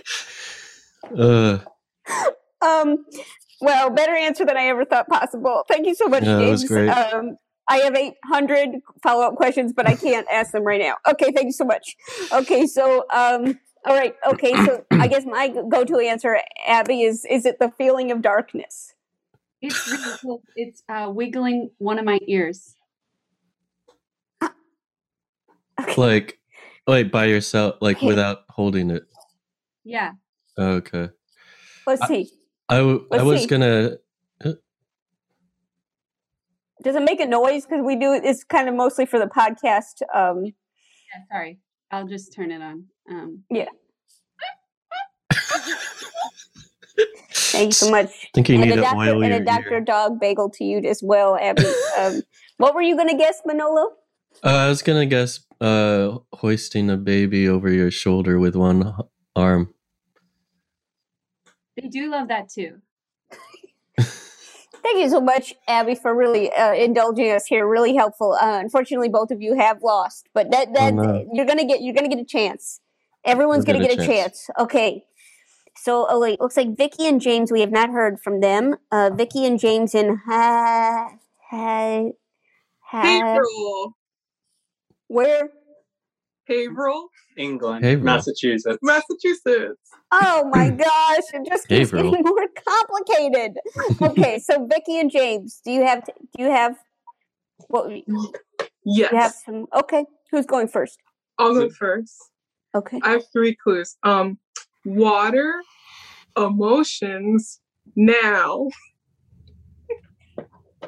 honest. 1.13 1.17
Uh, 1.17 1.59
Um, 2.61 3.05
well, 3.61 3.89
better 3.89 4.15
answer 4.15 4.45
than 4.45 4.57
I 4.57 4.65
ever 4.67 4.85
thought 4.85 5.07
possible. 5.07 5.63
Thank 5.67 5.85
you 5.85 5.93
so 5.95 6.07
much, 6.07 6.23
Yeah, 6.23 6.37
that 6.37 6.49
was 6.49 6.61
James. 6.61 6.71
great. 6.71 6.89
Um, 6.89 7.37
I 7.69 7.77
have 7.77 7.95
800 7.95 8.69
follow 9.03 9.23
up 9.25 9.35
questions, 9.35 9.73
but 9.73 9.87
I 9.87 9.95
can't 9.95 10.27
ask 10.31 10.51
them 10.51 10.63
right 10.63 10.81
now. 10.81 10.95
Okay, 11.07 11.31
thank 11.31 11.45
you 11.45 11.51
so 11.51 11.65
much. 11.65 11.95
Okay, 12.31 12.65
so, 12.67 13.05
um, 13.13 13.59
all 13.85 13.95
right. 13.95 14.15
Okay, 14.27 14.53
so 14.65 14.83
I 14.91 15.07
guess 15.07 15.25
my 15.25 15.47
go 15.69 15.83
to 15.83 15.97
answer, 15.99 16.37
Abby, 16.67 17.03
is 17.03 17.25
is 17.29 17.45
it 17.45 17.59
the 17.59 17.71
feeling 17.77 18.11
of 18.11 18.21
darkness? 18.21 18.93
It's 19.61 19.87
really 19.91 20.17
cool. 20.21 20.43
It's 20.55 20.83
uh, 20.89 21.09
wiggling 21.13 21.69
one 21.77 21.97
of 21.99 22.05
my 22.05 22.19
ears. 22.27 22.74
Like, 25.97 26.39
like 26.87 27.11
by 27.11 27.25
yourself, 27.25 27.75
like 27.81 27.97
Okay. 27.97 28.07
without 28.07 28.43
holding 28.49 28.89
it. 28.91 29.03
Yeah. 29.83 30.11
Okay. 30.57 31.09
Let's 31.87 32.07
see. 32.07 32.29
I, 32.69 32.79
Let's 32.81 33.23
was 33.23 33.41
see. 33.41 33.47
gonna. 33.47 33.97
Does 36.83 36.95
it 36.95 37.03
make 37.03 37.19
a 37.19 37.25
noise? 37.25 37.65
Because 37.65 37.83
we 37.83 37.95
do 37.95 38.13
it's 38.13 38.43
kind 38.43 38.69
of 38.69 38.75
mostly 38.75 39.05
for 39.05 39.17
the 39.19 39.25
podcast. 39.27 40.01
Um, 40.13 40.45
Yeah. 40.45 41.21
Sorry. 41.31 41.59
I'll 41.91 42.07
just 42.07 42.33
turn 42.33 42.51
it 42.51 42.61
on. 42.61 42.85
Um, 43.09 43.43
yeah. 43.49 43.65
Thank 47.33 47.67
you 47.67 47.71
so 47.71 47.91
much. 47.91 48.07
I 48.07 48.27
think 48.33 48.49
you 48.49 48.55
and 48.55 48.65
need 48.65 48.71
a 48.73 48.75
to 48.77 48.81
doctor 48.81 48.99
oil 48.99 49.23
and 49.23 49.33
a 49.33 49.35
your 49.37 49.45
Dr. 49.45 49.81
Dog 49.81 50.19
bagel 50.19 50.49
to 50.51 50.63
you 50.63 50.79
as 50.79 51.01
well, 51.03 51.37
Abby. 51.37 51.63
um, 51.97 52.21
what 52.57 52.73
were 52.75 52.81
you 52.81 52.95
gonna 52.97 53.17
guess, 53.17 53.41
Manolo? 53.45 53.91
Uh, 54.43 54.49
I 54.49 54.69
was 54.69 54.81
gonna 54.81 55.05
guess 55.05 55.39
uh, 55.61 56.17
hoisting 56.33 56.89
a 56.89 56.97
baby 56.97 57.47
over 57.47 57.69
your 57.71 57.91
shoulder 57.91 58.39
with 58.39 58.55
one 58.55 58.93
arm. 59.35 59.73
they 61.77 61.87
do 61.89 62.09
love 62.09 62.27
that 62.29 62.49
too. 62.49 62.81
Thank 63.99 64.99
you 64.99 65.09
so 65.09 65.19
much, 65.19 65.53
Abby, 65.67 65.95
for 65.95 66.13
really 66.15 66.51
uh, 66.53 66.73
indulging 66.73 67.31
us 67.31 67.45
here. 67.47 67.67
Really 67.67 67.95
helpful. 67.95 68.33
Uh, 68.39 68.59
unfortunately, 68.61 69.09
both 69.09 69.31
of 69.31 69.41
you 69.41 69.55
have 69.55 69.81
lost, 69.81 70.27
but 70.33 70.51
that 70.51 70.73
that 70.73 70.93
Oh, 70.93 70.97
no. 70.97 71.25
you're 71.33 71.45
gonna 71.45 71.65
get 71.65 71.81
you're 71.81 71.93
gonna 71.95 72.07
get 72.09 72.19
a 72.19 72.25
chance. 72.25 72.81
Everyone's 73.23 73.65
We'll 73.65 73.77
gonna 73.77 73.87
get 73.87 73.97
get 73.97 73.99
a 73.99 74.03
a 74.03 74.05
chance. 74.05 74.49
Okay. 74.59 75.03
So, 75.77 76.05
oh 76.09 76.19
wait, 76.19 76.39
looks 76.39 76.55
like 76.57 76.77
Vicky 76.77 77.07
and 77.07 77.19
James. 77.19 77.51
We 77.51 77.61
have 77.61 77.71
not 77.71 77.89
heard 77.89 78.19
from 78.19 78.41
them. 78.41 78.75
Uh, 78.91 79.09
Vicky 79.13 79.45
and 79.45 79.59
James 79.59 79.93
in 79.95 80.17
ha 80.27 81.09
ha 81.49 82.09
ha. 82.81 83.01
Haverhill. 83.03 83.95
Where? 85.15 85.49
Haverhill, 86.45 87.07
England, 87.37 87.85
Haverhill. 87.85 88.03
Massachusetts. 88.03 88.77
Massachusetts. 88.81 89.79
Oh 90.11 90.43
my 90.53 90.69
gosh! 90.85 91.23
It 91.33 91.47
just 91.47 91.69
keeps 91.69 91.91
Haverhill. 91.91 92.11
getting 92.11 92.25
more 92.25 92.47
complicated. 92.67 93.57
Okay, 94.01 94.39
so 94.39 94.67
Vicky 94.67 94.99
and 94.99 95.09
James, 95.09 95.61
do 95.63 95.71
you 95.71 95.85
have 95.85 96.03
do 96.05 96.43
you 96.43 96.51
have 96.51 96.75
what? 97.69 97.89
Yes. 98.83 99.11
You 99.11 99.17
have 99.17 99.31
some. 99.31 99.67
Okay, 99.73 100.03
who's 100.31 100.45
going 100.45 100.67
first? 100.67 100.99
I'll 101.37 101.53
go 101.53 101.69
first. 101.69 102.17
Okay. 102.75 102.99
I 103.01 103.11
have 103.11 103.23
three 103.31 103.55
clues. 103.55 103.95
Um, 104.03 104.37
water, 104.83 105.61
emotions, 106.35 107.61
now. 107.95 108.67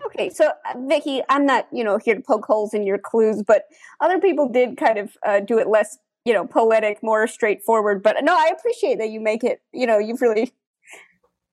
Okay, 0.05 0.29
so 0.29 0.47
uh, 0.47 0.73
Vicky, 0.87 1.21
I'm 1.29 1.45
not, 1.45 1.67
you 1.71 1.83
know, 1.83 1.97
here 1.97 2.15
to 2.15 2.21
poke 2.21 2.45
holes 2.45 2.73
in 2.73 2.85
your 2.85 2.97
clues, 2.97 3.43
but 3.45 3.63
other 3.99 4.19
people 4.19 4.49
did 4.49 4.77
kind 4.77 4.97
of 4.97 5.17
uh, 5.25 5.39
do 5.39 5.57
it 5.57 5.67
less, 5.67 5.97
you 6.25 6.33
know, 6.33 6.45
poetic, 6.45 7.01
more 7.03 7.27
straightforward. 7.27 8.03
But 8.03 8.17
no, 8.21 8.35
I 8.35 8.51
appreciate 8.57 8.97
that 8.99 9.09
you 9.09 9.19
make 9.19 9.43
it. 9.43 9.61
You 9.73 9.87
know, 9.87 9.97
you've 9.97 10.21
really. 10.21 10.53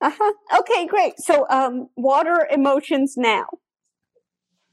Uh 0.01 0.11
huh. 0.13 0.59
Okay, 0.59 0.85
great. 0.87 1.13
So, 1.19 1.47
um, 1.49 1.87
water 1.95 2.45
emotions 2.51 3.15
now. 3.15 3.45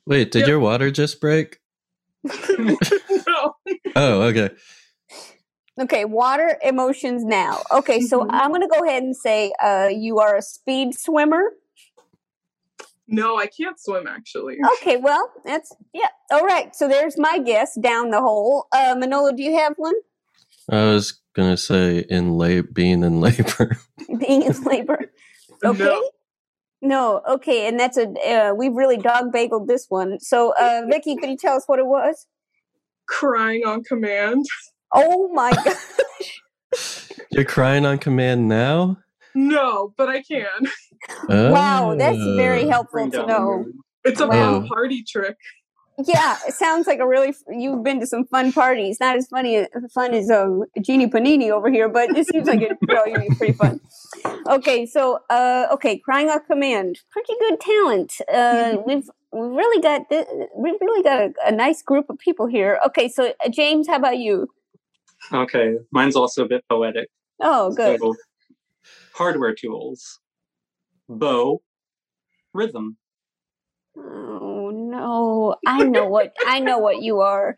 Wait, 0.04 0.32
did 0.32 0.48
your 0.48 0.58
water 0.58 0.90
just 0.90 1.20
break? 1.20 1.60
no. 2.24 3.56
Oh, 3.94 4.22
okay. 4.22 4.50
Okay, 5.80 6.04
water 6.04 6.58
emotions 6.62 7.24
now. 7.24 7.62
Okay, 7.72 8.00
so 8.00 8.26
I'm 8.28 8.50
going 8.50 8.60
to 8.60 8.68
go 8.68 8.84
ahead 8.84 9.02
and 9.02 9.16
say 9.16 9.52
uh, 9.62 9.88
you 9.90 10.18
are 10.18 10.36
a 10.36 10.42
speed 10.42 10.94
swimmer. 10.94 11.52
No, 13.12 13.36
I 13.36 13.46
can't 13.46 13.78
swim 13.78 14.06
actually. 14.06 14.56
Okay, 14.78 14.96
well, 14.96 15.30
that's 15.44 15.70
yeah. 15.92 16.08
All 16.30 16.46
right, 16.46 16.74
so 16.74 16.88
there's 16.88 17.18
my 17.18 17.38
guess 17.38 17.78
down 17.78 18.10
the 18.10 18.20
hole. 18.20 18.66
Uh, 18.72 18.94
Manolo, 18.98 19.32
do 19.32 19.42
you 19.42 19.54
have 19.58 19.74
one? 19.76 19.94
I 20.70 20.84
was 20.86 21.20
gonna 21.36 21.58
say 21.58 22.06
in 22.08 22.38
la- 22.38 22.62
being 22.62 23.04
in 23.04 23.20
labor. 23.20 23.76
Being 24.18 24.42
in 24.42 24.62
labor. 24.64 25.10
Okay. 25.64 26.00
No. 26.80 27.22
Okay, 27.28 27.68
and 27.68 27.78
that's 27.78 27.98
a 27.98 28.08
uh, 28.26 28.54
we've 28.54 28.72
really 28.74 28.96
dog 28.96 29.32
bageled 29.32 29.68
this 29.68 29.86
one. 29.90 30.18
So, 30.20 30.54
uh, 30.58 30.82
Vicky, 30.90 31.14
could 31.16 31.28
you 31.28 31.36
tell 31.36 31.54
us 31.54 31.64
what 31.66 31.78
it 31.78 31.86
was? 31.86 32.26
Crying 33.06 33.64
on 33.66 33.84
command. 33.84 34.46
Oh 34.94 35.28
my 35.32 35.50
god! 35.64 35.76
You're 37.30 37.44
crying 37.44 37.84
on 37.84 37.98
command 37.98 38.48
now. 38.48 38.96
No, 39.34 39.92
but 39.98 40.08
I 40.08 40.22
can. 40.22 40.46
Wow, 41.28 41.94
that's 41.98 42.18
very 42.36 42.64
Oh. 42.64 42.68
helpful 42.70 43.10
to 43.10 43.26
know. 43.26 43.64
It's 44.04 44.20
a 44.20 44.26
Wow. 44.26 44.60
fun 44.60 44.68
party 44.68 45.02
trick. 45.02 45.36
Yeah, 46.06 46.36
it 46.48 46.54
sounds 46.54 46.86
like 46.86 46.98
a 47.00 47.06
really. 47.06 47.34
You've 47.50 47.84
been 47.84 48.00
to 48.00 48.06
some 48.06 48.24
fun 48.24 48.50
parties. 48.52 48.98
Not 48.98 49.16
as 49.16 49.28
funny 49.28 49.56
as 49.56 49.68
fun 49.94 50.14
as 50.14 50.30
um, 50.30 50.64
Jeanie 50.80 51.06
Panini 51.06 51.50
over 51.50 51.70
here, 51.70 51.88
but 51.88 52.16
it 52.16 52.26
seems 52.26 52.48
like 52.48 52.62
it'd 52.62 52.80
probably 52.88 53.28
be 53.28 53.34
pretty 53.34 53.52
fun. 53.52 53.78
Okay, 54.48 54.86
so 54.86 55.18
uh, 55.28 55.66
okay, 55.72 55.98
crying 55.98 56.30
on 56.30 56.40
command, 56.46 56.98
pretty 57.10 57.34
good 57.40 57.60
talent. 57.60 58.14
Uh, 58.32 58.78
we've 58.86 59.08
we've 59.32 59.50
really 59.50 59.82
got 59.82 60.08
thi- 60.08 60.24
we've 60.56 60.80
really 60.80 61.02
got 61.02 61.20
a, 61.20 61.32
a 61.46 61.52
nice 61.52 61.82
group 61.82 62.06
of 62.08 62.18
people 62.18 62.46
here. 62.46 62.80
Okay, 62.86 63.06
so 63.08 63.34
uh, 63.44 63.48
James, 63.50 63.86
how 63.86 63.96
about 63.96 64.16
you? 64.18 64.48
Okay, 65.32 65.76
mine's 65.92 66.16
also 66.16 66.44
a 66.44 66.48
bit 66.48 66.64
poetic. 66.70 67.08
Oh, 67.38 67.70
good. 67.72 68.00
So, 68.00 68.14
hardware 69.14 69.54
tools, 69.54 70.18
bow, 71.08 71.62
rhythm. 72.52 72.96
Oh 73.96 74.70
no, 74.72 75.56
I 75.66 75.84
know 75.84 76.06
what 76.08 76.34
I 76.46 76.60
know 76.60 76.78
what 76.78 77.02
you 77.02 77.20
are. 77.20 77.56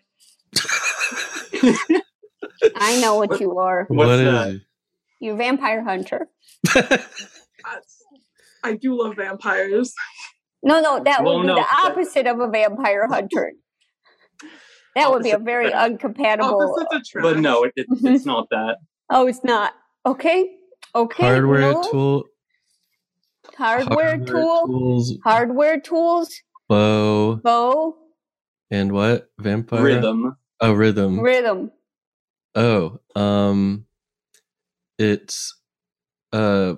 I 2.77 3.01
know 3.01 3.17
what 3.17 3.41
you 3.41 3.59
are. 3.59 3.87
What 3.89 4.09
is 4.09 4.21
that? 4.21 4.49
it? 4.49 4.63
You're 5.21 5.37
vampire 5.37 5.83
hunter. 5.83 6.29
I 8.65 8.75
do 8.81 9.01
love 9.01 9.17
vampires. 9.17 9.95
No, 10.63 10.81
no, 10.81 11.03
that 11.05 11.23
Well, 11.23 11.37
would 11.37 11.43
be 11.43 11.49
no, 11.49 11.55
the 11.57 11.61
but- 11.61 11.91
opposite 11.91 12.27
of 12.27 12.41
a 12.41 12.49
vampire 12.49 13.07
hunter. 13.09 13.53
That 14.97 15.11
would 15.11 15.23
be 15.23 15.33
a 15.33 15.39
very 15.39 15.71
uncompatible. 15.71 16.87
But 17.21 17.39
no, 17.39 17.65
it, 17.65 17.73
it, 17.77 17.87
it's 17.91 18.03
mm-hmm. 18.03 18.29
not 18.29 18.49
that. 18.51 18.79
Oh, 19.11 19.27
it's 19.27 19.43
not. 19.43 19.73
Okay. 20.07 20.57
Okay. 20.95 21.23
Hardware 21.25 21.73
no. 21.73 21.83
tool, 21.91 22.25
Hardware, 23.57 24.11
hardware 24.19 24.27
tool. 24.27 24.67
tools, 24.67 25.19
Hardware 25.25 25.81
tools. 25.81 26.35
bow, 26.69 27.37
Bow. 27.37 27.95
and 28.71 28.93
what? 28.93 29.31
Vampire 29.39 29.83
Rhythm. 29.85 30.37
Oh, 30.61 30.73
rhythm. 30.73 31.21
Rhythm. 31.21 31.71
Oh, 32.55 33.01
um, 33.17 33.87
it's 34.99 35.57
uh 36.33 36.75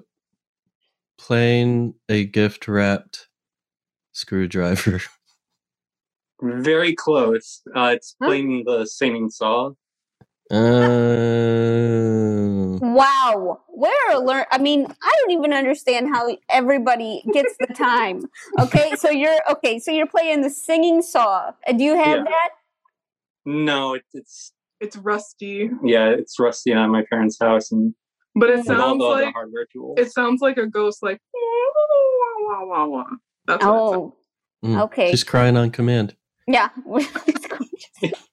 playing 1.18 1.94
a 2.08 2.24
gift 2.24 2.68
wrapped 2.68 3.28
screwdriver. 4.12 5.00
Very 6.42 6.94
close. 6.94 7.62
Uh, 7.74 7.92
it's 7.96 8.14
Huh? 8.20 8.28
playing 8.28 8.64
the 8.66 8.84
singing 8.86 9.30
saw. 9.30 9.70
Uh, 10.50 10.56
Wow. 12.80 13.60
Where 13.68 13.94
are 14.10 14.18
learn? 14.20 14.44
I 14.50 14.58
mean, 14.58 14.86
I 15.02 15.12
don't 15.20 15.30
even 15.32 15.52
understand 15.52 16.08
how 16.08 16.36
everybody 16.48 17.22
gets 17.32 17.56
the 17.58 17.66
time. 17.74 18.24
Okay, 18.60 18.94
so 18.96 19.10
you're 19.10 19.38
okay. 19.50 19.78
So 19.78 19.90
you're 19.90 20.06
playing 20.06 20.42
the 20.42 20.50
singing 20.50 21.02
saw. 21.02 21.52
Uh, 21.66 21.72
Do 21.72 21.82
you 21.84 21.96
have 21.96 22.18
Yeah. 22.18 22.24
that? 22.24 22.50
No, 23.44 23.94
it, 23.94 24.04
it's 24.12 24.52
It's 24.80 24.96
rusty, 24.96 25.70
yeah, 25.82 26.08
it's 26.10 26.38
rusty 26.38 26.72
at 26.72 26.86
my 26.88 27.02
parents' 27.08 27.38
house 27.40 27.72
and 27.72 27.94
but 28.34 28.50
it 28.50 28.58
with 28.58 28.70
all 28.70 28.76
sounds 28.78 28.98
the 29.00 29.06
other 29.06 29.24
like 29.24 29.34
hardware 29.34 29.66
tools. 29.72 29.98
it 29.98 30.12
sounds 30.12 30.40
like 30.42 30.58
a 30.58 30.66
ghost. 30.66 31.02
Like 31.02 31.20
wah, 31.32 31.40
wah, 32.44 32.64
wah, 32.64 32.64
wah, 32.66 32.86
wah. 32.86 33.10
That's 33.46 33.64
what. 33.64 33.72
Oh, 33.74 34.16
mm, 34.64 34.80
Okay. 34.82 35.10
Just 35.10 35.26
crying 35.26 35.56
on 35.56 35.70
command. 35.70 36.14
yeah. 36.46 36.68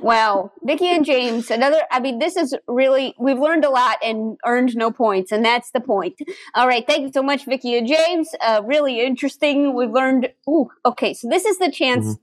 wow, 0.00 0.52
Vicky 0.62 0.86
and 0.88 1.04
James. 1.04 1.50
Another. 1.50 1.82
I 1.90 2.00
mean, 2.00 2.18
this 2.18 2.36
is 2.36 2.54
really. 2.66 3.14
We've 3.18 3.38
learned 3.38 3.64
a 3.64 3.70
lot 3.70 3.98
and 4.02 4.36
earned 4.46 4.76
no 4.76 4.90
points, 4.90 5.32
and 5.32 5.44
that's 5.44 5.70
the 5.72 5.80
point. 5.80 6.18
All 6.54 6.66
right. 6.66 6.86
Thank 6.86 7.02
you 7.02 7.12
so 7.12 7.22
much, 7.22 7.44
Vicky 7.44 7.76
and 7.76 7.86
James. 7.86 8.30
Uh, 8.40 8.62
really 8.64 9.00
interesting. 9.00 9.74
We've 9.74 9.90
learned. 9.90 10.28
Ooh. 10.48 10.68
Okay. 10.84 11.14
So 11.14 11.28
this 11.28 11.44
is 11.44 11.58
the 11.58 11.70
chance. 11.70 12.06
Mhm. 12.06 12.18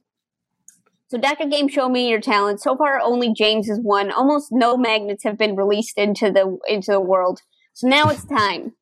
So, 1.08 1.20
Dr. 1.20 1.45
Game, 1.45 1.68
show 1.68 1.88
me 1.88 2.10
your 2.10 2.20
talent. 2.20 2.62
So 2.62 2.76
far, 2.76 2.99
only 2.99 3.32
James 3.32 3.68
has 3.70 3.80
won. 3.80 4.12
Almost 4.12 4.47
no 4.51 4.76
magnets 4.76 5.24
have 5.24 5.38
been 5.38 5.56
released 5.56 5.97
into 5.97 6.32
the 6.32 6.58
into 6.68 6.91
the 6.91 6.99
world. 7.01 7.41
So 7.74 7.88
now 7.88 8.10
it's 8.10 8.26
time. 8.26 8.74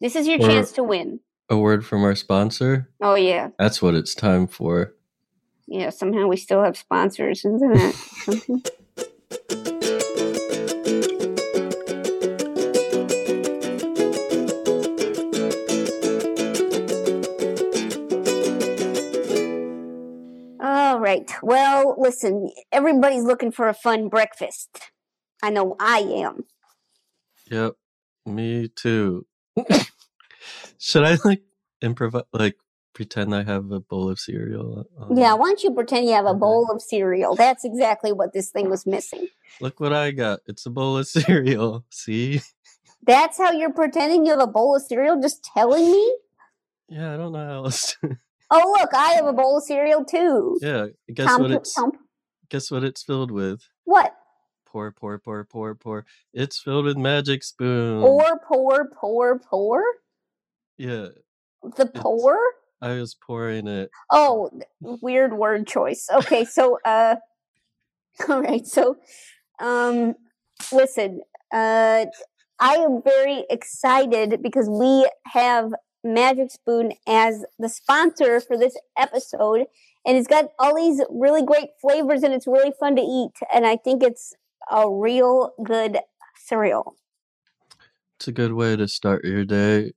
This 0.00 0.14
is 0.16 0.26
your 0.26 0.36
Or- 0.42 0.46
chance 0.46 0.72
to 0.72 0.82
win. 0.82 1.20
A 1.50 1.56
word 1.56 1.84
from 1.84 2.02
our 2.04 2.14
sponsor. 2.14 2.90
Oh 3.02 3.14
yeah, 3.14 3.48
That's 3.58 3.80
what 3.82 3.94
it's 3.94 4.14
time 4.14 4.46
for 4.46 4.94
yeah, 5.66 5.90
somehow 5.90 6.26
we 6.26 6.36
still 6.36 6.62
have 6.62 6.76
sponsors, 6.76 7.44
isn't 7.44 7.60
that 7.60 7.94
something? 8.24 8.62
All 20.60 21.00
right. 21.00 21.30
Well, 21.42 21.96
listen, 21.98 22.50
everybody's 22.70 23.24
looking 23.24 23.50
for 23.50 23.68
a 23.68 23.74
fun 23.74 24.08
breakfast. 24.08 24.68
I 25.42 25.50
know 25.50 25.76
I 25.78 25.98
am. 25.98 26.44
Yep, 27.50 27.74
me 28.26 28.68
too. 28.68 29.26
Should 30.78 31.04
I 31.04 31.18
like 31.24 31.42
improvise, 31.82 32.24
like 32.32 32.56
pretend 32.94 33.34
I 33.34 33.42
have 33.42 33.70
a 33.70 33.80
bowl 33.80 34.08
of 34.08 34.18
cereal? 34.18 34.86
on- 34.98 35.16
Yeah, 35.16 35.32
um, 35.34 35.40
why 35.40 35.46
don't 35.48 35.62
you 35.62 35.72
pretend 35.72 36.06
you 36.06 36.12
have 36.14 36.26
a 36.26 36.34
bowl 36.34 36.70
of 36.70 36.80
cereal? 36.80 37.34
That's 37.34 37.64
exactly 37.64 38.12
what 38.12 38.32
this 38.32 38.50
thing 38.50 38.70
was 38.70 38.86
missing. 38.86 39.28
Look 39.60 39.80
what 39.80 39.92
I 39.92 40.10
got. 40.12 40.40
It's 40.46 40.64
a 40.66 40.70
bowl 40.70 40.96
of 40.96 41.06
cereal. 41.18 41.84
See? 41.90 42.40
That's 43.06 43.36
how 43.36 43.52
you're 43.52 43.72
pretending 43.72 44.24
you 44.24 44.32
have 44.32 44.40
a 44.40 44.46
bowl 44.46 44.76
of 44.76 44.82
cereal? 44.82 45.20
Just 45.20 45.44
telling 45.44 45.90
me? 45.90 46.16
Yeah, 46.88 47.12
I 47.12 47.16
don't 47.18 47.32
know 47.32 47.46
how 47.46 47.64
else. 47.64 47.96
To... 48.00 48.16
Oh, 48.50 48.76
look, 48.80 48.94
I 48.94 49.12
have 49.14 49.26
a 49.26 49.32
bowl 49.32 49.58
of 49.58 49.64
cereal 49.64 50.04
too. 50.04 50.58
yeah, 50.62 50.86
guess 51.12 51.26
Tom- 51.26 51.42
what 51.42 51.50
it's 51.50 51.74
Tom- 51.74 51.92
guess 52.48 52.70
what 52.70 52.84
it's 52.84 53.02
filled 53.02 53.30
with? 53.30 53.60
What? 53.84 54.14
Pour, 54.66 54.90
pour, 54.92 55.18
pour, 55.18 55.44
pour, 55.44 55.74
pour. 55.74 56.04
It's 56.32 56.58
filled 56.60 56.84
with 56.84 56.96
Magic 56.96 57.42
Spoon. 57.44 58.00
Pour, 58.02 58.38
pour, 58.46 58.88
pour, 58.88 59.38
pour? 59.38 59.82
Yeah, 60.76 61.08
The 61.76 61.86
pour? 61.86 62.36
I 62.80 62.94
was 62.94 63.14
pouring 63.14 63.66
it. 63.66 63.90
Oh, 64.10 64.50
weird 64.80 65.34
word 65.34 65.66
choice. 65.66 66.08
Okay, 66.12 66.44
so 66.44 66.78
uh 66.84 67.16
all 68.28 68.42
right, 68.42 68.66
so 68.66 68.96
um 69.60 70.14
listen, 70.72 71.20
uh 71.52 72.06
I 72.60 72.74
am 72.76 73.02
very 73.02 73.44
excited 73.50 74.40
because 74.42 74.68
we 74.68 75.08
have 75.26 75.72
Magic 76.04 76.50
Spoon 76.50 76.92
as 77.08 77.44
the 77.58 77.68
sponsor 77.68 78.40
for 78.40 78.56
this 78.56 78.76
episode 78.96 79.66
and 80.06 80.16
it's 80.16 80.28
got 80.28 80.46
all 80.58 80.76
these 80.76 81.00
really 81.10 81.42
great 81.42 81.70
flavors 81.80 82.22
and 82.22 82.32
it's 82.32 82.46
really 82.46 82.72
fun 82.78 82.94
to 82.96 83.02
eat 83.02 83.32
and 83.52 83.66
I 83.66 83.76
think 83.76 84.02
it's 84.02 84.34
a 84.70 84.88
real 84.88 85.52
good 85.62 85.98
cereal. 86.36 86.96
It's 88.18 88.28
a 88.28 88.32
good 88.32 88.52
way 88.52 88.76
to 88.76 88.86
start 88.86 89.24
your 89.24 89.44
day. 89.44 89.92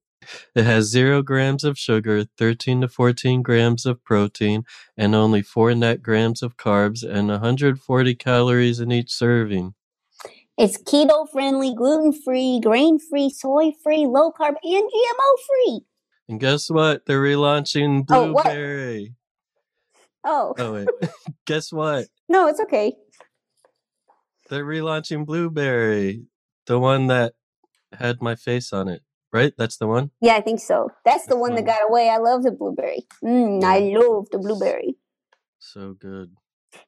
It 0.55 0.65
has 0.65 0.85
zero 0.85 1.21
grams 1.21 1.63
of 1.63 1.77
sugar, 1.77 2.25
13 2.37 2.81
to 2.81 2.87
14 2.87 3.41
grams 3.41 3.85
of 3.85 4.03
protein, 4.03 4.63
and 4.97 5.15
only 5.15 5.41
four 5.41 5.73
net 5.75 6.01
grams 6.01 6.41
of 6.41 6.57
carbs, 6.57 7.03
and 7.03 7.27
140 7.29 8.15
calories 8.15 8.79
in 8.79 8.91
each 8.91 9.11
serving. 9.11 9.73
It's 10.57 10.77
keto 10.81 11.29
friendly, 11.31 11.73
gluten 11.75 12.11
free, 12.13 12.59
grain 12.63 12.97
free, 12.99 13.29
soy 13.29 13.71
free, 13.83 14.05
low 14.07 14.31
carb, 14.31 14.55
and 14.63 14.89
GMO 14.89 15.35
free. 15.47 15.79
And 16.29 16.39
guess 16.39 16.69
what? 16.69 17.05
They're 17.05 17.21
relaunching 17.21 18.05
blueberry. 18.07 18.27
Oh, 18.29 18.33
what? 18.33 18.43
Blueberry. 18.45 19.13
Oh, 20.25 20.55
Oh, 20.57 20.73
wait. 20.73 20.89
guess 21.45 21.71
what? 21.71 22.07
no, 22.27 22.47
it's 22.47 22.59
okay. 22.59 22.93
They're 24.49 24.65
relaunching 24.65 25.25
Blueberry. 25.25 26.23
The 26.65 26.79
one 26.79 27.07
that 27.07 27.33
had 27.93 28.21
my 28.21 28.35
face 28.35 28.73
on 28.73 28.87
it, 28.87 29.01
right? 29.37 29.53
That's 29.57 29.77
the 29.77 29.87
one? 29.87 30.11
Yeah, 30.19 30.35
I 30.35 30.41
think 30.41 30.59
so. 30.59 30.89
That's 31.05 31.27
the 31.27 31.37
one 31.37 31.55
that 31.55 31.65
got 31.65 31.87
away. 31.87 32.09
I 32.09 32.17
love 32.17 32.43
the 32.43 32.51
blueberry. 32.51 33.07
Mm, 33.23 33.63
I 33.63 33.79
love 33.95 34.27
the 34.31 34.39
blueberry. 34.39 34.95
So 35.59 35.93
good. 35.93 36.35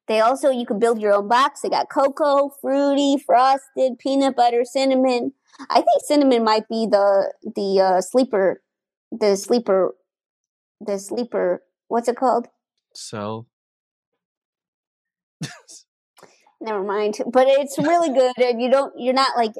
They 0.07 0.19
also 0.19 0.49
you 0.49 0.65
can 0.65 0.79
build 0.79 0.99
your 0.99 1.13
own 1.13 1.27
box. 1.27 1.61
They 1.61 1.69
got 1.69 1.89
cocoa, 1.89 2.49
fruity, 2.61 3.17
frosted, 3.25 3.99
peanut 3.99 4.35
butter, 4.35 4.65
cinnamon. 4.65 5.33
I 5.69 5.75
think 5.75 6.01
cinnamon 6.05 6.43
might 6.43 6.67
be 6.67 6.87
the 6.89 7.33
the 7.55 7.81
uh, 7.81 8.01
sleeper, 8.01 8.61
the 9.11 9.35
sleeper, 9.35 9.95
the 10.81 10.97
sleeper. 10.99 11.63
What's 11.87 12.07
it 12.07 12.17
called? 12.17 12.47
Cell. 12.93 13.47
Never 16.61 16.83
mind. 16.83 17.17
But 17.31 17.47
it's 17.47 17.77
really 17.77 18.09
good, 18.09 18.37
and 18.37 18.61
you 18.61 18.69
don't. 18.69 18.93
You're 18.97 19.13
not 19.13 19.37
like. 19.37 19.53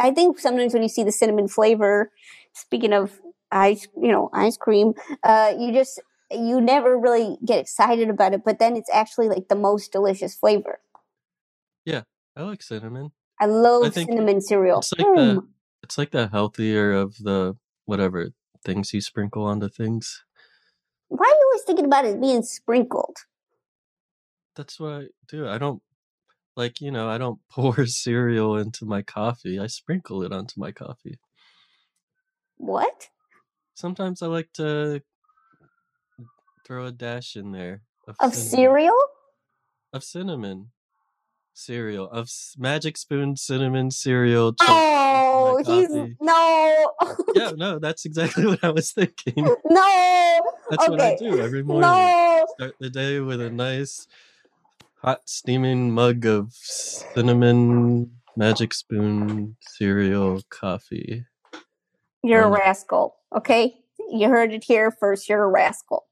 I 0.00 0.10
think 0.10 0.38
sometimes 0.38 0.72
when 0.72 0.82
you 0.82 0.88
see 0.88 1.04
the 1.04 1.12
cinnamon 1.12 1.46
flavor, 1.46 2.10
speaking 2.54 2.92
of 2.92 3.20
ice, 3.52 3.86
you 4.00 4.10
know, 4.10 4.30
ice 4.32 4.56
cream, 4.56 4.94
uh, 5.22 5.52
you 5.58 5.72
just 5.72 6.00
you 6.30 6.60
never 6.60 6.96
really 6.96 7.36
get 7.44 7.58
excited 7.58 8.08
about 8.08 8.32
it. 8.32 8.42
But 8.44 8.58
then 8.58 8.76
it's 8.76 8.90
actually 8.92 9.28
like 9.28 9.48
the 9.48 9.56
most 9.56 9.92
delicious 9.92 10.34
flavor. 10.34 10.80
Yeah, 11.84 12.02
I 12.36 12.42
like 12.42 12.62
cinnamon. 12.62 13.12
I 13.40 13.46
love 13.46 13.84
I 13.86 13.90
cinnamon 13.90 14.40
cereal. 14.40 14.78
It's 14.78 14.92
like 14.92 15.06
the 15.14 15.42
Mm. 15.42 15.46
it's 15.82 15.98
like 15.98 16.10
the 16.10 16.28
healthier 16.28 16.92
of 16.92 17.16
the 17.18 17.56
whatever 17.84 18.30
things 18.64 18.92
you 18.94 19.00
sprinkle 19.00 19.44
onto 19.44 19.68
things. 19.68 20.24
Why 21.08 21.26
are 21.26 21.28
you 21.28 21.50
always 21.52 21.64
thinking 21.64 21.86
about 21.86 22.04
it 22.04 22.20
being 22.20 22.42
sprinkled? 22.42 23.16
That's 24.54 24.78
what 24.78 24.92
I 24.92 25.06
do. 25.28 25.48
I 25.48 25.58
don't 25.58 25.82
like 26.60 26.80
you 26.80 26.90
know 26.90 27.08
I 27.08 27.16
don't 27.18 27.40
pour 27.50 27.86
cereal 27.86 28.56
into 28.56 28.84
my 28.84 29.02
coffee. 29.02 29.58
I 29.58 29.66
sprinkle 29.66 30.22
it 30.22 30.32
onto 30.32 30.60
my 30.60 30.72
coffee. 30.72 31.18
What? 32.58 33.08
Sometimes 33.74 34.22
I 34.22 34.26
like 34.26 34.50
to 34.54 35.00
throw 36.66 36.84
a 36.86 36.92
dash 36.92 37.34
in 37.36 37.52
there 37.52 37.82
of, 38.06 38.16
Of 38.20 38.34
cinnamon. 38.34 38.50
cereal? 38.50 38.98
of 39.92 40.04
cinnamon 40.04 40.70
cereal 41.52 42.08
of 42.10 42.24
s- 42.26 42.54
magic 42.56 42.96
spoon 42.96 43.36
cinnamon 43.36 43.90
cereal. 43.90 44.54
Oh, 44.60 45.56
he's 45.66 45.90
no, 46.20 46.92
yeah, 47.34 47.50
no, 47.56 47.78
that's 47.80 48.04
exactly 48.04 48.46
what 48.50 48.62
I 48.62 48.70
was 48.70 48.92
thinking. 48.92 49.44
no. 49.68 50.40
That's 50.70 50.88
what 50.88 51.00
I 51.00 51.16
do 51.16 51.40
every 51.40 51.64
morning. 51.64 51.90
No. 51.90 52.46
Start 52.56 52.74
the 52.78 52.88
day 52.90 53.18
with 53.18 53.40
a 53.40 53.50
nice, 53.50 54.06
hot, 55.02 55.20
steaming 55.26 55.90
mug 55.92 56.26
of 56.26 56.52
cinnamon 56.52 58.10
magic 58.36 58.72
spoon 58.74 59.56
cereal 59.60 60.42
coffee. 60.50 61.24
You're 62.22 62.42
a 62.42 62.46
Um, 62.46 62.52
rascal. 62.54 63.16
Okay, 63.34 63.76
you 64.10 64.28
heard 64.28 64.52
it 64.52 64.64
here 64.64 64.90
first. 64.90 65.28
You're 65.28 65.44
a 65.44 65.48
rascal. 65.48 66.06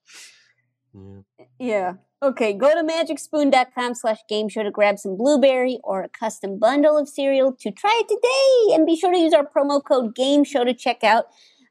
Yeah. 0.95 1.21
Yeah. 1.59 1.93
Okay, 2.21 2.53
go 2.53 2.75
to 2.75 2.83
magicspoon.com 2.83 3.95
slash 3.95 4.19
game 4.29 4.49
show 4.49 4.65
to 4.65 4.71
grab 4.73 4.99
some 4.99 5.17
blueberry 5.17 5.79
or 5.85 6.03
a 6.03 6.09
custom 6.09 6.59
bundle 6.59 6.97
of 6.99 7.09
cereal 7.09 7.53
to 7.61 7.71
try 7.71 8.01
it 8.03 8.09
today. 8.09 8.75
And 8.75 8.87
be 8.87 8.97
sure 8.97 9.13
to 9.13 9.19
use 9.19 9.33
our 9.33 9.45
promo 9.47 9.83
code 9.85 10.17
game 10.17 10.43
show 10.43 10.65
to 10.65 10.75
check 10.75 11.05
out 11.05 11.27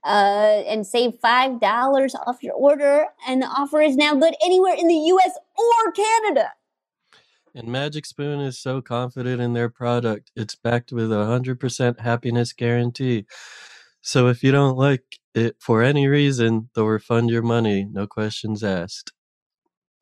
uh, 0.06 0.64
and 0.66 0.88
save 0.88 1.16
$5 1.22 2.16
off 2.26 2.42
your 2.42 2.54
order. 2.54 3.08
And 3.28 3.42
the 3.42 3.48
offer 3.48 3.82
is 3.82 3.98
now 3.98 4.14
good 4.16 4.36
anywhere 4.42 4.74
in 4.78 4.88
the 4.88 4.96
US 4.96 5.32
or 5.58 5.92
Canada. 5.92 6.52
And 7.58 7.70
Magic 7.70 8.06
Spoon 8.06 8.40
is 8.40 8.60
so 8.60 8.84
confident 8.84 9.42
in 9.42 9.54
their 9.54 9.68
product, 9.68 10.32
it's 10.36 10.54
backed 10.54 10.92
with 10.92 11.12
a 11.12 11.16
100% 11.16 12.00
happiness 12.00 12.54
guarantee. 12.54 13.26
So 14.00 14.28
if 14.28 14.44
you 14.44 14.52
don't 14.52 14.78
like 14.78 15.18
it 15.34 15.56
for 15.60 15.82
any 15.82 16.08
reason, 16.08 16.70
they'll 16.76 16.86
refund 16.86 17.32
your 17.32 17.42
money, 17.42 17.88
no 17.92 18.06
questions 18.06 18.64
asked. 18.64 19.12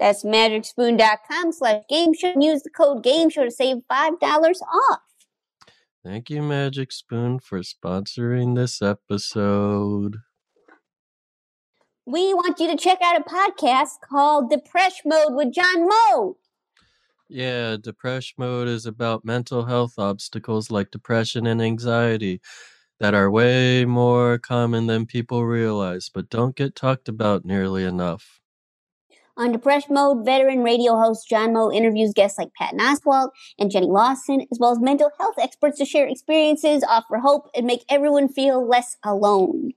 That's 0.01 0.26
magicspoon.com 0.26 1.53
slash 1.53 1.84
game 1.88 2.14
show. 2.14 2.34
And 2.34 2.43
use 2.43 2.62
the 2.62 2.70
code 2.70 3.01
game 3.01 3.30
show 3.30 3.45
to 3.45 3.51
save 3.51 3.78
$5 3.89 4.22
off. 4.22 4.99
Thank 6.03 6.30
you, 6.30 6.41
Magic 6.41 6.91
Spoon, 6.91 7.39
for 7.39 7.62
sponsoring 7.62 8.58
this 8.58 8.82
episode. 8.82 10.18
We 12.06 12.34
want 12.34 12.60
you 12.60 12.68
to 12.68 12.76
check 12.76 12.99
out 13.01 13.18
a 13.18 13.24
podcast 13.24 14.01
called 14.03 14.49
Depression 14.49 15.03
Mode 15.06 15.36
with 15.36 15.53
John 15.53 15.88
Moe. 15.88 16.36
Yeah, 17.28 17.78
Depression 17.82 18.36
Mode 18.38 18.67
is 18.67 18.86
about 18.86 19.26
mental 19.26 19.65
health 19.65 19.97
obstacles 19.97 20.69
like 20.69 20.91
depression 20.91 21.47
and 21.47 21.61
anxiety 21.61 22.39
that 22.99 23.13
are 23.15 23.32
way 23.32 23.84
more 23.86 24.38
common 24.38 24.88
than 24.88 25.05
people 25.05 25.45
realize, 25.45 26.09
but 26.09 26.30
don't 26.30 26.55
get 26.55 26.76
talked 26.76 27.09
about 27.09 27.43
nearly 27.43 27.84
enough. 27.84 28.41
On 29.38 29.51
Depression 29.51 29.95
Mode, 29.95 30.23
veteran 30.23 30.63
radio 30.63 30.97
host 30.97 31.28
John 31.28 31.51
Moe 31.51 31.71
interviews 31.71 32.13
guests 32.13 32.38
like 32.38 32.53
Pat 32.53 32.73
Oswalt 32.76 33.32
and 33.59 33.69
Jenny 33.69 33.88
Lawson, 33.88 34.45
as 34.51 34.59
well 34.59 34.71
as 34.71 34.80
mental 34.80 35.11
health 35.19 35.36
experts 35.38 35.78
to 35.80 35.86
share 35.86 36.07
experiences, 36.07 36.86
offer 36.88 37.17
hope, 37.17 37.49
and 37.53 37.65
make 37.65 37.84
everyone 37.89 38.30
feel 38.30 38.65
less 38.65 38.95
alone. 39.03 39.71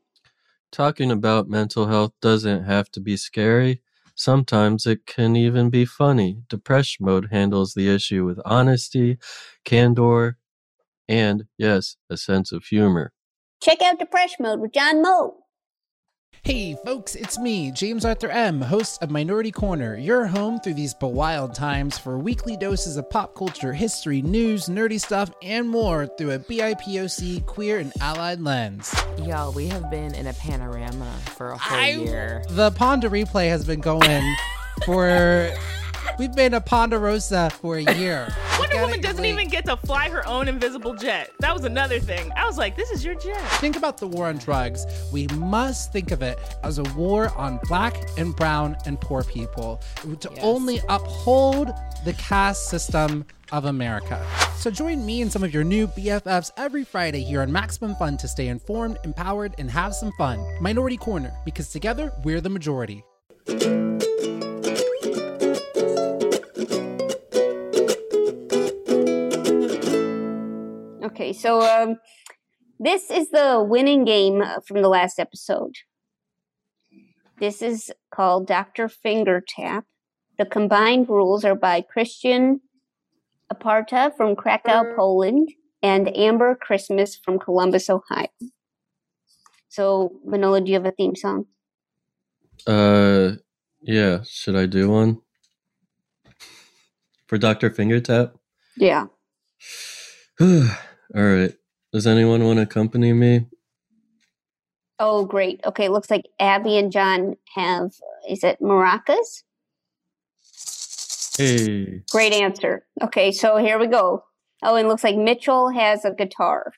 Talking 0.70 1.10
about 1.10 1.48
mental 1.48 1.86
health 1.86 2.12
doesn't 2.20 2.64
have 2.64 2.90
to 2.92 3.00
be 3.00 3.16
scary. 3.16 3.82
Sometimes 4.18 4.84
it 4.84 5.06
can 5.06 5.36
even 5.36 5.70
be 5.70 5.84
funny. 5.84 6.42
Depression 6.48 7.06
Mode 7.06 7.28
handles 7.30 7.74
the 7.74 7.88
issue 7.88 8.24
with 8.24 8.40
honesty, 8.44 9.16
candor, 9.64 10.38
and, 11.08 11.44
yes, 11.56 11.96
a 12.10 12.16
sense 12.16 12.50
of 12.50 12.64
humor. 12.64 13.12
Check 13.62 13.80
out 13.80 14.00
Depression 14.00 14.38
Mode 14.40 14.58
with 14.58 14.72
John 14.72 15.02
Moe. 15.02 15.36
Hey 16.42 16.76
folks, 16.84 17.14
it's 17.14 17.38
me, 17.38 17.70
James 17.72 18.04
Arthur 18.04 18.28
M., 18.28 18.60
host 18.60 19.02
of 19.02 19.10
Minority 19.10 19.52
Korner, 19.52 20.02
your 20.02 20.26
home 20.26 20.60
through 20.60 20.74
these 20.74 20.94
bewild 20.94 21.52
times 21.52 21.98
for 21.98 22.18
weekly 22.18 22.56
doses 22.56 22.96
of 22.96 23.10
pop 23.10 23.34
culture, 23.34 23.72
history, 23.72 24.22
news, 24.22 24.66
nerdy 24.66 25.00
stuff, 25.00 25.30
and 25.42 25.68
more 25.68 26.06
through 26.06 26.30
a 26.32 26.38
BIPOC 26.38 27.44
queer 27.44 27.78
and 27.80 27.92
allied 28.00 28.40
lens. 28.40 28.94
Y'all, 29.24 29.52
we 29.52 29.66
have 29.68 29.90
been 29.90 30.14
in 30.14 30.26
a 30.26 30.32
panorama 30.34 31.12
for 31.36 31.50
a 31.50 31.58
whole 31.58 31.78
I- 31.78 31.88
year. 31.88 32.42
The 32.50 32.70
Ponder 32.70 33.10
replay 33.10 33.48
has 33.48 33.64
been 33.66 33.80
going 33.80 34.34
for 34.86 35.50
We've 36.18 36.34
been 36.34 36.54
a 36.54 36.60
Ponderosa 36.60 37.50
for 37.50 37.76
a 37.76 37.94
year. 37.94 38.28
Wonder 38.58 38.80
Woman 38.80 39.00
doesn't 39.00 39.24
even 39.24 39.48
get 39.48 39.64
to 39.66 39.76
fly 39.76 40.08
her 40.08 40.26
own 40.26 40.48
invisible 40.48 40.94
jet. 40.94 41.30
That 41.38 41.54
was 41.54 41.64
another 41.64 42.00
thing. 42.00 42.32
I 42.36 42.44
was 42.44 42.58
like, 42.58 42.76
this 42.76 42.90
is 42.90 43.04
your 43.04 43.14
jet. 43.14 43.40
Think 43.60 43.76
about 43.76 43.98
the 43.98 44.06
war 44.08 44.26
on 44.26 44.38
drugs. 44.38 44.84
We 45.12 45.28
must 45.28 45.92
think 45.92 46.10
of 46.10 46.22
it 46.22 46.38
as 46.64 46.78
a 46.78 46.82
war 46.94 47.32
on 47.36 47.60
black 47.68 47.96
and 48.18 48.34
brown 48.34 48.76
and 48.84 49.00
poor 49.00 49.22
people 49.22 49.80
to 50.20 50.40
only 50.40 50.80
uphold 50.88 51.72
the 52.04 52.14
caste 52.14 52.68
system 52.68 53.24
of 53.52 53.66
America. 53.66 54.24
So 54.56 54.70
join 54.70 55.06
me 55.06 55.22
and 55.22 55.30
some 55.32 55.44
of 55.44 55.54
your 55.54 55.64
new 55.64 55.86
BFFs 55.86 56.50
every 56.56 56.84
Friday 56.84 57.22
here 57.22 57.42
on 57.42 57.52
Maximum 57.52 57.94
Fun 57.94 58.16
to 58.18 58.28
stay 58.28 58.48
informed, 58.48 58.98
empowered, 59.04 59.54
and 59.58 59.70
have 59.70 59.94
some 59.94 60.12
fun. 60.18 60.44
Minority 60.60 60.98
Korner, 60.98 61.32
because 61.44 61.70
together 61.70 62.12
we're 62.24 62.40
the 62.40 62.50
majority. 62.50 63.04
Okay, 71.08 71.32
so 71.32 71.62
um, 71.62 71.96
this 72.78 73.10
is 73.10 73.30
the 73.30 73.64
winning 73.66 74.04
game 74.04 74.42
uh, 74.42 74.60
from 74.66 74.82
the 74.82 74.88
last 74.88 75.18
episode. 75.18 75.74
This 77.40 77.62
is 77.62 77.90
called 78.14 78.46
Dr. 78.46 78.90
Finger 78.90 79.42
Tap. 79.46 79.86
The 80.38 80.44
combined 80.44 81.08
rules 81.08 81.46
are 81.46 81.54
by 81.54 81.80
Christian 81.80 82.60
Aparta 83.50 84.14
from 84.14 84.36
Krakow, 84.36 84.94
Poland, 84.96 85.48
and 85.82 86.14
Amber 86.14 86.54
Christmas 86.54 87.16
from 87.16 87.38
Columbus, 87.38 87.88
Ohio. 87.88 88.28
So, 89.70 90.12
Manolo, 90.26 90.60
do 90.60 90.66
you 90.70 90.74
have 90.74 90.84
a 90.84 90.90
theme 90.90 91.16
song? 91.16 91.46
Uh, 92.66 93.36
yeah. 93.80 94.24
Should 94.28 94.56
I 94.56 94.66
do 94.66 94.90
one 94.90 95.22
for 97.26 97.38
Doctor 97.38 97.70
Fingertap? 97.70 98.32
Yeah. 98.76 99.06
All 101.14 101.22
right. 101.22 101.54
Does 101.92 102.06
anyone 102.06 102.44
want 102.44 102.58
to 102.58 102.62
accompany 102.62 103.12
me? 103.12 103.46
Oh, 104.98 105.24
great. 105.24 105.60
Okay, 105.64 105.88
looks 105.88 106.10
like 106.10 106.24
Abby 106.40 106.76
and 106.76 106.90
John 106.90 107.36
have, 107.54 107.92
is 108.28 108.42
it 108.42 108.58
maracas? 108.60 109.44
Hey. 111.36 112.02
Great 112.10 112.32
answer. 112.32 112.84
Okay, 113.00 113.30
so 113.30 113.56
here 113.58 113.78
we 113.78 113.86
go. 113.86 114.24
Oh, 114.62 114.74
and 114.74 114.88
looks 114.88 115.04
like 115.04 115.16
Mitchell 115.16 115.70
has 115.70 116.04
a 116.04 116.10
guitar. 116.10 116.72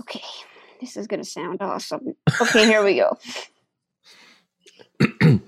Okay, 0.00 0.24
this 0.80 0.96
is 0.96 1.06
going 1.06 1.22
to 1.22 1.28
sound 1.28 1.62
awesome. 1.62 2.14
Okay, 2.40 2.66
here 2.66 2.84
we 2.84 2.96
go. 2.96 3.16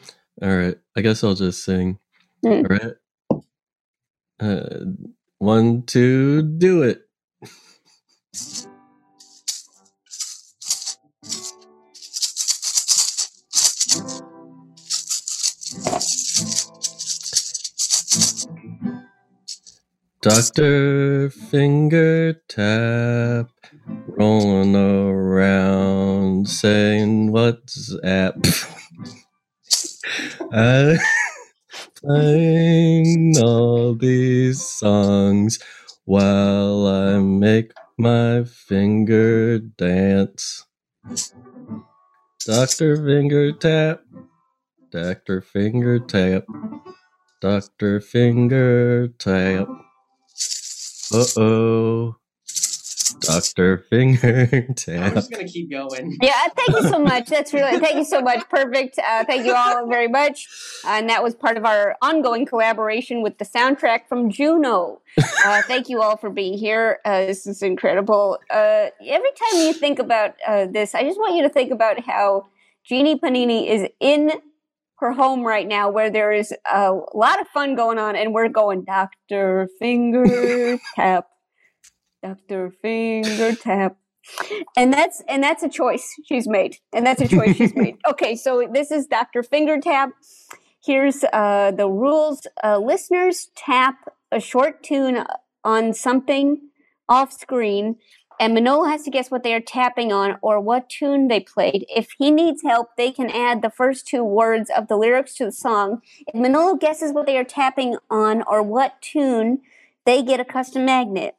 All 0.42 0.56
right. 0.56 0.76
I 0.96 1.00
guess 1.00 1.22
I'll 1.24 1.34
just 1.34 1.64
sing. 1.64 1.98
Mm. 2.44 2.70
All 2.70 2.76
right. 2.76 3.42
Uh, 4.40 4.84
one, 5.38 5.82
two, 5.82 6.42
do 6.42 6.82
it. 6.82 7.02
Doctor 20.22 21.30
Finger 21.30 22.34
Tap 22.48 23.48
rolling 24.06 24.76
around 24.76 26.48
saying 26.48 27.32
what's 27.32 27.94
up. 28.04 28.36
I 30.52 30.98
playing 32.02 33.36
all 33.42 33.94
these 33.94 34.64
songs 34.64 35.58
while 36.10 36.88
I 36.88 37.20
make 37.20 37.70
my 37.96 38.42
finger 38.42 39.60
dance. 39.60 40.66
Doctor 42.44 42.96
Finger 42.96 43.52
Tap, 43.52 44.02
Doctor 44.90 45.40
Finger 45.40 46.00
Tap, 46.00 46.42
Doctor 47.40 48.00
Finger 48.00 49.06
Tap. 49.22 49.68
Uh 51.14 51.26
oh. 51.38 52.16
Doctor 53.20 53.84
Finger 53.90 54.48
I'm 54.88 55.14
just 55.14 55.30
gonna 55.30 55.44
keep 55.44 55.70
going. 55.70 56.16
Yeah, 56.22 56.48
thank 56.56 56.68
you 56.68 56.88
so 56.88 56.98
much. 56.98 57.28
That's 57.28 57.52
really, 57.52 57.78
thank 57.78 57.96
you 57.96 58.04
so 58.04 58.20
much. 58.20 58.48
Perfect. 58.48 58.98
Uh, 58.98 59.24
thank 59.24 59.44
you 59.46 59.54
all 59.54 59.88
very 59.88 60.08
much. 60.08 60.46
and 60.86 61.08
that 61.08 61.22
was 61.22 61.34
part 61.34 61.56
of 61.56 61.64
our 61.64 61.96
ongoing 62.02 62.46
collaboration 62.46 63.22
with 63.22 63.38
the 63.38 63.44
soundtrack 63.44 64.08
from 64.08 64.30
Juno. 64.30 65.00
Uh, 65.44 65.62
thank 65.62 65.88
you 65.88 66.02
all 66.02 66.16
for 66.16 66.30
being 66.30 66.56
here. 66.56 66.98
Uh, 67.04 67.26
this 67.26 67.46
is 67.46 67.62
incredible. 67.62 68.38
Uh, 68.50 68.88
every 69.06 69.30
time 69.30 69.60
you 69.60 69.72
think 69.72 69.98
about 69.98 70.34
uh, 70.46 70.66
this, 70.66 70.94
I 70.94 71.02
just 71.02 71.18
want 71.18 71.34
you 71.34 71.42
to 71.42 71.48
think 71.48 71.72
about 71.72 72.00
how 72.00 72.46
Jeanie 72.84 73.18
Panini 73.18 73.68
is 73.68 73.88
in 74.00 74.32
her 75.00 75.12
home 75.12 75.42
right 75.42 75.66
now 75.66 75.90
where 75.90 76.10
there 76.10 76.30
is 76.30 76.52
a 76.70 76.92
lot 77.14 77.40
of 77.40 77.48
fun 77.48 77.74
going 77.74 77.98
on 77.98 78.16
and 78.16 78.34
we're 78.34 78.48
going 78.48 78.84
Dr. 78.84 79.68
Finger 79.78 80.78
Tap. 80.94 81.26
Dr. 82.22 82.70
Finger 82.82 83.54
Tap. 83.54 83.96
And 84.76 84.92
that's 84.92 85.22
and 85.28 85.42
that's 85.42 85.62
a 85.62 85.68
choice 85.68 86.14
she's 86.26 86.46
made. 86.46 86.76
And 86.92 87.06
that's 87.06 87.22
a 87.22 87.28
choice 87.28 87.56
she's 87.56 87.74
made. 87.74 87.96
Okay, 88.08 88.36
so 88.36 88.68
this 88.70 88.90
is 88.90 89.06
Dr. 89.06 89.42
Finger 89.42 89.80
Tap. 89.80 90.10
Here's 90.84 91.24
uh, 91.32 91.72
the 91.76 91.88
rules. 91.88 92.46
Uh, 92.62 92.78
listeners 92.78 93.50
tap 93.56 93.96
a 94.30 94.40
short 94.40 94.82
tune 94.82 95.24
on 95.64 95.92
something 95.92 96.68
off 97.08 97.32
screen, 97.32 97.96
and 98.38 98.54
Manolo 98.54 98.84
has 98.84 99.02
to 99.02 99.10
guess 99.10 99.30
what 99.30 99.42
they 99.42 99.54
are 99.54 99.60
tapping 99.60 100.12
on 100.12 100.38
or 100.40 100.60
what 100.60 100.88
tune 100.88 101.28
they 101.28 101.40
played. 101.40 101.84
If 101.94 102.12
he 102.18 102.30
needs 102.30 102.62
help, 102.62 102.96
they 102.96 103.12
can 103.12 103.30
add 103.30 103.60
the 103.60 103.70
first 103.70 104.06
two 104.06 104.24
words 104.24 104.70
of 104.74 104.88
the 104.88 104.96
lyrics 104.96 105.34
to 105.36 105.44
the 105.44 105.52
song. 105.52 106.00
If 106.26 106.34
Manolo 106.34 106.76
guesses 106.76 107.12
what 107.12 107.26
they 107.26 107.36
are 107.36 107.44
tapping 107.44 107.96
on 108.08 108.42
or 108.42 108.62
what 108.62 109.02
tune, 109.02 109.60
they 110.06 110.22
get 110.22 110.40
a 110.40 110.44
custom 110.44 110.86
magnet. 110.86 111.36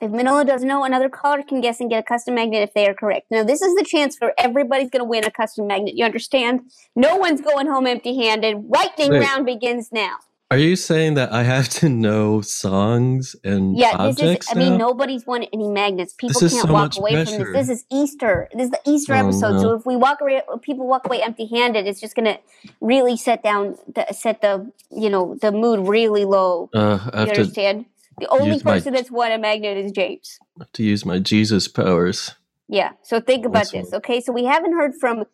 If 0.00 0.10
Manolo 0.10 0.44
doesn't 0.44 0.68
know, 0.68 0.84
another 0.84 1.08
caller 1.08 1.42
can 1.42 1.60
guess 1.60 1.80
and 1.80 1.88
get 1.88 2.00
a 2.00 2.02
custom 2.02 2.34
magnet 2.34 2.62
if 2.62 2.74
they 2.74 2.86
are 2.86 2.94
correct. 2.94 3.26
Now, 3.30 3.44
this 3.44 3.62
is 3.62 3.74
the 3.74 3.84
chance 3.84 4.16
for 4.16 4.32
everybody's 4.38 4.90
going 4.90 5.00
to 5.00 5.08
win 5.08 5.24
a 5.24 5.30
custom 5.30 5.66
magnet. 5.66 5.94
You 5.96 6.04
understand? 6.04 6.60
No 6.94 7.16
one's 7.16 7.40
going 7.40 7.66
home 7.66 7.86
empty 7.86 8.16
handed. 8.16 8.56
Lightning 8.68 9.10
Wait. 9.10 9.20
round 9.20 9.46
begins 9.46 9.90
now. 9.92 10.16
Are 10.48 10.58
you 10.58 10.76
saying 10.76 11.14
that 11.14 11.32
I 11.32 11.42
have 11.42 11.68
to 11.70 11.88
know 11.88 12.40
songs 12.40 13.34
and 13.42 13.76
Yeah, 13.76 13.90
this 13.96 14.20
objects 14.20 14.46
is, 14.46 14.56
I 14.56 14.58
mean, 14.60 14.78
nobody's 14.78 15.26
won 15.26 15.42
any 15.52 15.66
magnets. 15.66 16.14
People 16.14 16.40
can't 16.40 16.52
so 16.52 16.72
walk 16.72 16.96
away 16.96 17.24
from 17.24 17.38
this. 17.38 17.52
This 17.52 17.68
is 17.68 17.84
Easter. 17.90 18.48
This 18.54 18.66
is 18.66 18.70
the 18.70 18.80
Easter 18.86 19.14
Oh, 19.14 19.26
episode. 19.26 19.60
So 19.60 19.74
if 19.74 19.84
we 19.84 19.96
walk 19.96 20.20
away, 20.20 20.42
people 20.62 20.86
walk 20.86 21.04
away 21.06 21.20
empty 21.20 21.46
handed, 21.46 21.88
it's 21.88 22.00
just 22.00 22.14
going 22.14 22.26
to 22.26 22.38
really 22.80 23.16
set 23.16 23.42
down, 23.42 23.76
the, 23.92 24.06
set 24.12 24.40
the, 24.40 24.70
you 24.90 25.10
know, 25.10 25.36
the 25.40 25.50
mood 25.50 25.88
really 25.88 26.24
low. 26.24 26.70
Uh, 26.72 26.78
I 26.78 26.82
You 26.84 26.94
have 26.94 27.10
to, 27.10 27.20
understand? 27.20 27.86
The 28.18 28.28
only 28.28 28.48
use 28.54 28.64
my- 28.64 28.72
person 28.74 28.94
that's 28.94 29.10
won 29.10 29.32
a 29.32 29.38
magnet 29.38 29.76
is 29.76 29.92
James. 29.92 30.38
to 30.72 30.82
use 30.82 31.04
my 31.04 31.18
Jesus 31.18 31.68
powers. 31.68 32.34
Yeah. 32.68 32.92
So 33.02 33.20
think 33.20 33.44
about 33.46 33.70
That's 33.70 33.72
this. 33.72 33.92
Okay. 33.92 34.20
So 34.20 34.32
we 34.32 34.44
haven't 34.44 34.72
heard 34.72 34.94
from 35.00 35.24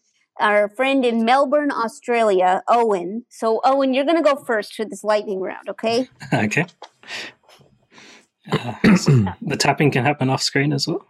our 0.40 0.68
friend 0.68 1.04
in 1.04 1.24
Melbourne, 1.24 1.70
Australia, 1.70 2.62
Owen. 2.68 3.24
So 3.28 3.60
Owen, 3.64 3.94
you're 3.94 4.04
going 4.04 4.22
to 4.22 4.22
go 4.22 4.36
first 4.36 4.74
for 4.74 4.84
this 4.84 5.02
lightning 5.04 5.40
round. 5.40 5.68
Okay. 5.68 6.08
Okay. 6.32 6.66
Uh, 8.50 8.96
so 8.96 9.24
the 9.42 9.56
tapping 9.56 9.90
can 9.90 10.04
happen 10.04 10.28
off 10.28 10.42
screen 10.42 10.72
as 10.72 10.88
well. 10.88 11.06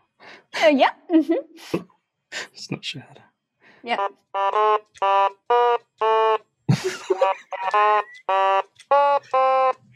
Uh, 0.62 0.66
yeah. 0.68 0.91
hmm 1.09 1.33
Just 2.55 2.70
not 2.70 2.85
sure 2.85 3.03
how 3.03 3.14
to. 3.14 3.23
Yeah. 3.83 4.09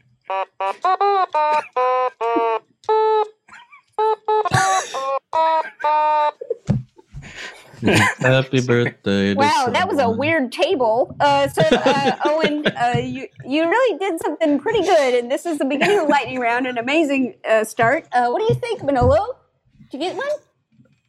Happy 8.18 8.60
birthday. 8.60 9.34
to 9.34 9.38
Wow, 9.38 9.68
that 9.72 9.86
was 9.88 9.98
a 9.98 10.10
weird 10.10 10.50
table. 10.50 11.14
Uh, 11.20 11.48
so, 11.48 11.62
uh, 11.62 12.16
Owen, 12.24 12.66
uh, 12.66 12.98
you 12.98 13.28
you 13.44 13.68
really 13.68 13.98
did 13.98 14.20
something 14.20 14.58
pretty 14.58 14.82
good, 14.82 15.14
and 15.14 15.30
this 15.30 15.46
is 15.46 15.58
the 15.58 15.64
beginning 15.64 15.98
of 15.98 16.06
the 16.06 16.10
lightning 16.12 16.40
round, 16.40 16.66
an 16.66 16.78
amazing 16.78 17.34
uh, 17.48 17.64
start. 17.64 18.06
Uh, 18.12 18.28
what 18.30 18.38
do 18.40 18.44
you 18.52 18.58
think, 18.58 18.82
Manolo? 18.82 19.36
Did 19.90 20.00
you 20.02 20.08
get 20.08 20.16
one? 20.16 20.26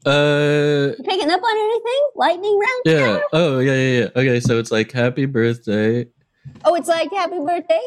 Uh, 0.05 0.93
You 0.97 1.03
picking 1.03 1.29
up 1.31 1.41
on 1.41 1.57
anything? 1.57 2.01
Lightning 2.15 2.59
round? 2.59 2.81
yeah. 2.85 3.19
Oh, 3.33 3.59
yeah, 3.59 3.73
yeah, 3.73 3.99
yeah. 3.99 4.09
Okay, 4.15 4.39
so 4.39 4.59
it's 4.59 4.71
like 4.71 4.91
happy 4.91 5.25
birthday. 5.25 6.05
Oh, 6.63 6.75
it's 6.75 6.87
like 6.87 7.11
happy 7.11 7.39
birthday. 7.39 7.81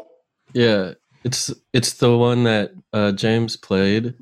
Yeah, 0.52 0.94
it's 1.24 1.52
it's 1.72 1.94
the 1.94 2.16
one 2.16 2.44
that 2.44 2.72
uh, 2.92 3.12
James 3.12 3.56
played, 3.56 4.14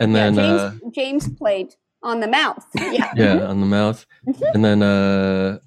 and 0.00 0.14
then 0.14 0.34
yeah, 0.34 0.42
uh, 0.42 0.70
James 0.70 0.94
James 0.94 1.28
played 1.38 1.74
on 2.02 2.20
the 2.20 2.28
mouth. 2.28 2.64
Yeah. 2.76 3.12
yeah, 3.16 3.46
on 3.46 3.60
the 3.60 3.66
mouth, 3.66 4.06
Mhm. 4.26 4.54
and 4.54 4.64
then 4.64 4.82
uh, 4.82 5.58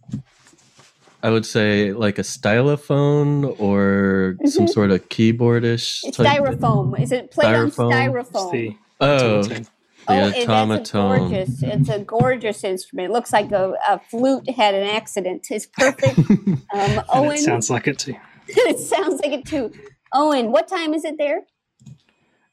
I 1.21 1.29
would 1.31 1.45
say 1.45 1.91
like 1.91 2.17
a 2.17 2.21
stylophone 2.23 3.59
or 3.59 4.37
some 4.45 4.65
Mhm. 4.65 4.69
sort 4.69 4.91
of 4.91 5.09
keyboardish. 5.09 6.01
It's 6.03 6.17
type- 6.17 6.27
styrofoam. 6.27 6.99
Is 6.99 7.11
it 7.11 7.31
played 7.31 7.53
on 7.55 7.71
Styrofoam. 7.71 7.91
styrofoam? 7.91 8.77
Oh, 9.01 9.43
the 9.43 9.65
Oh, 10.07 10.13
and 10.13 10.33
that's 10.33 10.39
a 10.45 10.47
Otamatone. 10.47 11.19
gorgeous. 11.29 11.61
It's 11.61 11.89
a 11.89 11.99
gorgeous 11.99 12.63
instrument. 12.63 13.09
It 13.09 13.13
looks 13.13 13.31
like 13.31 13.51
a, 13.51 13.75
a 13.87 13.99
flute 14.09 14.49
had 14.49 14.73
an 14.73 14.87
accident. 14.87 15.45
It's 15.51 15.65
perfect. 15.67 16.17
Um, 16.73 17.01
Owen, 17.13 17.31
it 17.35 17.39
sounds 17.39 17.69
like 17.69 17.87
it 17.87 17.99
too. 17.99 18.15
it 18.47 18.79
sounds 18.79 19.21
like 19.21 19.31
it 19.33 19.45
too. 19.45 19.71
Owen, 20.13 20.51
what 20.51 20.67
time 20.67 20.93
is 20.93 21.05
it 21.05 21.17
there? 21.17 21.41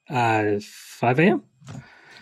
Uh, 0.09 0.61
5 0.61 1.19
a.m. 1.21 1.43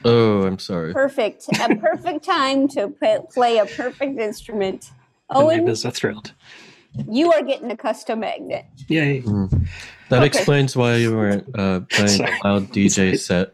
Oh, 0.05 0.43
I'm 0.47 0.59
sorry. 0.59 0.93
Perfect. 0.93 1.47
A 1.61 1.75
perfect 1.77 2.25
time 2.25 2.69
to 2.69 2.89
p- 2.89 3.17
play 3.33 3.59
a 3.59 3.67
perfect 3.67 4.19
instrument. 4.21 4.91
The 5.31 5.37
Owen, 5.37 5.59
neighbors 5.61 5.85
are 5.85 5.91
thrilled. 5.91 6.33
you 7.11 7.33
are 7.33 7.43
getting 7.43 7.71
a 7.71 7.77
custom 7.77 8.21
magnet. 8.21 8.67
Yay. 8.89 9.21
That 10.11 10.19
Okay. 10.19 10.27
explains 10.27 10.77
why 10.77 10.97
you 10.97 11.15
weren't 11.17 11.49
uh, 11.59 11.81
playing 11.91 12.21
a 12.21 12.39
loud 12.47 12.69
DJ 12.73 13.19
set. 13.19 13.51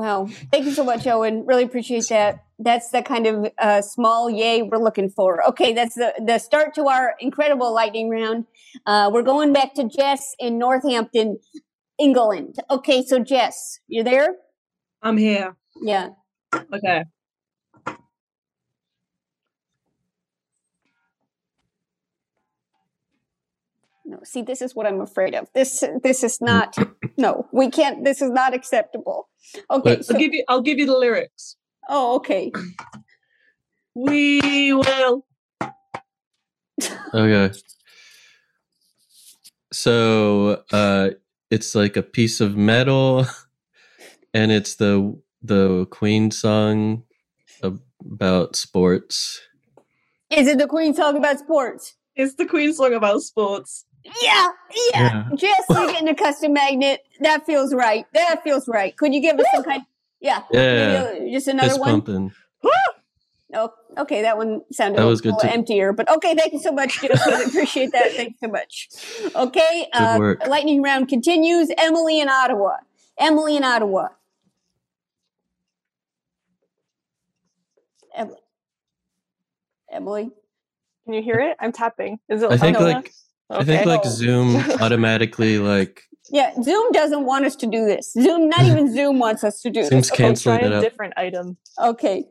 Wow. 0.00 0.28
Thank 0.50 0.64
you 0.64 0.72
so 0.72 0.82
much, 0.82 1.06
Owen. 1.06 1.44
Really 1.44 1.62
appreciate 1.62 2.08
that. 2.08 2.42
That's 2.58 2.88
the 2.88 3.02
kind 3.02 3.26
of 3.26 3.52
uh, 3.58 3.82
small 3.82 4.30
yay 4.30 4.62
we're 4.62 4.78
looking 4.78 5.10
for. 5.10 5.46
Okay, 5.48 5.74
that's 5.74 5.94
the, 5.94 6.14
the 6.26 6.38
start 6.38 6.74
to 6.76 6.88
our 6.88 7.16
incredible 7.20 7.74
lightning 7.74 8.08
round. 8.08 8.46
Uh, 8.86 9.10
we're 9.12 9.22
going 9.22 9.52
back 9.52 9.74
to 9.74 9.84
Jess 9.84 10.34
in 10.38 10.58
Northampton, 10.58 11.38
England. 11.98 12.56
Okay, 12.70 13.04
so 13.04 13.18
Jess, 13.18 13.80
you 13.88 14.02
there? 14.02 14.36
I'm 15.02 15.18
here. 15.18 15.54
Yeah. 15.82 16.08
Okay. 16.54 17.04
See, 24.24 24.42
this 24.42 24.62
is 24.62 24.74
what 24.74 24.86
I'm 24.86 25.00
afraid 25.00 25.34
of. 25.34 25.48
This 25.54 25.84
this 26.02 26.22
is 26.24 26.40
not. 26.40 26.76
No, 27.16 27.46
we 27.52 27.70
can't. 27.70 28.04
This 28.04 28.22
is 28.22 28.30
not 28.30 28.54
acceptable. 28.54 29.28
Okay, 29.70 30.00
I'll 30.08 30.18
give 30.18 30.32
you. 30.32 30.44
I'll 30.48 30.62
give 30.62 30.78
you 30.78 30.86
the 30.86 30.96
lyrics. 30.96 31.56
oh, 31.88 32.16
okay. 32.16 32.52
We 33.94 34.72
will. 34.72 35.26
Okay. 37.12 37.58
So 39.72 40.62
uh 40.72 41.10
it's 41.50 41.74
like 41.74 41.96
a 41.96 42.02
piece 42.02 42.40
of 42.40 42.56
metal 42.56 43.26
and 44.34 44.52
it's 44.52 44.76
the 44.76 45.20
the 45.42 45.86
Queen 45.86 46.30
song 46.30 47.02
about 47.62 48.56
sports. 48.56 49.40
Is 50.30 50.46
it 50.46 50.58
the 50.58 50.66
Queen 50.66 50.94
song 50.94 51.16
about 51.16 51.38
sports? 51.38 51.94
It's 52.14 52.34
the 52.34 52.46
Queen 52.46 52.72
song 52.72 52.94
about 52.94 53.22
sports. 53.22 53.84
Yeah, 54.04 54.12
yeah. 54.22 54.48
Yeah. 54.94 55.24
Jess, 55.36 55.64
you're 55.70 55.86
getting 55.92 56.08
a 56.08 56.14
custom 56.14 56.52
magnet. 56.52 57.04
That 57.20 57.44
feels 57.46 57.74
right. 57.74 58.06
That 58.14 58.42
feels 58.42 58.66
right. 58.68 58.96
Could 58.96 59.12
you 59.14 59.20
give 59.20 59.38
us 59.38 59.46
some 59.54 59.64
kind? 59.64 59.82
Yeah. 60.20 60.42
Yeah. 60.50 61.12
Maybe, 61.18 61.32
Just 61.32 61.48
another 61.48 61.68
Fist 61.68 61.80
one. 61.80 61.90
pumping. 62.02 62.32
Oh, 63.52 63.70
okay. 63.98 64.22
That 64.22 64.36
one 64.36 64.60
sounded 64.70 64.98
That 64.98 65.04
a 65.04 65.08
was 65.08 65.20
good 65.20 65.34
little 65.34 65.48
too. 65.48 65.54
emptier, 65.54 65.92
but 65.92 66.08
okay. 66.08 66.34
Thank 66.36 66.52
you 66.52 66.60
so 66.60 66.70
much, 66.72 67.00
Jess. 67.00 67.48
Appreciate 67.48 67.90
that. 67.92 68.12
Thanks 68.12 68.38
so 68.40 68.48
much. 68.48 68.88
Okay. 69.34 69.88
Uh, 69.92 70.16
work. 70.18 70.46
lightning 70.46 70.82
round 70.82 71.08
continues. 71.08 71.68
Emily 71.76 72.20
in 72.20 72.28
Ottawa. 72.28 72.76
Emily 73.18 73.56
in 73.56 73.64
Ottawa. 73.64 74.08
Em- 78.14 78.34
Emily. 79.90 80.30
Can 81.04 81.14
you 81.14 81.22
hear 81.22 81.40
it? 81.40 81.56
I'm 81.58 81.72
tapping. 81.72 82.18
Is 82.28 82.42
it? 82.42 82.50
I 82.52 82.56
think 82.56 82.76
oh, 82.78 83.02
like 83.50 83.60
I 83.60 83.64
think 83.64 83.86
like 83.86 84.04
Zoom 84.04 84.56
automatically 84.80 85.58
like 85.58 86.04
Yeah, 86.30 86.52
Zoom 86.62 86.92
doesn't 86.92 87.24
want 87.26 87.44
us 87.44 87.56
to 87.56 87.66
do 87.66 87.84
this. 87.86 88.12
Zoom, 88.12 88.48
not 88.48 88.64
even 88.64 88.92
Zoom 88.96 89.18
wants 89.18 89.44
us 89.44 89.60
to 89.62 89.70
do 89.70 89.82
Zoom's 89.84 90.08
this. 90.08 90.12
Okay, 90.12 90.24
canceling 90.24 90.58
Try 90.60 90.66
it 90.68 90.72
a 90.72 90.76
out. 90.76 90.82
different 90.82 91.14
item. 91.16 91.56
Okay. 91.82 92.24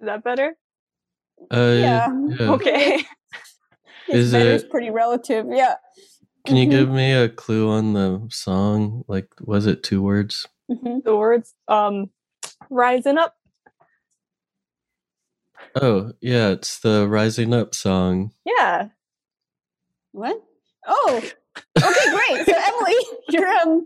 Is 0.00 0.06
that 0.06 0.22
better? 0.24 0.54
uh 1.52 1.74
Yeah. 1.78 2.08
yeah. 2.38 2.50
Okay. 2.52 3.02
Is 4.08 4.32
Better 4.32 4.50
is 4.52 4.62
it 4.62 4.70
pretty 4.70 4.88
relative. 4.90 5.46
Yeah. 5.50 5.74
can 6.46 6.56
you 6.56 6.66
Mhm. 6.66 6.70
give 6.70 6.88
me 6.88 7.12
a 7.12 7.28
clue 7.28 7.68
on 7.68 7.92
the 7.92 8.26
song? 8.30 9.04
Like 9.06 9.28
was 9.42 9.66
it 9.66 9.82
two 9.82 10.00
words? 10.02 10.46
Mhm. 10.70 11.04
The 11.04 11.14
words 11.16 11.54
um 11.68 12.10
rising 12.70 13.18
up. 13.18 13.36
Oh, 15.80 16.12
yeah, 16.20 16.48
it's 16.48 16.80
the 16.80 17.06
Rising 17.08 17.52
Up 17.54 17.74
song. 17.74 18.32
Yeah. 18.44 18.88
What? 20.12 20.42
Oh. 20.86 21.22
Okay, 21.76 22.10
great. 22.10 22.46
So 22.46 22.52
Emily, 22.56 22.94
you're 23.30 23.48
um, 23.48 23.84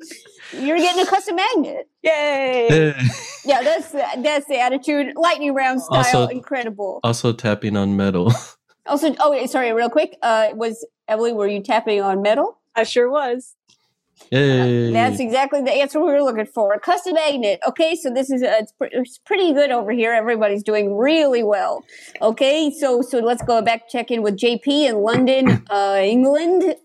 you're 0.52 0.76
getting 0.76 1.02
a 1.02 1.06
custom 1.06 1.36
magnet. 1.36 1.88
Yay! 2.02 2.68
Yeah. 2.70 3.02
Yeah, 3.44 3.60
that's 3.62 3.90
that's 3.90 4.46
the 4.46 4.60
attitude. 4.60 5.14
Lightning 5.16 5.52
round 5.52 5.82
style, 5.82 5.98
Also- 5.98 6.28
incredible. 6.28 7.00
also 7.02 7.32
tapping 7.32 7.76
on 7.76 7.96
metal. 7.96 8.32
Also, 8.84 9.14
oh 9.20 9.46
sorry, 9.46 9.72
real 9.72 9.88
quick. 9.88 10.16
Uh, 10.22 10.48
was 10.54 10.84
Emily? 11.06 11.32
Were 11.32 11.46
you 11.46 11.62
tapping 11.62 12.00
on 12.02 12.20
metal? 12.20 12.58
I 12.74 12.82
sure 12.82 13.08
was. 13.08 13.54
Yay. 14.30 14.92
That's 14.92 15.20
exactly 15.20 15.60
the 15.62 15.72
answer 15.72 16.00
we 16.00 16.06
were 16.12 16.22
looking 16.22 16.46
for. 16.46 16.78
Custom 16.78 17.14
magnet. 17.14 17.60
Okay, 17.68 17.94
so 17.94 18.10
this 18.10 18.30
is 18.30 18.42
uh, 18.42 18.54
it's, 18.58 18.72
pre- 18.72 18.90
it's 18.92 19.18
pretty 19.18 19.52
good 19.52 19.70
over 19.70 19.92
here. 19.92 20.12
Everybody's 20.12 20.62
doing 20.62 20.96
really 20.96 21.42
well. 21.42 21.84
Okay, 22.20 22.70
so 22.70 23.02
so 23.02 23.18
let's 23.18 23.42
go 23.42 23.60
back 23.60 23.88
check 23.88 24.10
in 24.10 24.22
with 24.22 24.36
JP 24.38 24.66
in 24.66 24.96
London, 25.02 25.64
uh, 25.70 25.98
England. 26.02 26.76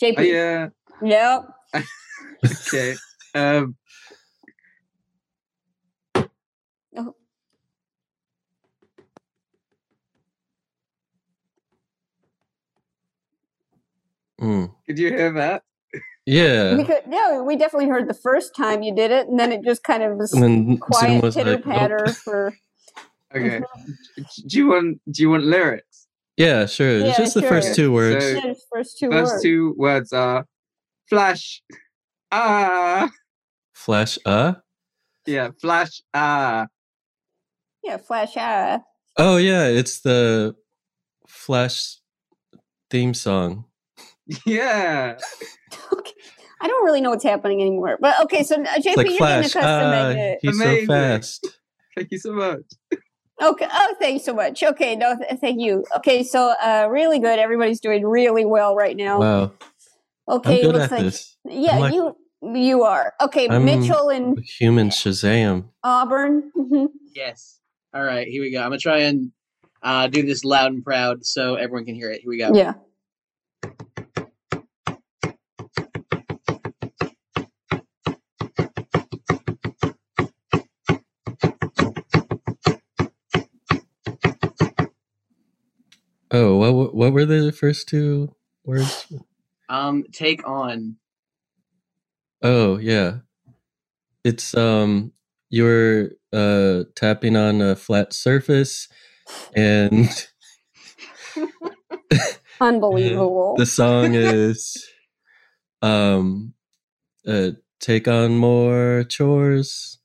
JP. 0.00 0.14
Oh, 0.18 0.22
yeah. 0.22 0.68
Yep. 1.02 1.48
Okay. 2.68 2.94
Um, 3.34 3.76
Oh. 6.96 7.14
Mm. 14.40 14.74
Could 14.86 14.98
you 14.98 15.08
hear 15.08 15.32
that? 15.32 15.62
Yeah. 16.26 16.76
We 16.76 16.84
could, 16.84 17.02
yeah, 17.08 17.40
we 17.40 17.56
definitely 17.56 17.88
heard 17.88 18.08
the 18.08 18.14
first 18.14 18.54
time 18.56 18.82
you 18.82 18.94
did 18.94 19.10
it, 19.12 19.28
and 19.28 19.38
then 19.38 19.52
it 19.52 19.62
just 19.64 19.84
kind 19.84 20.02
of 20.02 20.16
was 20.16 20.32
And 20.32 20.42
then 20.42 20.78
quiet 20.78 21.22
was 21.22 21.36
pitter 21.36 21.52
like, 21.52 21.64
patter 21.64 22.02
nope. 22.06 22.14
for. 22.16 22.54
Okay. 23.34 23.60
Do 24.46 24.56
you 24.56 24.68
want 24.68 25.00
Do 25.10 25.22
you 25.22 25.30
want 25.30 25.44
lyrics? 25.44 26.06
Yeah, 26.36 26.66
sure. 26.66 26.98
Yeah, 26.98 27.06
it's 27.08 27.16
just 27.18 27.34
the 27.34 27.42
first 27.42 27.74
two 27.74 27.92
words. 27.92 28.24
So- 28.24 28.30
Yeah, 28.30 28.54
first 28.72 28.98
two 28.98 29.10
First 29.10 29.32
words. 29.32 29.42
two 29.42 29.74
words 29.76 30.12
are 30.12 30.46
flash. 31.10 31.62
Ah. 32.30 33.10
Flash 33.74 34.18
uh? 34.24 34.54
Yeah, 35.26 35.50
flash. 35.60 36.02
Ah. 36.14 36.68
Yeah, 37.82 37.96
flash 37.98 38.36
eye. 38.36 38.80
Oh 39.16 39.36
yeah, 39.38 39.66
it's 39.66 40.00
the 40.00 40.54
Flash 41.26 41.98
theme 42.90 43.12
song. 43.12 43.64
Yeah. 44.44 45.16
okay. 45.92 46.12
I 46.60 46.68
don't 46.68 46.84
really 46.84 47.00
know 47.00 47.10
what's 47.10 47.24
happening 47.24 47.60
anymore, 47.60 47.98
but 48.00 48.20
okay. 48.24 48.42
So 48.42 48.56
uh, 48.56 48.66
JP, 48.78 48.96
like 48.96 49.06
you're 49.08 49.16
Flash. 49.18 49.52
getting 49.52 49.60
a 49.60 49.64
custom 49.64 49.64
Ah, 49.64 49.90
magnet. 49.90 50.38
he's 50.42 50.60
Amazing. 50.60 50.86
so 50.86 50.92
fast. 50.92 51.46
Thank 51.96 52.08
you 52.12 52.18
so 52.18 52.32
much. 52.32 52.60
Okay. 53.42 53.68
Oh, 53.70 53.94
thank 54.00 54.14
you 54.14 54.18
so 54.20 54.34
much. 54.34 54.62
Okay. 54.62 54.96
No, 54.96 55.14
th- 55.16 55.38
thank 55.40 55.60
you. 55.60 55.84
Okay. 55.98 56.22
So, 56.22 56.54
uh, 56.62 56.88
really 56.90 57.18
good. 57.18 57.38
Everybody's 57.38 57.80
doing 57.80 58.04
really 58.06 58.44
well 58.46 58.74
right 58.74 58.96
now. 58.96 59.20
Wow. 59.20 59.52
Okay. 60.28 60.56
I'm 60.56 60.62
good 60.62 60.74
looks 60.74 60.84
at 60.86 60.90
like 60.92 61.00
this. 61.02 61.36
yeah, 61.44 61.78
like- 61.78 61.94
you 61.94 62.16
you 62.42 62.82
are 62.82 63.12
okay. 63.20 63.48
I'm 63.48 63.64
Mitchell 63.64 64.08
and 64.10 64.38
human 64.58 64.88
Shazam. 64.90 65.68
Auburn. 65.84 66.50
hmm 66.54 66.86
Yes. 67.14 67.60
All 67.94 68.02
right, 68.02 68.26
here 68.26 68.42
we 68.42 68.50
go. 68.52 68.58
I'm 68.60 68.68
gonna 68.70 68.78
try 68.78 68.98
and 69.00 69.32
uh, 69.82 70.06
do 70.08 70.22
this 70.22 70.44
loud 70.44 70.72
and 70.72 70.84
proud 70.84 71.24
so 71.24 71.54
everyone 71.54 71.84
can 71.86 71.94
hear 71.94 72.10
it. 72.10 72.20
Here 72.22 72.28
we 72.30 72.38
go. 72.38 72.50
Yeah. 72.54 72.74
What 86.58 86.94
what 86.94 87.12
were 87.12 87.26
the 87.26 87.52
first 87.52 87.88
two 87.88 88.34
words? 88.64 89.06
Um, 89.68 90.04
take 90.12 90.46
on. 90.48 90.96
Oh 92.42 92.78
yeah, 92.78 93.18
it's 94.24 94.54
um 94.56 95.12
you're 95.50 96.10
uh 96.32 96.84
tapping 96.96 97.36
on 97.36 97.62
a 97.62 97.76
flat 97.76 98.12
surface, 98.12 98.88
and 99.54 100.08
Unbelievable. 102.60 103.56
the 103.56 103.66
song 103.66 104.14
is 104.14 104.86
um 105.82 106.54
uh 107.26 107.50
take 107.80 108.08
on 108.08 108.36
more 108.36 109.04
chores 109.08 109.98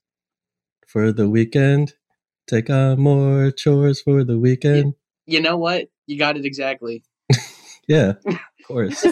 for 0.88 1.12
the 1.12 1.28
weekend. 1.28 1.94
Take 2.48 2.70
on 2.70 3.00
more 3.00 3.50
chores 3.52 4.02
for 4.02 4.24
the 4.24 4.38
weekend. 4.38 4.94
You 5.26 5.40
know 5.42 5.58
what? 5.58 5.88
You 6.06 6.18
got 6.18 6.36
it 6.36 6.44
exactly. 6.44 7.02
Yeah, 7.88 8.12
of 8.24 8.38
course. 8.68 9.04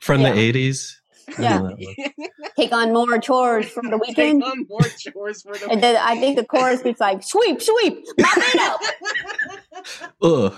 From 0.00 0.22
Yeah. 0.22 0.32
the 0.32 0.52
80s. 0.52 0.94
Yeah. 1.38 1.58
know 1.58 1.68
that 1.68 1.78
one. 1.78 2.28
Take 2.58 2.72
on 2.72 2.90
more 2.94 3.18
chores 3.18 3.68
for 3.68 3.82
the 3.82 3.98
weekend. 3.98 4.42
Take 4.42 4.50
on 4.50 4.66
more 4.66 4.80
chores 4.80 5.42
for 5.42 5.52
the 5.58 5.68
And 5.70 5.82
then 5.82 5.96
I 5.96 6.18
think 6.18 6.38
the 6.38 6.44
chorus 6.46 6.80
is 6.80 6.98
like 6.98 7.22
sweep, 7.22 7.60
sweep, 7.60 8.02
mop 8.18 8.54
up. 8.60 8.80
Ugh. 10.22 10.54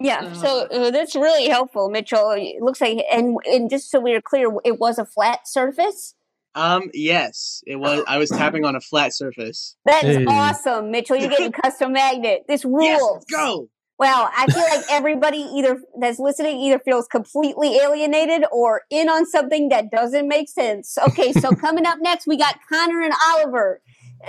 Yeah, 0.00 0.32
so 0.34 0.66
uh, 0.66 0.90
that's 0.90 1.14
really 1.14 1.46
helpful, 1.48 1.88
Mitchell. 1.88 2.32
It 2.32 2.60
looks 2.60 2.80
like, 2.80 2.98
and 3.12 3.38
and 3.46 3.70
just 3.70 3.90
so 3.90 4.00
we're 4.00 4.20
clear, 4.20 4.50
it 4.64 4.78
was 4.80 4.98
a 4.98 5.06
flat 5.06 5.46
surface. 5.48 6.14
Um, 6.56 6.90
yes, 6.92 7.62
it 7.66 7.76
was. 7.76 8.02
I 8.08 8.18
was 8.18 8.28
tapping 8.28 8.64
on 8.64 8.74
a 8.76 8.80
flat 8.80 9.14
surface. 9.14 9.76
That's 9.86 10.18
awesome, 10.26 10.90
Mitchell. 10.90 11.16
You're 11.16 11.30
getting 11.30 11.52
custom 11.52 11.92
magnet. 11.92 12.44
This 12.48 12.64
rules. 12.64 13.24
Yes, 13.30 13.38
go. 13.38 13.68
Wow, 13.98 14.28
I 14.36 14.46
feel 14.46 14.62
like 14.62 14.84
everybody 14.90 15.38
either 15.38 15.80
that's 15.98 16.18
listening 16.18 16.58
either 16.60 16.78
feels 16.78 17.06
completely 17.06 17.76
alienated 17.78 18.44
or 18.52 18.82
in 18.90 19.08
on 19.08 19.24
something 19.24 19.70
that 19.70 19.90
doesn't 19.90 20.28
make 20.28 20.50
sense. 20.50 20.98
Okay, 20.98 21.32
so 21.32 21.54
coming 21.56 21.86
up 21.86 21.98
next, 22.02 22.26
we 22.26 22.36
got 22.36 22.56
Connor 22.70 23.00
and 23.00 23.14
Oliver, 23.30 23.80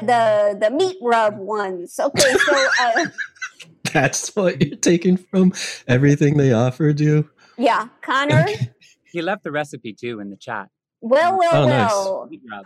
the 0.02 0.58
the 0.60 0.72
meat 0.72 0.96
rub 1.02 1.38
ones. 1.38 2.00
Okay, 2.00 2.34
so 2.46 2.68
uh, 2.82 3.06
That's 3.94 4.36
what 4.36 4.62
you're 4.62 4.78
taking 4.78 5.18
from 5.18 5.54
everything 5.88 6.38
they 6.38 6.54
offered 6.54 7.00
you? 7.00 7.30
yeah, 7.58 7.88
Connor. 8.02 8.46
He 9.12 9.22
left 9.22 9.44
the 9.44 9.52
recipe 9.52 9.94
too 9.94 10.20
in 10.20 10.30
the 10.30 10.38
chat. 10.38 10.70
Well, 11.02 11.38
well, 11.38 11.64
Oh, 11.64 11.68
nice. 11.68 11.90
well. 11.92 12.28
Meat 12.30 12.42
rub. 12.50 12.66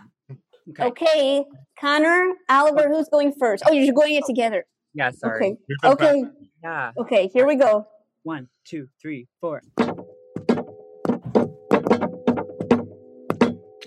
Okay, 0.80 1.44
Connor, 1.80 2.34
Oliver, 2.48 2.88
who's 2.88 3.08
going 3.08 3.32
first? 3.38 3.64
Oh, 3.66 3.72
you're 3.72 3.92
going 3.94 4.14
it 4.14 4.24
together. 4.24 4.64
Yeah, 4.94 5.10
sorry. 5.10 5.56
Okay. 5.84 6.08
Okay. 6.08 6.24
Yeah. 6.62 6.92
Okay, 6.96 7.28
here 7.32 7.46
we 7.46 7.56
go. 7.56 7.86
One, 8.22 8.48
two, 8.64 8.88
three, 9.00 9.26
four. 9.40 9.62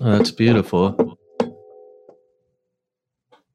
Oh, 0.02 0.12
that's 0.18 0.32
beautiful. 0.32 1.18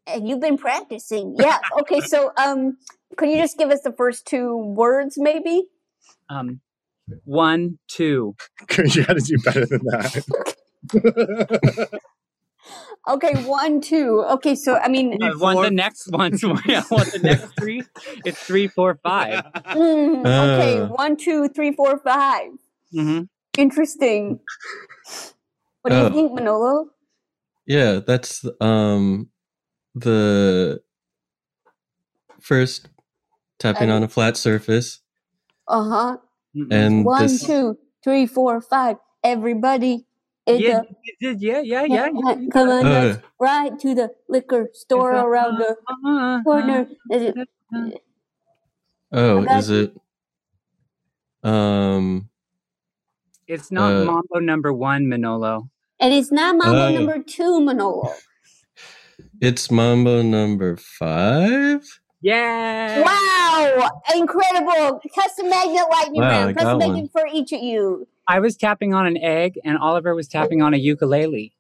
And 0.07 0.27
you've 0.27 0.41
been 0.41 0.57
practicing. 0.57 1.37
Yeah. 1.39 1.59
Okay, 1.81 2.01
so 2.01 2.33
um 2.37 2.79
could 3.17 3.29
you 3.29 3.37
just 3.37 3.59
give 3.59 3.71
us 3.71 3.83
the 3.83 3.93
first 3.93 4.27
two 4.27 4.57
words 4.57 5.17
maybe? 5.19 5.69
Um, 6.29 6.61
one, 7.25 7.79
two. 7.89 8.37
you 8.79 9.05
got 9.05 9.15
to 9.15 9.21
do 9.21 9.37
better 9.45 9.67
than 9.67 9.81
that. 9.85 10.25
Okay, 13.09 13.37
one, 13.37 13.81
two. 13.81 14.25
Okay, 14.31 14.55
so 14.55 14.77
I 14.77 14.89
mean 14.89 15.19
I 15.23 15.35
want 15.37 15.63
the 15.63 15.71
next 15.71 16.09
one. 16.11 16.33
So 16.39 16.53
I 16.55 16.85
want 16.91 17.13
the 17.13 17.21
next 17.21 17.57
three. 17.59 17.89
It's 18.25 18.43
three, 18.43 18.69
four, 18.69 18.99
five. 19.03 19.45
Mm, 19.75 20.27
okay, 20.55 20.81
Uh. 20.83 20.87
one, 20.89 21.17
two, 21.17 21.49
three, 21.49 21.73
four, 21.73 21.99
five. 21.99 22.53
Mm-hmm. 22.95 23.23
Interesting. 23.59 24.41
What 25.83 25.91
do 25.91 25.97
you 25.97 26.05
Oh. 26.07 26.11
think, 26.11 26.33
Manolo? 26.35 26.87
Yeah, 27.67 28.01
that's 28.07 28.45
um 28.61 29.31
the 29.95 30.81
first 32.41 32.89
tapping 33.59 33.91
on 33.91 34.03
a 34.03 34.09
flat 34.09 34.37
surface 34.37 35.01
Uh 35.69 35.85
huh. 35.91 36.17
and 36.71 37.05
One, 37.07 37.23
this 37.23 37.43
two, 37.43 37.79
three, 38.05 38.27
four, 38.27 38.61
five. 38.61 38.97
Everybody. 39.25 40.07
In 40.57 40.61
Yeah, 40.61 40.81
the- 41.21 41.35
yeah, 41.39 41.61
yeah, 41.61 41.61
yeah, 41.61 41.85
yeah. 41.85 42.09
yeah. 42.13 42.35
Come 42.53 42.69
on, 42.69 42.87
Uh. 42.87 42.91
let's 42.91 43.19
to 43.83 43.95
the 43.95 44.11
liquor 44.29 44.69
store 44.73 45.13
around 45.15 45.59
the 45.59 45.77
corner. 46.45 46.89
Is 47.11 47.23
it? 47.23 47.35
oh, 49.13 49.43
is 49.59 49.71
it 49.71 49.95
um 51.43 52.29
It's 53.47 53.71
not 53.73 53.93
Uh, 53.93 54.05
Mambo 54.05 54.39
number 54.39 54.73
one, 54.73 55.09
Manolo. 55.09 55.71
And 55.99 56.15
it's 56.15 56.31
not 56.31 56.57
Mambo 56.57 56.87
Oh. 56.87 56.93
number 56.95 57.19
two, 57.23 57.61
Manolo. 57.61 58.09
it's 59.41 59.71
Mambo 59.71 60.23
number 60.23 60.77
5? 60.77 61.83
Yeah. 62.23 63.03
Wow! 63.03 63.89
Incredible! 64.15 65.01
Custom 65.15 65.49
magnet 65.51 65.85
lightning 65.91 66.21
Wow, 66.23 66.29
I 66.29 66.45
round. 66.45 66.57
Custom 66.57 66.79
got 66.79 66.89
magnet 66.89 67.11
for 67.13 67.27
each 67.33 67.51
of 67.53 67.61
you. 67.63 68.07
I 68.31 68.39
was 68.39 68.57
tapping 68.57 68.95
on 68.95 69.07
an 69.07 69.17
egg, 69.17 69.59
and 69.65 69.77
Oliver 69.77 70.15
was 70.15 70.29
tapping 70.29 70.63
on 70.63 70.73
a 70.73 70.77
ukulele. 70.77 71.53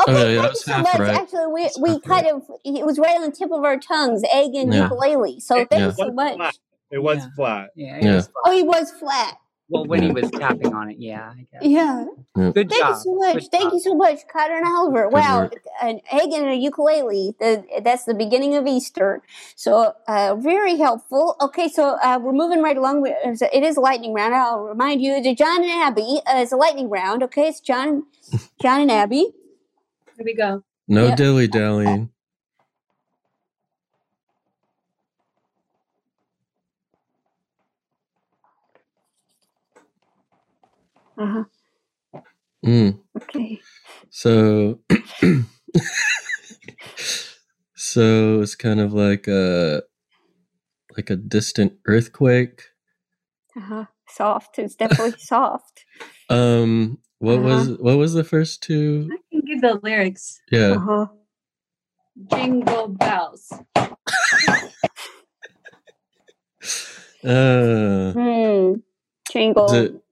Okay, 0.00 0.12
Oh, 0.12 0.12
yeah, 0.12 0.40
thank 0.40 0.42
that's 0.42 0.66
you 0.68 0.72
so 0.74 0.82
much. 0.82 0.98
right. 1.00 1.14
Actually, 1.16 1.46
we, 1.52 1.70
we 1.80 2.00
kind 2.00 2.26
of, 2.28 2.42
it 2.64 2.86
was 2.86 3.00
right 3.00 3.16
on 3.16 3.22
the 3.22 3.32
tip 3.32 3.50
of 3.50 3.64
our 3.64 3.76
tongues, 3.80 4.22
egg 4.32 4.54
and 4.54 4.72
Yeah. 4.72 4.84
ukulele. 4.84 5.40
So 5.40 5.56
thank 5.66 5.72
Yeah. 5.72 5.86
you 5.86 5.92
so 5.94 6.12
much. 6.12 6.56
It 6.92 7.02
was 7.02 7.18
flat. 7.34 7.70
Yeah. 7.74 7.98
Yeah. 8.00 8.22
Oh, 8.46 8.52
he 8.52 8.62
was 8.62 8.92
flat. 8.92 9.38
Well, 9.70 9.84
when 9.84 10.02
he 10.02 10.10
was 10.12 10.30
tapping 10.30 10.74
on 10.74 10.90
it, 10.90 10.96
yeah. 10.98 11.32
I 11.36 11.46
guess. 11.52 11.62
Yeah. 11.62 12.06
Yeah. 12.36 12.50
Good 12.52 12.70
Thank 12.70 12.82
job. 12.82 12.94
you 12.96 13.00
so 13.02 13.14
much. 13.16 13.34
Good 13.34 13.50
Thank 13.50 13.64
job. 13.64 13.72
you 13.74 13.80
so 13.80 13.94
much, 13.94 14.18
Connor 14.32 14.56
and 14.56 14.66
Oliver. 14.66 15.08
Wow, 15.10 15.40
work. 15.42 15.54
an 15.82 16.00
egg 16.10 16.30
and 16.32 16.48
a 16.48 16.54
ukulele. 16.54 17.34
The, 17.38 17.64
that's 17.82 18.04
the 18.04 18.14
beginning 18.14 18.54
of 18.54 18.66
Easter. 18.66 19.22
So 19.56 19.92
uh, 20.06 20.36
very 20.36 20.76
helpful. 20.76 21.36
Okay, 21.40 21.68
so 21.68 21.98
uh, 22.02 22.18
we're 22.22 22.32
moving 22.32 22.62
right 22.62 22.76
along. 22.78 23.06
It 23.06 23.62
is 23.62 23.76
a 23.76 23.80
lightning 23.80 24.14
round. 24.14 24.34
I'll 24.34 24.62
remind 24.64 25.02
you, 25.02 25.12
it's 25.12 25.38
John 25.38 25.62
and 25.62 25.70
Abby. 25.70 26.20
Uh, 26.26 26.38
it's 26.38 26.52
a 26.52 26.56
lightning 26.56 26.88
round. 26.88 27.22
Okay, 27.24 27.48
it's 27.48 27.60
John, 27.60 28.04
John 28.62 28.80
and 28.80 28.90
Abby. 28.90 29.32
Here 30.16 30.24
we 30.24 30.34
go. 30.34 30.62
No 30.88 31.08
Yep. 31.08 31.16
dilly 31.18 31.46
dallying. 31.48 32.10
Uh 41.18 41.26
huh. 41.26 41.44
Mm. 42.66 43.00
Okay. 43.16 43.60
So 44.10 44.80
so 47.76 48.42
it's 48.42 48.56
kind 48.56 48.80
of 48.80 48.94
like 48.94 49.28
a 49.28 49.84
like 50.96 51.10
a 51.10 51.16
distant 51.16 51.74
earthquake. 51.86 52.64
Uh 53.56 53.60
huh. 53.60 53.84
Soft. 54.08 54.58
It's 54.58 54.74
definitely 54.76 55.12
soft. 55.18 55.84
Um 56.30 57.00
what 57.20 57.40
was 57.40 57.70
what 57.78 57.98
was 57.98 58.14
the 58.14 58.24
first 58.24 58.62
two? 58.62 59.10
I 59.12 59.18
can 59.32 59.42
give 59.46 59.62
the 59.62 59.80
lyrics. 59.82 60.40
Yeah. 60.52 60.74
Uh 60.76 60.80
huh. 60.80 61.06
Jingle 62.34 62.88
bells. 62.88 63.52
Uh 67.24 68.14
Hmm. 68.14 68.74
Jingle. 69.32 69.66
is 69.66 69.72
it 69.72 70.02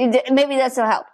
It- 0.00 0.32
Maybe 0.32 0.56
this 0.56 0.76
will 0.76 0.86
help. 0.86 1.06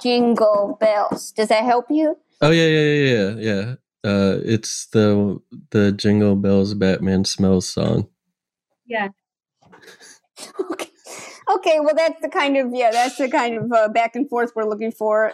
Jingle 0.00 0.76
bells. 0.80 1.32
Does 1.32 1.48
that 1.48 1.64
help 1.64 1.86
you? 1.90 2.16
Oh 2.40 2.50
yeah, 2.50 2.66
yeah, 2.66 2.80
yeah, 2.80 3.14
yeah, 3.14 3.34
yeah. 3.38 3.74
Uh 4.10 4.38
it's 4.44 4.86
the 4.86 5.38
the 5.70 5.92
Jingle 5.92 6.36
Bells 6.36 6.74
Batman 6.74 7.24
Smells 7.24 7.68
song. 7.68 8.08
Yeah. 8.86 9.08
Okay, 10.70 10.90
Okay. 11.54 11.80
well 11.80 11.94
that's 11.94 12.20
the 12.20 12.28
kind 12.28 12.56
of 12.56 12.72
yeah, 12.74 12.90
that's 12.90 13.16
the 13.16 13.28
kind 13.30 13.56
of 13.56 13.72
uh, 13.72 13.88
back 13.88 14.16
and 14.16 14.28
forth 14.28 14.52
we're 14.56 14.64
looking 14.68 14.92
for. 14.92 15.32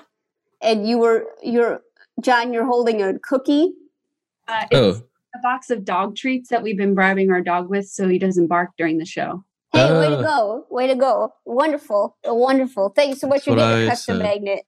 And 0.61 0.87
you 0.87 0.99
were 0.99 1.25
you're 1.43 1.81
John, 2.21 2.53
you're 2.53 2.67
holding 2.67 3.01
a 3.03 3.19
cookie. 3.19 3.73
Uh, 4.49 4.67
Oh. 4.73 5.03
a 5.35 5.39
box 5.43 5.71
of 5.71 5.85
dog 5.85 6.17
treats 6.17 6.49
that 6.51 6.63
we've 6.63 6.77
been 6.77 6.95
bribing 6.95 7.31
our 7.31 7.41
dog 7.41 7.71
with 7.71 7.89
so 7.89 8.09
he 8.09 8.19
doesn't 8.19 8.49
bark 8.49 8.71
during 8.77 8.99
the 8.99 9.07
show. 9.07 9.45
Hey, 9.73 9.93
way 9.93 10.09
to 10.09 10.19
Ah. 10.19 10.23
go! 10.23 10.67
Way 10.71 10.87
to 10.89 10.95
go! 10.97 11.33
Wonderful, 11.45 12.17
wonderful. 12.25 12.89
Thank 12.91 13.11
you 13.11 13.17
so 13.17 13.29
much 13.29 13.45
for 13.45 13.55
That's 13.55 13.61
what 13.63 13.69
getting 13.69 13.83
a 13.85 13.87
I 13.87 13.91
custom 13.91 14.17
said. 14.17 14.23
magnet. 14.23 14.61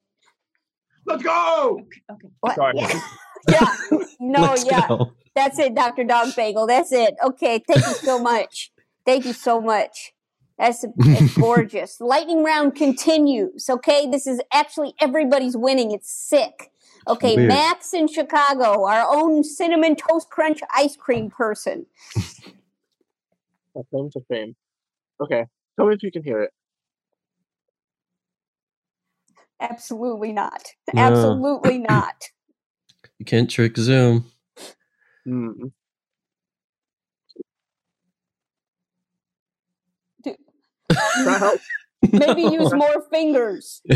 Let's 1.07 1.23
go. 1.23 1.81
Okay. 2.11 2.29
What? 2.41 2.55
Sorry. 2.55 2.75
Yeah. 2.77 3.01
yeah. 3.51 3.77
No, 4.21 4.43
Let's 4.43 4.65
yeah. 4.65 4.87
go. 4.87 5.13
That's 5.35 5.59
it, 5.59 5.75
Dr. 5.75 6.05
Dog 6.05 6.37
Bagel. 6.37 6.69
That's 6.69 6.93
it. 6.93 7.15
Okay, 7.25 7.61
thank 7.67 7.85
you 7.85 7.95
so 7.95 8.21
much. 8.21 8.71
Thank 9.05 9.25
you 9.25 9.33
so 9.33 9.61
much. 9.61 10.13
That's, 10.59 10.85
that's 10.97 11.37
gorgeous. 11.37 12.01
Lightning 12.01 12.45
round 12.45 12.77
continues. 12.77 13.69
Okay, 13.69 14.07
this 14.09 14.29
is 14.29 14.41
actually 14.53 14.95
everybody's 15.01 15.57
winning. 15.57 15.91
It's 15.91 16.09
sick. 16.09 16.71
Okay, 17.09 17.35
Weird. 17.35 17.49
Max 17.49 17.93
in 17.93 18.07
Chicago, 18.07 18.85
our 18.85 19.05
own 19.13 19.43
cinnamon 19.43 19.97
toast 19.97 20.31
crunch 20.31 20.61
ice 20.73 20.95
cream 20.95 21.29
person. 21.31 21.87
My 23.75 23.83
claim 23.91 24.09
to 24.13 24.21
fame. 24.29 24.55
Okay. 25.23 25.45
Tell 25.77 25.87
me 25.87 25.95
if 25.95 26.03
you 26.03 26.11
can 26.13 26.25
hear 26.25 26.43
it. 26.43 26.51
Absolutely 29.61 30.33
not. 30.33 30.63
No. 30.93 31.03
Absolutely 31.03 31.79
not. 31.79 32.15
You 33.19 33.25
can't 33.25 33.49
trick 33.49 33.77
Zoom. 33.77 34.27
Hmm. 35.25 35.67
Dude. 40.25 40.37
Try 41.23 41.39
help. 41.39 41.61
Maybe 42.13 42.43
use 42.43 42.73
more 42.73 43.07
fingers. 43.13 43.81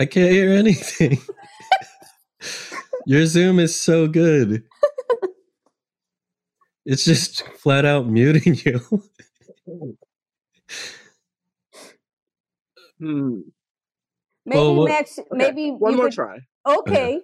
I 0.00 0.06
can't 0.06 0.32
hear 0.32 0.50
anything. 0.52 1.18
Your 3.06 3.26
Zoom 3.26 3.58
is 3.58 3.78
so 3.78 4.06
good. 4.06 4.62
It's 6.86 7.04
just 7.04 7.42
flat 7.58 7.84
out 7.84 8.06
muting 8.06 8.56
you. 8.64 8.80
Hmm. 12.98 13.40
Maybe 14.44 14.58
Well, 14.58 14.74
what- 14.76 14.88
Max. 14.90 15.18
Okay, 15.18 15.28
Maybe 15.32 15.70
one 15.70 15.92
you 15.92 15.96
more 15.96 16.06
could- 16.08 16.14
try. 16.14 16.38
Okay. 16.66 17.20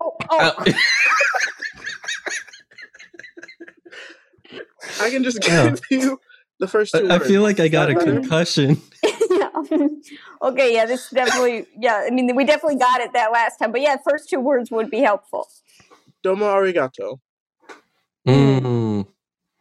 Oh, 0.00 0.16
oh. 0.30 0.64
I 5.00 5.10
can 5.10 5.22
just 5.24 5.44
Yeah. 5.46 5.70
give 5.70 5.80
you 5.90 6.20
the 6.60 6.68
first 6.68 6.94
two 6.94 7.08
I, 7.10 7.16
I 7.16 7.18
feel 7.18 7.42
like 7.42 7.60
I 7.60 7.68
got 7.68 7.90
a 7.90 7.92
Is 7.92 7.98
that 7.98 8.04
better? 8.06 8.20
concussion. 8.20 8.80
Yeah. 9.70 9.88
okay, 10.42 10.74
yeah, 10.74 10.86
this 10.86 11.10
definitely, 11.10 11.66
yeah, 11.78 12.04
I 12.06 12.10
mean, 12.10 12.34
we 12.36 12.44
definitely 12.44 12.78
got 12.78 13.00
it 13.00 13.12
that 13.14 13.32
last 13.32 13.58
time, 13.58 13.72
but 13.72 13.80
yeah, 13.80 13.96
first 14.08 14.28
two 14.28 14.40
words 14.40 14.70
would 14.70 14.90
be 14.90 15.00
helpful. 15.00 15.48
Domo 16.22 16.46
arigato. 16.46 17.18
Mm. 18.26 19.06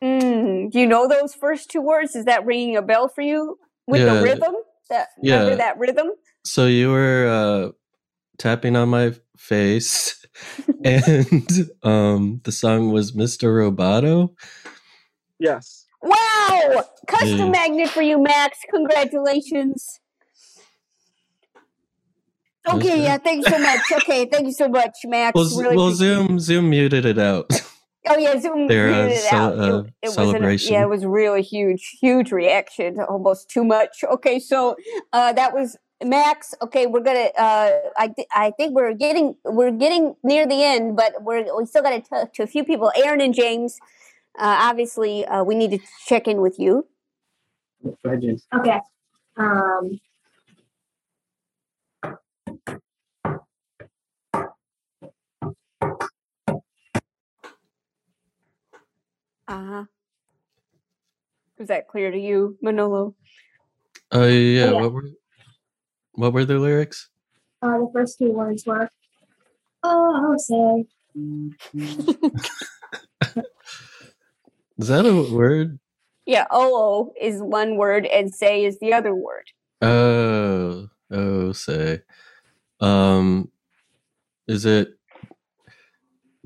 Mm, 0.04 0.72
do 0.72 0.80
you 0.80 0.88
know 0.88 1.08
those 1.08 1.34
first 1.34 1.70
two 1.72 1.82
words? 1.82 2.16
Is 2.16 2.26
that 2.26 2.46
ringing 2.46 2.76
a 2.78 2.82
bell 2.82 3.08
for 3.08 3.22
you 3.22 3.58
with 3.88 4.02
Yeah. 4.02 4.16
the 4.16 4.22
rhythm? 4.24 4.56
That 4.90 5.10
remember 5.18 5.52
Yeah. 5.52 5.56
that 5.58 5.78
rhythm? 5.80 6.12
So 6.46 6.66
you 6.68 6.92
were 6.92 7.28
uh, 7.28 7.72
tapping 8.38 8.76
on 8.76 8.90
my 8.90 9.14
face, 9.38 10.26
and 10.86 11.70
um, 11.84 12.42
the 12.44 12.52
song 12.52 12.92
was 12.92 13.14
Mr. 13.14 13.50
Roboto. 13.50 14.36
Yes. 15.40 15.87
Wow! 16.50 16.84
Custom 17.08 17.52
magnet 17.52 17.90
for 17.90 18.02
you, 18.02 18.22
Max. 18.22 18.58
Congratulations. 18.72 20.00
Okay, 22.68 22.78
Okay. 22.78 23.04
yeah, 23.04 23.18
thanks 23.18 23.50
so 23.50 23.58
much. 23.60 23.80
Okay, 23.94 24.26
thank 24.26 24.46
you 24.46 24.52
so 24.52 24.68
much, 24.68 24.92
Max. 25.06 25.34
Well, 25.36 25.50
Really 25.58 25.78
well, 25.78 25.92
Zoom 25.92 26.40
Zoom 26.40 26.70
muted 26.70 27.06
it 27.06 27.18
out. 27.18 27.50
Oh 28.10 28.18
yeah, 28.18 28.40
Zoom 28.40 28.68
Their, 28.68 28.88
uh, 28.94 29.02
muted 29.04 29.18
it 29.18 29.22
cel- 29.22 29.44
out. 29.54 29.60
uh, 29.60 29.78
it, 29.80 29.86
it 30.02 30.06
was 30.08 30.14
celebration. 30.16 30.74
An, 30.76 30.80
yeah, 30.80 30.86
it 30.86 30.90
was 30.90 31.06
really 31.06 31.42
huge, 31.42 31.98
huge 32.02 32.32
reaction, 32.32 33.00
almost 33.02 33.50
too 33.50 33.64
much. 33.66 34.04
Okay, 34.04 34.40
so 34.40 34.76
uh, 35.14 35.34
that 35.34 35.54
was 35.54 35.78
Max. 36.04 36.54
Okay, 36.62 36.88
we're 36.88 37.02
gonna. 37.02 37.30
Uh, 37.38 37.72
I 37.98 38.08
thi- 38.10 38.28
I 38.34 38.52
think 38.52 38.76
we're 38.76 38.94
getting 38.94 39.36
we're 39.46 39.72
getting 39.72 40.16
near 40.24 40.46
the 40.48 40.62
end, 40.64 40.96
but 40.96 41.22
we're 41.22 41.46
we 41.58 41.66
still 41.66 41.82
got 41.84 41.92
to 41.92 42.02
talk 42.02 42.34
to 42.36 42.44
a 42.44 42.48
few 42.48 42.64
people. 42.64 42.92
Aaron 42.96 43.20
and 43.22 43.34
James. 43.34 43.78
Uh, 44.38 44.70
obviously, 44.70 45.26
uh, 45.26 45.44
we 45.44 45.56
need 45.56 45.72
to 45.72 45.80
check 46.06 46.28
in 46.28 46.42
with 46.42 46.60
you. 46.60 46.86
Go 47.84 47.96
ahead, 48.06 48.22
James. 48.22 48.46
Okay. 48.54 48.80
Um. 49.36 50.00
Uh 59.48 59.66
huh. 59.66 59.84
Was 61.58 61.70
that 61.70 61.88
clear 61.88 62.12
to 62.12 62.20
you, 62.20 62.58
Manolo? 62.62 63.16
Oh 64.12 64.28
yeah, 64.28 64.72
Yeah. 64.72 64.74
what 64.74 64.94
were 64.94 65.10
what 66.12 66.34
were 66.34 66.46
the 66.46 66.60
lyrics? 66.60 67.10
Uh, 67.62 67.80
the 67.80 67.90
first 67.94 68.20
two 68.20 68.32
words 68.32 68.66
were, 68.66 68.90
"Oh, 69.84 70.36
say." 70.38 70.86
Is 74.78 74.90
that 74.90 75.06
a 75.06 75.34
word? 75.34 75.80
Yeah, 76.26 76.46
oo 76.54 77.12
is 77.20 77.42
one 77.42 77.78
word 77.78 78.06
and 78.06 78.34
say 78.34 78.66
is 78.66 78.80
the 78.80 78.94
other 78.94 79.16
word. 79.16 79.46
Oh, 79.82 80.88
oh, 81.10 81.52
say. 81.54 82.02
Um, 82.80 83.50
is 84.48 84.66
it 84.66 84.90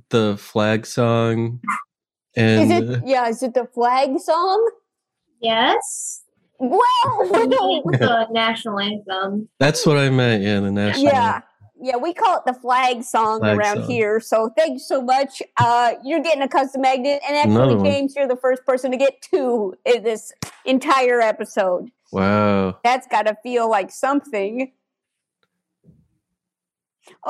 the 0.09 0.37
flag 0.37 0.85
song? 0.85 1.61
And 2.35 2.71
is 2.71 2.89
it? 2.89 3.03
Yeah, 3.05 3.27
is 3.27 3.43
it 3.43 3.53
the 3.53 3.65
flag 3.65 4.19
song? 4.19 4.71
Yes. 5.41 6.23
Wow. 6.59 6.79
the 7.03 8.27
national 8.31 8.79
anthem. 8.79 9.49
that's 9.59 9.85
what 9.85 9.97
I 9.97 10.09
meant. 10.09 10.43
Yeah, 10.43 10.59
the 10.59 10.71
national. 10.71 11.05
Yeah. 11.05 11.41
Yeah, 11.81 11.97
we 11.97 12.13
call 12.13 12.37
it 12.37 12.43
the 12.45 12.53
flag 12.53 13.03
song 13.03 13.39
Flag 13.39 13.57
around 13.57 13.77
song. 13.81 13.89
here. 13.89 14.19
So 14.19 14.51
thank 14.55 14.73
you 14.73 14.79
so 14.79 15.01
much. 15.01 15.41
Uh, 15.57 15.93
you're 16.03 16.21
getting 16.21 16.41
a 16.43 16.47
custom 16.47 16.81
magnet, 16.81 17.21
and 17.27 17.49
Another 17.51 17.63
actually, 17.71 17.75
one. 17.77 17.85
James, 17.85 18.15
you're 18.15 18.27
the 18.27 18.35
first 18.35 18.65
person 18.65 18.91
to 18.91 18.97
get 18.97 19.21
two 19.21 19.73
in 19.85 20.03
this 20.03 20.31
entire 20.65 21.19
episode. 21.21 21.89
Wow. 22.11 22.77
That's 22.83 23.07
got 23.07 23.23
to 23.27 23.35
feel 23.41 23.69
like 23.69 23.89
something. 23.91 24.71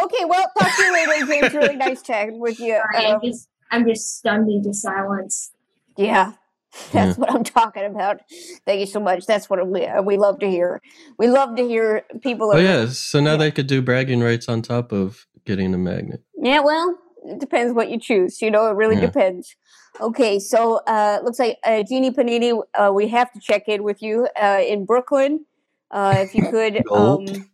Okay, 0.01 0.25
well, 0.25 0.51
talk 0.59 0.75
to 0.75 0.83
you 0.83 0.93
later, 0.93 1.25
James. 1.25 1.53
Really 1.53 1.75
nice 1.77 2.01
chatting 2.01 2.39
with 2.39 2.59
you. 2.59 2.79
Sorry, 2.93 3.05
I'm 3.07 3.15
Um, 3.15 3.21
just 3.23 3.47
I'm 3.71 3.87
just 3.87 4.17
stunned 4.17 4.49
into 4.51 4.73
silence. 4.73 5.51
Yeah, 5.97 6.33
that's 6.91 7.17
what 7.17 7.31
I'm 7.31 7.43
talking 7.43 7.85
about. 7.85 8.21
Thank 8.65 8.79
you 8.81 8.85
so 8.85 8.99
much. 8.99 9.25
That's 9.25 9.49
what 9.49 9.65
we 9.67 9.85
uh, 9.85 10.01
we 10.01 10.17
love 10.17 10.39
to 10.39 10.49
hear. 10.49 10.81
We 11.17 11.27
love 11.27 11.55
to 11.57 11.67
hear 11.67 12.03
people. 12.21 12.49
Oh 12.51 12.57
are- 12.57 12.61
yeah. 12.61 12.85
So 12.87 13.19
now 13.19 13.37
they 13.37 13.51
could 13.51 13.67
do 13.67 13.81
bragging 13.81 14.21
rights 14.21 14.47
on 14.49 14.61
top 14.61 14.91
of 14.91 15.27
getting 15.45 15.73
a 15.73 15.77
magnet. 15.77 16.21
Yeah, 16.37 16.61
well, 16.61 16.97
it 17.25 17.39
depends 17.39 17.73
what 17.73 17.89
you 17.89 17.99
choose. 17.99 18.41
You 18.41 18.51
know, 18.51 18.67
it 18.67 18.75
really 18.75 18.95
Yeah. 18.95 19.07
depends. 19.07 19.55
Okay, 19.99 20.39
so 20.39 20.77
uh, 20.87 21.19
looks 21.23 21.37
like 21.39 21.57
uh, 21.63 21.83
Jeanie 21.83 22.11
Panini, 22.11 22.59
uh, 22.73 22.91
we 22.93 23.07
have 23.09 23.31
to 23.33 23.39
check 23.39 23.67
in 23.67 23.83
with 23.83 24.01
you 24.01 24.27
uh, 24.41 24.61
in 24.65 24.85
Brooklyn. 24.85 25.45
Uh, 25.91 26.15
if 26.25 26.33
you 26.33 26.49
could, 26.49 26.81
Nope. 26.85 27.21
um, 27.29 27.49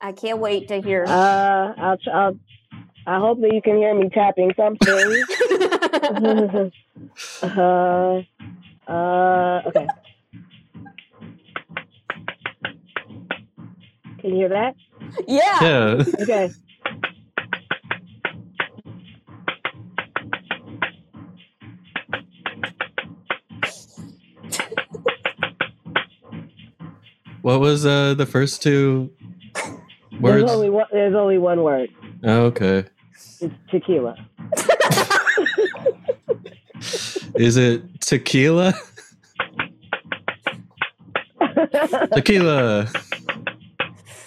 I 0.00 0.12
can't 0.12 0.40
wait 0.40 0.68
to 0.68 0.80
hear. 0.82 1.04
Uh, 1.04 1.72
I'll, 1.78 1.96
I'll, 2.12 2.38
I 3.06 3.18
hope 3.18 3.40
that 3.40 3.52
you 3.52 3.62
can 3.62 3.76
hear 3.76 3.94
me 3.94 4.08
tapping 4.10 4.52
something. 4.56 4.88
uh, 7.42 8.20
uh, 8.90 9.62
okay. 9.68 9.86
Can 14.20 14.30
you 14.30 14.36
hear 14.36 14.48
that? 14.50 14.74
Yeah. 15.26 15.58
Yeah. 15.62 16.04
Okay. 16.20 16.50
What 27.42 27.60
was 27.60 27.86
uh 27.86 28.14
the 28.14 28.26
first 28.26 28.62
two 28.62 29.10
There's 30.20 30.42
words? 30.42 30.52
only 30.52 30.70
one. 30.70 30.86
There's 30.92 31.14
only 31.14 31.38
one 31.38 31.62
word. 31.62 31.88
Oh, 32.22 32.42
okay. 32.46 32.84
It's 33.40 33.54
tequila. 33.70 34.14
Is 37.34 37.56
it 37.56 38.00
tequila? 38.00 38.74
tequila. 42.12 42.88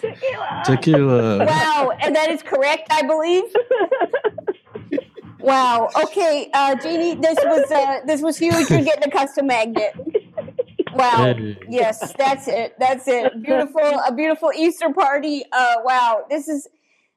Tequila. 0.02 0.64
Tequila. 0.66 1.46
wow, 1.46 1.92
and 2.02 2.16
that 2.16 2.30
is 2.30 2.42
correct, 2.42 2.88
I 2.92 3.04
believe. 3.04 3.44
wow. 5.40 5.90
Okay, 6.04 6.50
uh, 6.54 6.76
Jeanie, 6.76 7.16
this 7.16 7.38
was 7.44 7.72
uh, 7.72 8.00
this 8.06 8.22
was 8.22 8.38
huge. 8.38 8.70
You're 8.70 8.82
getting 8.82 9.08
a 9.08 9.12
custom 9.12 9.48
magnet. 9.48 9.94
Wow. 10.94 11.34
Yes, 11.70 12.14
that's 12.18 12.48
it. 12.48 12.76
That's 12.80 13.08
it. 13.08 13.42
Beautiful, 13.42 13.82
a 13.82 14.14
beautiful 14.14 14.52
Easter 14.56 14.92
party. 14.94 15.44
Uh, 15.52 15.76
wow, 15.84 16.26
this 16.30 16.48
is 16.48 16.68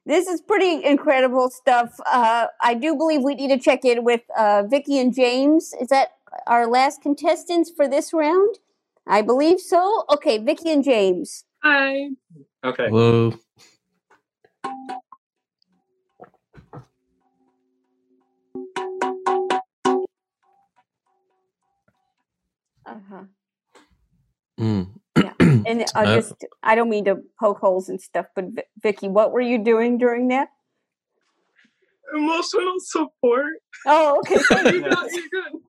this 0.07 0.29
is 0.29 0.41
pretty 0.41 0.85
incredible 0.85 1.51
stuff. 1.51 1.99
Uh, 2.11 2.47
I 2.63 2.75
do 2.75 2.97
believe 2.97 3.23
we 3.23 3.35
need 3.35 3.49
to 3.49 3.59
check 3.59 3.85
in 3.85 4.05
with 4.05 4.23
uh, 4.39 4.63
Vicky 4.63 4.99
and 4.99 5.13
James. 5.13 5.75
Is 5.81 5.89
that 5.89 6.13
our 6.47 6.67
last 6.67 7.03
contestants 7.03 7.71
for 7.71 7.89
this 7.89 8.13
round? 8.13 8.59
I 9.07 9.23
believe 9.23 9.61
so. 9.61 10.05
Okay, 10.11 10.39
Vicky 10.39 10.71
and 10.71 10.83
James. 10.83 11.45
Hi. 11.63 12.11
Okay. 12.65 12.89
Whoa. 12.89 13.35
Uh-huh. 22.87 23.25
Mm. 24.61 24.96
And 25.67 25.85
I 25.95 26.05
Uh, 26.05 26.15
just, 26.17 26.35
I 26.63 26.75
don't 26.75 26.89
mean 26.89 27.05
to 27.07 27.17
poke 27.41 27.59
holes 27.59 27.89
and 27.89 28.01
stuff, 28.01 28.27
but 28.35 28.45
Vi- 28.55 28.63
Vicky, 28.83 29.09
what 29.09 29.33
were 29.33 29.41
you 29.41 29.59
doing 29.63 29.99
during 29.99 30.29
that? 30.29 30.49
Emotional 32.15 32.75
support. 32.79 33.53
Oh, 33.87 34.19
okay. 34.21 34.37
you're, 34.37 34.81
good, 34.81 35.11
you're 35.13 35.29
good. 35.33 35.61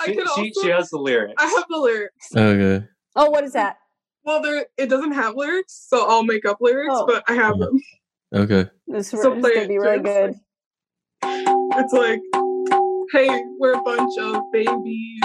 I 0.00 0.04
She, 0.06 0.12
she, 0.14 0.20
also. 0.20 0.42
she 0.62 0.68
has 0.68 0.90
the 0.90 0.98
lyrics. 0.98 1.34
I 1.38 1.46
have 1.46 1.64
the 1.70 1.78
lyrics. 1.78 2.26
Okay. 2.36 2.86
Oh, 3.16 3.30
what 3.30 3.44
is 3.44 3.54
that? 3.54 3.78
Well, 4.24 4.42
there 4.42 4.66
it 4.76 4.88
doesn't 4.88 5.12
have 5.12 5.34
lyrics, 5.34 5.86
so 5.88 6.06
I'll 6.08 6.22
make 6.22 6.44
up 6.44 6.58
lyrics, 6.60 6.92
Oh. 6.94 7.06
but 7.06 7.24
I 7.28 7.34
have 7.34 7.58
them. 7.58 7.80
Okay. 8.32 8.66
This, 8.86 9.08
So 9.10 9.16
is 9.34 9.42
gonna 9.42 9.66
be 9.66 9.78
really 9.78 9.98
good. 9.98 10.34
It's 11.24 11.92
like, 11.92 12.20
hey, 13.12 13.42
we're 13.58 13.72
a 13.72 13.82
bunch 13.82 14.16
of 14.20 14.40
babies. 14.52 15.22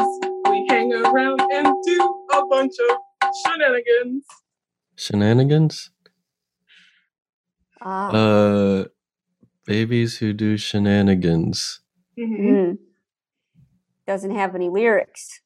We 0.50 0.66
hang 0.70 0.92
around 0.92 1.40
and 1.54 1.68
do 1.84 2.26
a 2.34 2.46
bunch 2.48 2.74
of 2.90 2.98
Shenanigans. 3.44 4.26
Shenanigans? 4.96 5.90
Ah. 7.82 8.10
Uh, 8.10 8.86
babies 9.66 10.18
who 10.18 10.34
do 10.34 10.58
shenanigans. 10.58 11.82
Mm-hmm. 12.18 12.74
Doesn't 14.08 14.36
have 14.36 14.56
any 14.56 14.70
lyrics, 14.70 15.42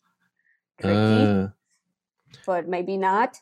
Uh, 0.84 1.48
but 2.46 2.68
maybe 2.68 2.98
not. 2.98 3.38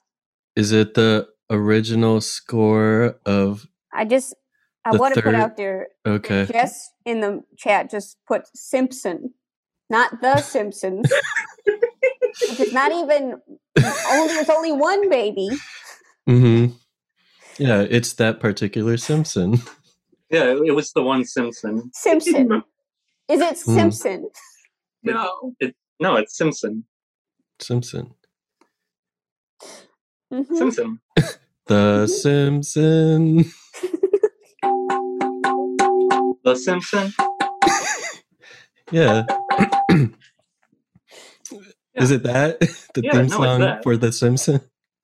is 0.56 0.72
it 0.72 0.94
the 0.94 1.28
original 1.50 2.22
score 2.22 3.20
of? 3.26 3.68
I 3.94 4.06
just 4.06 4.34
I 4.86 4.92
want 4.96 5.16
to 5.16 5.22
put 5.22 5.36
out 5.36 5.58
there. 5.58 5.88
Okay. 6.06 6.46
Jess 6.46 6.90
in 7.06 7.20
the 7.22 7.44
chat 7.58 7.90
just 7.90 8.18
put 8.28 8.44
Simpson, 8.56 9.34
not 9.90 10.22
the 10.22 10.38
Simpsons. 10.42 11.12
which 12.42 12.60
is 12.60 12.74
not 12.74 12.92
even 12.92 13.40
only 14.10 14.34
there's 14.34 14.50
only 14.50 14.72
one 14.72 15.10
baby. 15.10 15.50
Mm-hmm. 16.30 16.74
Yeah, 17.58 17.82
it's 17.90 18.14
that 18.14 18.40
particular 18.40 18.98
Simpson. 18.98 19.60
Yeah, 20.30 20.44
it, 20.52 20.62
it 20.68 20.72
was 20.76 20.92
the 20.94 21.04
one 21.04 21.26
Simpson. 21.26 21.92
Simpson. 21.94 22.52
Is 23.30 23.42
it 23.42 23.60
Hmm. 23.66 23.76
Simpson? 23.76 24.30
No. 25.04 25.54
It, 25.60 25.76
no, 26.00 26.16
it's 26.18 26.38
Simpson. 26.38 26.86
Simpson. 27.60 28.14
Mhm. 30.34 30.56
Simpson. 30.58 31.00
The 31.68 32.08
Simpson. 32.08 33.46
The 36.44 36.56
Simpson. 36.56 37.14
Yeah. 38.92 39.24
Is 41.98 42.12
it 42.12 42.24
that 42.24 42.60
the 42.94 43.02
Yeah, 43.04 43.14
theme 43.14 43.30
song 43.30 43.62
that. 43.62 43.84
for 43.84 43.98
the 43.98 44.12
Simpsons? 44.12 44.62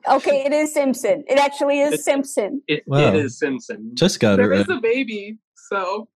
Okay, 0.09 0.43
it 0.45 0.53
is 0.53 0.73
Simpson. 0.73 1.23
It 1.27 1.39
actually 1.39 1.81
is 1.81 2.03
Simpson. 2.03 2.61
It, 2.67 2.83
Wow. 2.87 2.99
it 3.09 3.15
is 3.15 3.39
Simpson. 3.39 3.91
Just 3.95 4.19
got 4.19 4.33
it 4.35 4.37
There 4.43 4.49
right. 4.49 4.61
is 4.61 4.69
a 4.69 4.79
baby, 4.81 5.39
so 5.55 6.09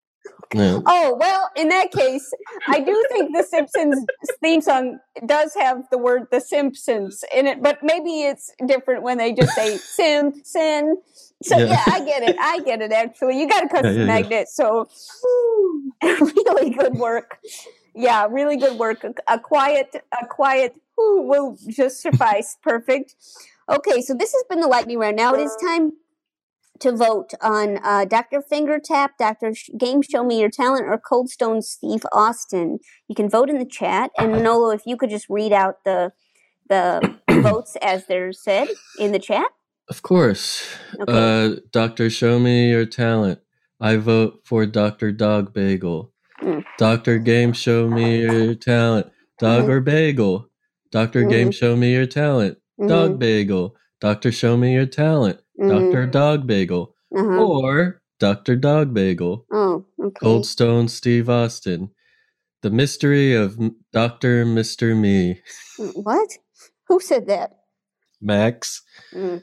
Yeah. 0.54 0.80
Oh 0.86 1.16
well, 1.20 1.50
in 1.56 1.70
that 1.70 1.92
case, 1.92 2.34
I 2.68 2.82
do 2.82 3.06
think 3.10 3.36
the 3.36 3.44
Simpsons 3.44 4.06
theme 4.44 4.62
song 4.62 5.00
does 5.26 5.54
have 5.56 5.84
the 5.92 5.98
word 6.00 6.28
"The 6.32 6.42
Simpsons" 6.42 7.24
in 7.36 7.48
it, 7.48 7.64
but 7.64 7.80
maybe 7.84 8.24
it's 8.24 8.52
different 8.68 9.04
when 9.04 9.18
they 9.20 9.34
just 9.34 9.56
say 9.56 9.78
"Simpson." 9.98 10.98
So 11.44 11.58
Yeah. 11.58 11.66
yeah, 11.68 11.84
I 11.88 12.02
get 12.02 12.24
it. 12.24 12.36
I 12.40 12.60
get 12.62 12.82
it. 12.82 12.92
Actually, 12.92 13.40
you 13.40 13.48
got 13.48 13.66
a 13.66 13.70
custom 13.70 14.06
yeah, 14.08 14.18
yeah. 14.18 14.24
magnet, 14.24 14.50
so 14.50 14.90
really 16.04 16.72
good 16.72 16.96
work. 16.96 17.40
Yeah, 17.98 18.28
really 18.30 18.58
good 18.58 18.78
work. 18.78 19.04
A, 19.28 19.40
quiet, 19.40 20.04
a 20.12 20.28
quiet 20.28 20.76
whew, 20.96 21.24
will 21.24 21.58
just 21.68 22.02
suffice. 22.02 22.58
Perfect. 22.64 23.16
Okay, 23.70 24.02
so 24.02 24.14
this 24.14 24.34
has 24.34 24.44
been 24.50 24.60
the 24.60 24.68
lightning 24.68 25.00
round. 25.00 25.16
Now 25.16 25.34
it 25.34 25.42
is 25.42 25.56
time 25.62 25.94
to 26.80 26.92
vote 26.92 27.34
on 27.42 27.80
uh, 27.84 28.06
Dr. 28.06 28.42
Fingertap, 28.42 29.10
Dr. 29.18 29.56
Sh- 29.56 29.72
Game 29.78 30.04
Show 30.04 30.24
Me 30.24 30.40
Your 30.40 30.52
Talent, 30.52 30.86
or 30.86 30.98
Cold 31.00 31.30
Stone 31.30 31.64
Steve 31.64 32.06
Austin. 32.12 32.78
You 33.08 33.16
can 33.16 33.30
vote 33.30 33.50
in 33.50 33.58
the 33.58 33.66
chat, 33.66 34.12
and 34.18 34.32
Manolo, 34.32 34.70
if 34.70 34.84
you 34.86 34.96
could 34.96 35.10
just 35.10 35.28
read 35.28 35.52
out 35.52 35.84
the 35.84 36.12
the 36.70 37.18
votes 37.42 37.78
as 37.82 38.06
they're 38.06 38.32
said 38.32 38.68
in 39.00 39.12
the 39.12 39.20
chat. 39.20 39.48
Of 39.90 40.02
course. 40.02 40.68
Okay. 41.00 41.14
Uh, 41.14 41.56
Doctor, 41.72 42.10
show 42.10 42.40
me 42.40 42.70
your 42.70 42.86
talent. 42.86 43.40
I 43.80 43.96
vote 43.96 44.42
for 44.44 44.66
Doctor 44.66 45.12
Dog 45.12 45.54
Bagel. 45.54 46.12
Mm. 46.42 46.64
Doctor 46.78 47.18
Game, 47.20 47.54
show 47.54 47.88
me 47.88 48.22
your 48.22 48.56
talent. 48.56 49.08
Dog 49.40 49.66
Mhm. 49.66 49.70
or 49.70 49.82
bagel? 49.82 50.50
Doctor 50.92 51.24
Game, 51.24 51.50
Mhm. 51.50 51.54
show 51.54 51.76
me 51.76 51.94
your 51.94 52.06
talent. 52.06 52.58
Dog 52.88 53.14
Mhm. 53.16 53.20
bagel. 53.20 53.76
Doctor, 54.00 54.32
show 54.32 54.58
me 54.58 54.74
your 54.74 54.86
talent. 54.86 55.40
Doctor 55.60 56.06
Dog 56.06 56.46
Bagel. 56.46 56.96
Uh-huh. 57.16 57.44
Or 57.44 58.02
Doctor 58.20 58.56
Dog 58.56 58.94
Bagel. 58.94 59.46
Oh, 59.52 59.86
okay. 60.00 60.14
Cold 60.22 60.46
Stone 60.46 60.88
Steve 60.90 61.30
Austin. 61.30 61.90
The 62.62 62.70
mystery 62.70 63.34
of 63.34 63.60
Doctor 63.92 64.46
Mister 64.46 64.94
Me. 64.96 65.42
What? 65.96 66.30
Who 66.88 67.00
said 67.00 67.28
that? 67.28 67.52
Max. 68.22 68.84
Mm. 69.14 69.42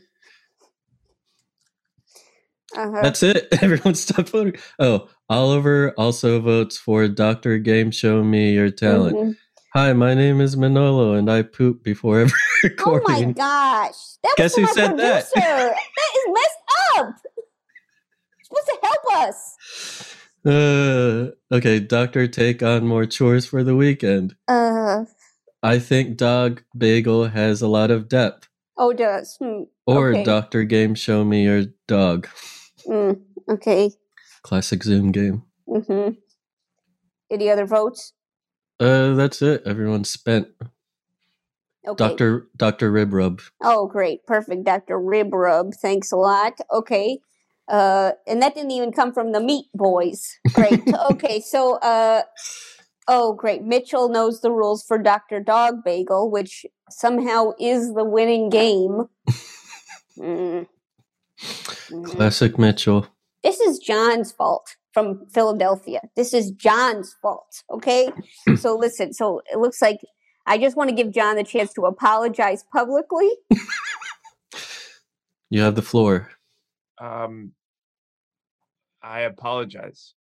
Uh-huh. 2.77 3.03
That's 3.03 3.23
it. 3.23 3.49
Everyone 3.63 3.95
stop 3.95 4.29
voting. 4.29 4.57
Oh, 4.79 5.09
Oliver 5.29 5.93
also 5.97 6.41
votes 6.41 6.77
for 6.77 7.07
Doctor 7.09 7.59
Game 7.59 7.91
Show 7.91 8.23
Me 8.25 8.53
Your 8.55 8.71
Talent. 8.71 9.17
Mhm. 9.17 9.37
Hi, 9.75 9.93
my 9.93 10.15
name 10.15 10.41
is 10.41 10.57
Manolo, 10.57 11.15
and 11.15 11.29
I 11.31 11.43
poop 11.43 11.83
before 11.83 12.21
every 12.21 12.33
recording. 12.63 13.05
Oh 13.09 13.23
my 13.27 13.33
gosh. 13.33 13.97
That 14.23 14.35
Guess 14.37 14.55
who 14.57 14.67
said 14.69 14.97
that? 14.99 15.31
producer. 15.33 15.75
that 15.75 16.13
is 16.17 16.25
messed 16.29 16.99
up. 16.99 17.15
You're 18.39 18.45
supposed 18.45 18.67
to 18.69 18.79
help 18.83 19.29
us. 19.29 20.17
Uh, 20.47 21.57
okay, 21.57 21.81
Doctor, 21.81 22.29
take 22.29 22.63
on 22.63 22.87
more 22.87 23.07
chores 23.07 23.47
for 23.47 23.65
the 23.65 23.75
weekend. 23.77 24.37
Uh 24.47 25.05
I 25.63 25.79
think 25.79 26.19
Dog 26.19 26.63
Bagel 26.77 27.29
has 27.29 27.63
a 27.63 27.69
lot 27.69 27.91
of 27.91 28.09
depth. 28.09 28.49
oh 28.77 28.91
it 28.91 28.99
does. 28.99 29.37
Hmm. 29.41 29.63
Or 29.87 30.11
okay. 30.11 30.23
Doctor 30.25 30.65
Game 30.65 30.95
Show 30.95 31.25
Me 31.25 31.45
Your 31.45 31.65
Dog. 31.89 32.29
Mm, 32.87 33.21
okay. 33.49 33.91
Classic 34.43 34.83
Zoom 34.83 35.13
game. 35.13 35.43
Mm-hmm. 35.69 36.15
Any 37.31 37.51
other 37.51 37.67
votes? 37.67 38.13
Uh, 38.79 39.15
that's 39.15 39.41
it. 39.43 39.63
Everyone's 39.67 40.11
spent. 40.11 40.49
Okay. 41.87 41.97
Doctor 41.97 42.49
Doctor 42.57 42.91
Rib 42.91 43.13
Rub. 43.13 43.41
Oh, 43.63 43.87
great. 43.87 44.27
Perfect. 44.27 44.65
Dr. 44.65 44.99
Rib 44.99 45.33
Rub. 45.33 45.75
Thanks 45.75 46.13
a 46.13 46.17
lot. 46.17 46.55
Okay. 46.73 47.19
Uh, 47.69 48.13
and 48.27 48.43
that 48.43 48.55
didn't 48.55 48.71
even 48.73 48.93
come 48.93 49.13
from 49.13 49.33
the 49.33 49.41
Meat 49.41 49.67
Boys. 49.75 50.39
Great. 50.53 50.81
okay. 51.11 51.41
So, 51.41 51.77
uh, 51.77 52.23
oh, 53.09 53.33
great. 53.35 53.63
Mitchell 53.63 54.09
knows 54.09 54.41
the 54.41 54.51
rules 54.51 54.83
for 54.83 54.99
Dr. 54.99 55.41
Dog 55.41 55.85
Bagel, 55.85 56.31
which 56.31 56.67
somehow 56.91 57.53
is 57.59 57.93
the 57.95 58.05
winning 58.05 58.51
game. 58.51 59.09
Mm. 60.17 60.69
Mm. 61.91 62.05
Classic 62.05 62.59
Mitchell. 62.59 63.07
This 63.43 63.61
is 63.61 63.79
John's 63.79 64.33
fault 64.33 64.77
from 64.93 65.27
Philadelphia. 65.27 66.01
This 66.17 66.33
is 66.33 66.51
John's 66.53 67.15
fault. 67.21 67.63
Okay. 67.71 68.11
so 68.57 68.77
listen. 68.77 69.13
So 69.13 69.43
it 69.53 69.59
looks 69.59 69.83
like 69.83 69.99
I 70.47 70.59
just 70.59 70.77
want 70.77 70.91
to 70.91 70.97
give 70.97 71.13
John 71.13 71.37
the 71.37 71.45
chance 71.45 71.73
to 71.75 71.83
apologize 71.87 72.65
publicly. 72.73 73.31
You 75.55 75.61
have 75.61 75.77
the 75.77 75.83
floor. 75.83 76.33
Um, 77.01 77.53
I 79.01 79.21
apologize. 79.21 80.15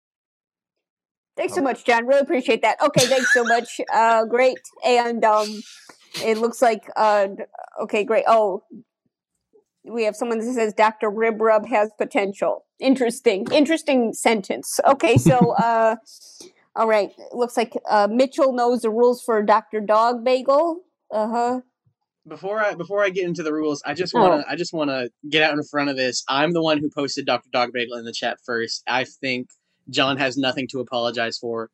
Thanks 1.37 1.55
so 1.55 1.63
much, 1.63 1.85
John. 1.85 2.05
Really 2.05 2.23
appreciate 2.23 2.63
that. 2.63 2.83
Okay, 2.83 3.07
thanks 3.07 3.33
so 3.33 3.45
much. 3.45 3.81
Uh, 3.93 4.25
great. 4.25 4.59
And 4.85 5.25
um, 5.25 5.63
it 6.25 6.39
looks 6.39 6.61
like 6.61 6.83
uh, 6.97 7.29
okay, 7.83 8.03
great. 8.03 8.25
Oh, 8.27 8.65
we 9.85 10.05
have 10.05 10.17
someone 10.17 10.39
that 10.39 10.53
says 10.53 10.73
Dr. 10.75 11.11
Rib 11.11 11.41
Rub 11.41 11.67
has 11.69 11.91
potential. 11.97 12.65
Interesting, 12.79 13.47
interesting 13.53 14.13
sentence. 14.13 14.79
Okay, 14.87 15.17
so 15.17 15.53
uh, 15.59 15.97
all 16.77 16.87
right. 16.89 17.11
It 17.17 17.35
looks 17.35 17.57
like 17.57 17.75
uh, 17.89 18.09
Mitchell 18.11 18.53
knows 18.53 18.83
the 18.83 18.91
rules 18.91 19.23
for 19.23 19.43
Dr. 19.43 19.81
Dog 19.81 20.25
Bagel. 20.25 20.81
Uh 21.11 21.29
huh. 21.29 21.61
Before 22.29 22.61
I 22.61 22.75
before 22.75 23.03
I 23.03 23.09
get 23.11 23.25
into 23.25 23.43
the 23.43 23.53
rules, 23.53 23.83
I 23.85 23.95
just 23.95 24.15
Oh. 24.15 24.21
wanna 24.21 24.45
I 24.49 24.55
just 24.55 24.73
wanna 24.73 25.09
get 25.29 25.43
out 25.43 25.55
in 25.55 25.63
front 25.65 25.91
of 25.91 25.97
this. 25.97 26.23
I'm 26.29 26.53
the 26.53 26.63
one 26.63 26.79
who 26.79 26.89
posted 26.95 27.27
Dr. 27.27 27.49
Dog 27.53 27.71
Bagel 27.73 27.97
in 27.97 28.05
the 28.05 28.13
chat 28.13 28.39
first. 28.45 28.83
I 28.87 29.05
think 29.05 29.49
John 29.89 30.19
has 30.19 30.37
nothing 30.37 30.69
to 30.69 30.81
apologize 30.81 31.39
for. 31.39 31.71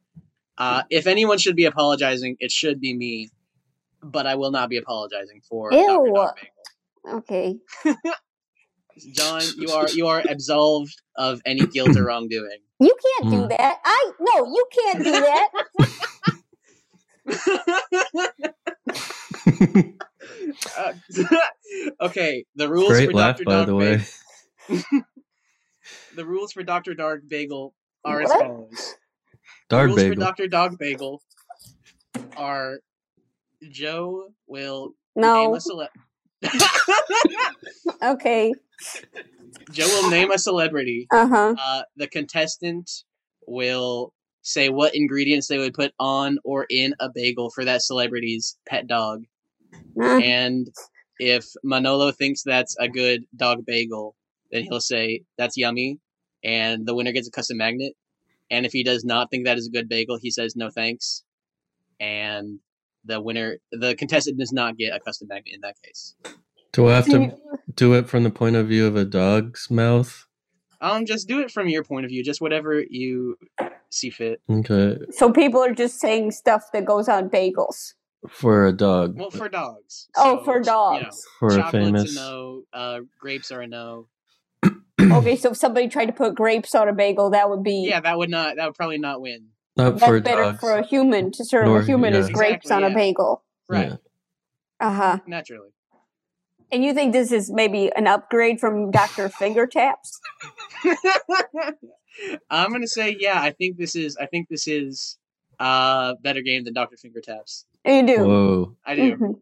Uh, 0.56 0.84
if 0.88 1.06
anyone 1.06 1.36
should 1.36 1.56
be 1.56 1.66
apologizing, 1.66 2.36
it 2.40 2.50
should 2.50 2.80
be 2.80 2.96
me. 2.96 3.28
But 4.02 4.26
I 4.26 4.36
will 4.36 4.52
not 4.52 4.70
be 4.70 4.78
apologizing 4.78 5.42
for 5.48 5.70
Dr. 5.70 5.82
Ew. 6.06 6.28
Okay. 7.08 7.58
John. 9.12 9.42
You 9.56 9.70
are 9.70 9.88
you 9.90 10.06
are 10.08 10.22
absolved 10.28 10.94
of 11.16 11.40
any 11.46 11.66
guilt 11.66 11.96
or 11.96 12.04
wrongdoing. 12.06 12.58
You 12.80 12.94
can't 13.20 13.30
do 13.30 13.36
Mm. 13.42 13.48
that. 13.50 13.78
I 13.84 14.12
no, 14.20 14.46
you 14.46 14.66
can't 14.74 15.04
do 15.04 15.12
that. 15.12 15.48
Uh, 20.78 20.92
okay, 22.00 22.44
the 22.56 22.68
rules 22.68 22.88
Great 22.90 23.10
for 23.10 23.16
laugh, 23.16 23.36
Dr. 23.36 23.44
by 23.44 23.52
Dog 23.52 23.66
the 23.66 23.74
way. 23.76 24.00
Bagel. 24.68 24.82
the 26.16 26.24
rules 26.26 26.52
for 26.52 26.62
Dr. 26.62 26.94
Dog 26.94 27.20
Bagel 27.28 27.74
are 28.04 28.22
as 28.22 28.28
What? 28.28 28.40
follows. 28.46 28.94
The 29.68 29.76
Dog 29.76 29.86
rules 29.86 30.02
for 30.02 30.08
bagel. 30.10 30.24
Dr. 30.24 30.48
Dog 30.48 30.78
Bagel 30.78 31.22
are 32.36 32.78
Jo 33.70 34.28
will 34.46 34.92
No. 35.14 35.34
name 35.34 35.54
a 35.54 35.60
cele- 35.60 35.88
okay. 38.02 38.52
Jo 39.72 39.86
will 39.86 40.10
name 40.10 40.30
a 40.30 40.38
celebrity. 40.38 41.06
Uh-huh. 41.12 41.54
Uh, 41.58 41.82
the 41.96 42.06
contestant 42.06 42.90
will 43.46 44.12
say 44.42 44.68
what 44.68 44.94
ingredients 44.94 45.48
they 45.48 45.58
would 45.58 45.74
put 45.74 45.92
on 45.98 46.38
or 46.44 46.66
in 46.70 46.94
a 47.00 47.08
bagel 47.12 47.50
for 47.50 47.64
that 47.64 47.82
celebrity's 47.82 48.56
pet 48.68 48.86
dog. 48.86 49.24
And 50.22 50.68
if 51.18 51.46
Manolo 51.64 52.12
thinks 52.12 52.42
that's 52.42 52.76
a 52.78 52.88
good 52.88 53.24
dog 53.34 53.64
bagel, 53.66 54.14
then 54.52 54.62
he'll 54.64 54.80
say 54.80 55.22
that's 55.36 55.56
yummy, 55.56 55.98
and 56.44 56.86
the 56.86 56.94
winner 56.94 57.12
gets 57.12 57.28
a 57.28 57.30
custom 57.30 57.56
magnet. 57.56 57.94
And 58.50 58.64
if 58.64 58.72
he 58.72 58.84
does 58.84 59.04
not 59.04 59.30
think 59.30 59.44
that 59.44 59.58
is 59.58 59.66
a 59.66 59.70
good 59.70 59.88
bagel, 59.88 60.18
he 60.20 60.30
says 60.30 60.54
no 60.54 60.70
thanks, 60.70 61.24
and 61.98 62.60
the 63.06 63.20
winner, 63.20 63.58
the 63.72 63.94
contestant, 63.94 64.38
does 64.38 64.52
not 64.52 64.76
get 64.76 64.94
a 64.94 65.00
custom 65.00 65.28
magnet 65.28 65.54
in 65.54 65.60
that 65.62 65.76
case. 65.82 66.14
Do 66.72 66.88
I 66.88 66.94
have 66.96 67.06
to 67.06 67.34
do 67.74 67.94
it 67.94 68.08
from 68.08 68.22
the 68.24 68.30
point 68.30 68.56
of 68.56 68.68
view 68.68 68.86
of 68.86 68.96
a 68.96 69.04
dog's 69.04 69.70
mouth? 69.70 70.26
Um, 70.80 71.06
just 71.06 71.26
do 71.26 71.40
it 71.40 71.50
from 71.50 71.68
your 71.68 71.82
point 71.84 72.04
of 72.04 72.10
view, 72.10 72.22
just 72.22 72.40
whatever 72.42 72.84
you 72.90 73.38
see 73.90 74.10
fit. 74.10 74.42
Okay, 74.50 74.98
So 75.10 75.32
people 75.32 75.62
are 75.64 75.72
just 75.72 75.98
saying 75.98 76.32
stuff 76.32 76.64
that 76.74 76.84
goes 76.84 77.08
on 77.08 77.30
bagels. 77.30 77.94
for 78.28 78.66
a 78.66 78.72
dog. 78.72 79.16
Well, 79.18 79.30
for 79.30 79.48
dogs. 79.48 80.08
Oh, 80.16 80.42
for 80.44 80.54
You 80.54 80.60
know, 80.60 80.64
dogs. 80.64 81.24
For 81.38 81.58
a 81.58 81.70
famous- 81.70 82.14
a 82.16 82.20
no. 82.20 82.62
Uh, 82.72 83.00
grapes 83.18 83.50
are 83.52 83.62
a 83.62 83.66
no. 83.66 84.08
okay, 85.00 85.36
so 85.36 85.50
if 85.52 85.56
somebody 85.56 85.88
tried 85.88 86.06
to 86.06 86.12
put 86.12 86.34
grapes 86.34 86.74
on 86.74 86.88
a 86.88 86.92
bagel, 86.92 87.30
that 87.30 87.48
would 87.48 87.62
be 87.62 87.86
Yeah, 87.88 88.00
that 88.00 88.18
would 88.18 88.30
not. 88.30 88.56
That 88.56 88.66
would 88.66 88.74
probably 88.74 88.98
not 88.98 89.20
win. 89.20 89.46
Not 89.76 89.98
that's 89.98 90.04
for 90.04 90.20
better 90.20 90.42
dogs. 90.44 90.60
for 90.60 90.72
a 90.72 90.82
human 90.86 91.30
to 91.32 91.44
serve 91.44 91.66
Nor- 91.66 91.80
a 91.80 91.84
human 91.84 92.12
yeah. 92.14 92.20
as 92.20 92.30
grapes 92.30 92.64
Exactly, 92.66 92.84
on 92.84 92.84
a 92.84 92.88
yeah. 92.88 92.94
bagel. 92.94 93.42
Right. 93.68 93.92
Uh 94.80 94.92
huh. 94.92 95.18
Naturally. 95.26 95.70
And 96.72 96.82
you 96.84 96.94
think 96.94 97.12
this 97.12 97.30
is 97.30 97.50
maybe 97.50 97.90
an 97.94 98.06
upgrade 98.06 98.58
from 98.58 98.90
Doctor 98.90 99.28
Fingertaps? 99.28 100.18
I'm 102.50 102.72
gonna 102.72 102.86
say 102.88 103.16
yeah. 103.18 103.40
I 103.40 103.50
think 103.52 103.76
this 103.76 103.94
is. 103.94 104.16
I 104.16 104.26
think 104.26 104.48
this 104.48 104.66
is 104.66 105.18
uh 105.60 106.14
better 106.22 106.40
game 106.42 106.64
than 106.64 106.74
Doctor 106.74 106.96
Fingertaps. 106.96 107.66
You 107.84 108.06
do. 108.06 108.26
Whoa. 108.26 108.76
I 108.84 108.94
do. 108.96 109.16
Mhm. 109.16 109.38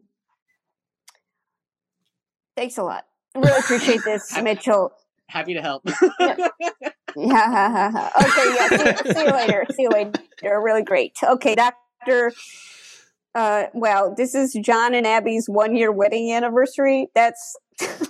Thanks 2.55 2.77
a 2.77 2.83
lot. 2.83 3.05
Really 3.33 3.59
appreciate 3.59 4.01
this, 4.05 4.37
Mitchell. 4.41 4.93
Happy 5.27 5.53
to 5.55 5.61
help. 5.61 5.83
okay, 7.17 7.31
yeah. 7.31 8.67
See, 8.97 9.13
see 9.13 9.23
you 9.25 9.31
later. 9.31 9.65
See 9.71 9.81
you 9.83 9.89
later. 9.89 10.11
You're 10.43 10.61
really 10.61 10.83
great. 10.83 11.17
Okay, 11.23 11.55
Doctor. 11.55 12.33
Uh, 13.33 13.65
well, 13.73 14.13
this 14.15 14.33
is 14.35 14.53
John 14.61 14.93
and 14.93 15.05
Abby's 15.05 15.47
one 15.49 15.75
year 15.75 15.91
wedding 15.91 16.31
anniversary. 16.31 17.07
That's 17.15 17.55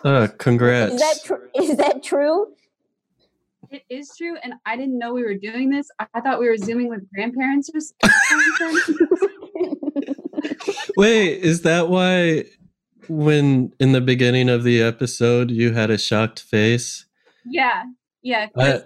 Uh, 0.03 0.27
congrats. 0.37 0.93
is 0.93 0.99
that 0.99 1.19
tr- 1.25 1.59
is 1.61 1.77
that 1.77 2.03
true? 2.03 2.47
It 3.71 3.81
is 3.89 4.11
true, 4.15 4.37
and 4.43 4.53
I 4.65 4.75
didn't 4.77 4.99
know 4.99 5.13
we 5.13 5.23
were 5.23 5.33
doing 5.35 5.69
this. 5.71 5.87
I 5.99 6.05
I 6.13 6.21
thought 6.21 6.39
we 6.39 6.47
were 6.47 6.57
zooming 6.57 6.87
with 6.89 7.01
grandparents 7.13 7.69
or 7.73 7.79
something. 7.81 9.75
Wait, 10.97 11.39
is 11.41 11.61
that 11.63 11.89
why 11.89 12.45
when 13.07 13.71
in 13.79 13.91
the 13.91 14.01
beginning 14.01 14.49
of 14.49 14.63
the 14.63 14.81
episode 14.81 15.51
you 15.51 15.73
had 15.73 15.89
a 15.89 15.97
shocked 15.97 16.39
face? 16.39 17.05
yeah, 17.45 17.83
yeah. 18.21 18.47
I, 18.55 18.61
'cause 18.61 18.63
our, 18.63 18.73
my, 18.79 18.83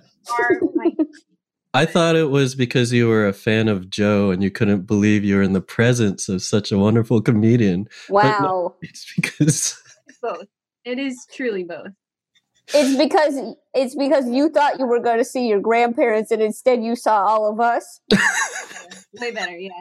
I 1.74 1.86
thought 1.86 2.16
it 2.16 2.30
was 2.32 2.56
because 2.56 2.92
you 2.92 3.08
were 3.08 3.28
a 3.28 3.34
fan 3.34 3.68
of 3.68 3.90
Jo 3.90 4.32
and 4.32 4.42
you 4.42 4.50
couldn't 4.50 4.88
believe 4.88 5.24
you 5.24 5.36
were 5.36 5.42
in 5.44 5.54
the 5.54 5.62
presence 5.62 6.28
of 6.28 6.42
such 6.42 6.72
a 6.72 6.78
wonderful 6.80 7.22
comedian. 7.22 7.88
But 8.10 8.40
no, 8.42 8.48
Wow. 8.48 8.76
it's 8.82 9.14
because 9.16 9.82
both. 10.22 10.46
It 10.86 10.98
is 10.98 11.28
truly 11.34 11.64
both. 11.64 11.90
It's 12.74 12.98
because 12.98 13.36
it's 13.74 13.96
because 13.96 14.30
you 14.30 14.50
thought 14.50 14.80
you 14.80 14.86
were 14.86 15.00
going 15.00 15.18
to 15.18 15.26
see 15.26 15.48
your 15.48 15.60
grandparents, 15.60 16.30
and 16.32 16.42
instead 16.42 16.84
you 16.84 16.96
saw 16.96 17.24
all 17.26 17.52
of 17.52 17.60
us. 17.60 18.00
Way 19.20 19.32
better, 19.32 19.58
yeah. 19.58 19.72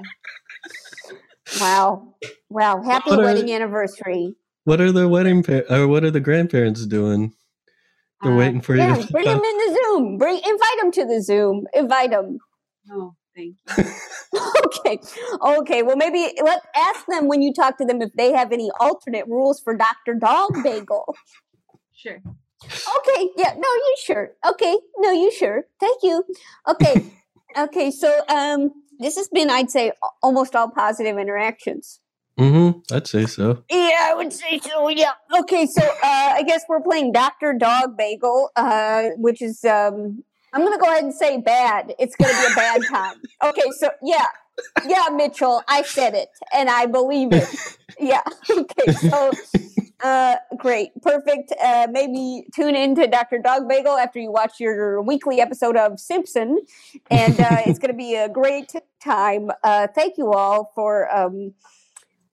Wow, 1.60 2.14
wow! 2.50 2.82
Happy 2.82 3.10
What 3.10 3.20
are- 3.20 3.24
wedding 3.24 3.50
anniversary. 3.52 4.34
what 4.64 4.80
are 4.80 4.92
the 4.92 5.08
wedding 5.08 5.42
par- 5.42 5.64
or 5.70 5.86
what 5.86 6.04
are 6.04 6.10
the 6.10 6.20
grandparents 6.20 6.86
doing? 6.86 7.34
They're 8.22 8.34
waiting 8.34 8.60
for 8.60 8.74
you 8.74 8.82
Yeah, 8.82 8.96
to 8.96 9.06
bring 9.12 9.24
them 9.24 9.36
in 9.36 9.56
the 9.58 9.78
Zoom. 9.82 10.18
Bring 10.18 10.36
invite 10.36 10.80
them 10.80 10.90
to 10.92 11.04
the 11.04 11.22
Zoom. 11.22 11.66
Invite 11.74 12.10
them. 12.10 12.38
Oh, 12.90 13.14
thank 13.36 13.56
you. 13.76 13.84
okay, 14.66 14.98
okay. 15.42 15.82
Well, 15.82 15.96
maybe 15.96 16.32
let 16.42 16.62
ask 16.74 17.06
them 17.06 17.28
when 17.28 17.42
you 17.42 17.52
talk 17.52 17.78
to 17.78 17.84
them 17.84 18.02
if 18.02 18.12
they 18.14 18.32
have 18.32 18.52
any 18.52 18.70
alternate 18.80 19.26
rules 19.26 19.60
for 19.60 19.76
Doctor 19.76 20.14
Dog 20.14 20.50
Bagel. 20.64 21.14
Sure. 21.94 22.20
Okay, 22.64 23.28
yeah, 23.36 23.54
no, 23.56 23.68
you 23.68 23.96
sure. 24.04 24.32
Okay, 24.48 24.76
no, 24.98 25.12
you 25.12 25.30
sure. 25.30 25.64
Thank 25.78 26.02
you. 26.02 26.24
Okay, 26.68 27.06
okay. 27.56 27.90
So, 27.90 28.22
um, 28.28 28.72
this 28.98 29.16
has 29.16 29.28
been, 29.28 29.48
I'd 29.48 29.70
say, 29.70 29.92
almost 30.22 30.56
all 30.56 30.68
positive 30.70 31.18
interactions. 31.18 32.00
Mm-hmm. 32.38 32.94
I'd 32.94 33.06
say 33.06 33.26
so. 33.26 33.64
Yeah, 33.68 34.06
I 34.10 34.14
would 34.14 34.32
say 34.32 34.60
so. 34.60 34.88
Yeah. 34.88 35.12
Okay, 35.40 35.66
so 35.66 35.82
uh, 35.82 35.96
I 36.04 36.44
guess 36.46 36.62
we're 36.68 36.80
playing 36.80 37.12
Doctor 37.12 37.52
Dog 37.52 37.96
Bagel, 37.96 38.50
uh, 38.54 39.08
which 39.16 39.42
is 39.42 39.64
um, 39.64 40.22
I'm 40.52 40.62
gonna 40.62 40.78
go 40.78 40.86
ahead 40.86 41.02
and 41.02 41.12
say 41.14 41.38
bad. 41.38 41.94
It's 41.98 42.14
gonna 42.14 42.32
be 42.32 42.52
a 42.52 42.54
bad 42.54 42.82
time. 42.88 43.16
Okay, 43.42 43.70
so 43.78 43.90
yeah, 44.04 44.26
yeah, 44.86 45.08
Mitchell, 45.12 45.62
I 45.68 45.82
said 45.82 46.14
it, 46.14 46.28
and 46.54 46.70
I 46.70 46.86
believe 46.86 47.32
it. 47.32 47.48
Yeah. 48.00 48.22
Okay, 48.50 48.92
so 48.92 49.32
uh, 50.04 50.36
great, 50.56 50.90
perfect. 51.02 51.52
Uh, 51.60 51.88
maybe 51.90 52.46
tune 52.54 52.76
in 52.76 52.94
to 52.94 53.08
Doctor 53.08 53.38
Dog 53.38 53.68
Bagel 53.68 53.98
after 53.98 54.20
you 54.20 54.30
watch 54.30 54.60
your 54.60 55.02
weekly 55.02 55.40
episode 55.40 55.76
of 55.76 55.98
Simpson, 55.98 56.58
and 57.10 57.40
uh, 57.40 57.62
it's 57.66 57.80
gonna 57.80 57.94
be 57.94 58.14
a 58.14 58.28
great 58.28 58.72
time. 59.02 59.50
Uh, 59.64 59.88
thank 59.88 60.16
you 60.16 60.32
all 60.32 60.70
for. 60.76 61.12
Um, 61.12 61.54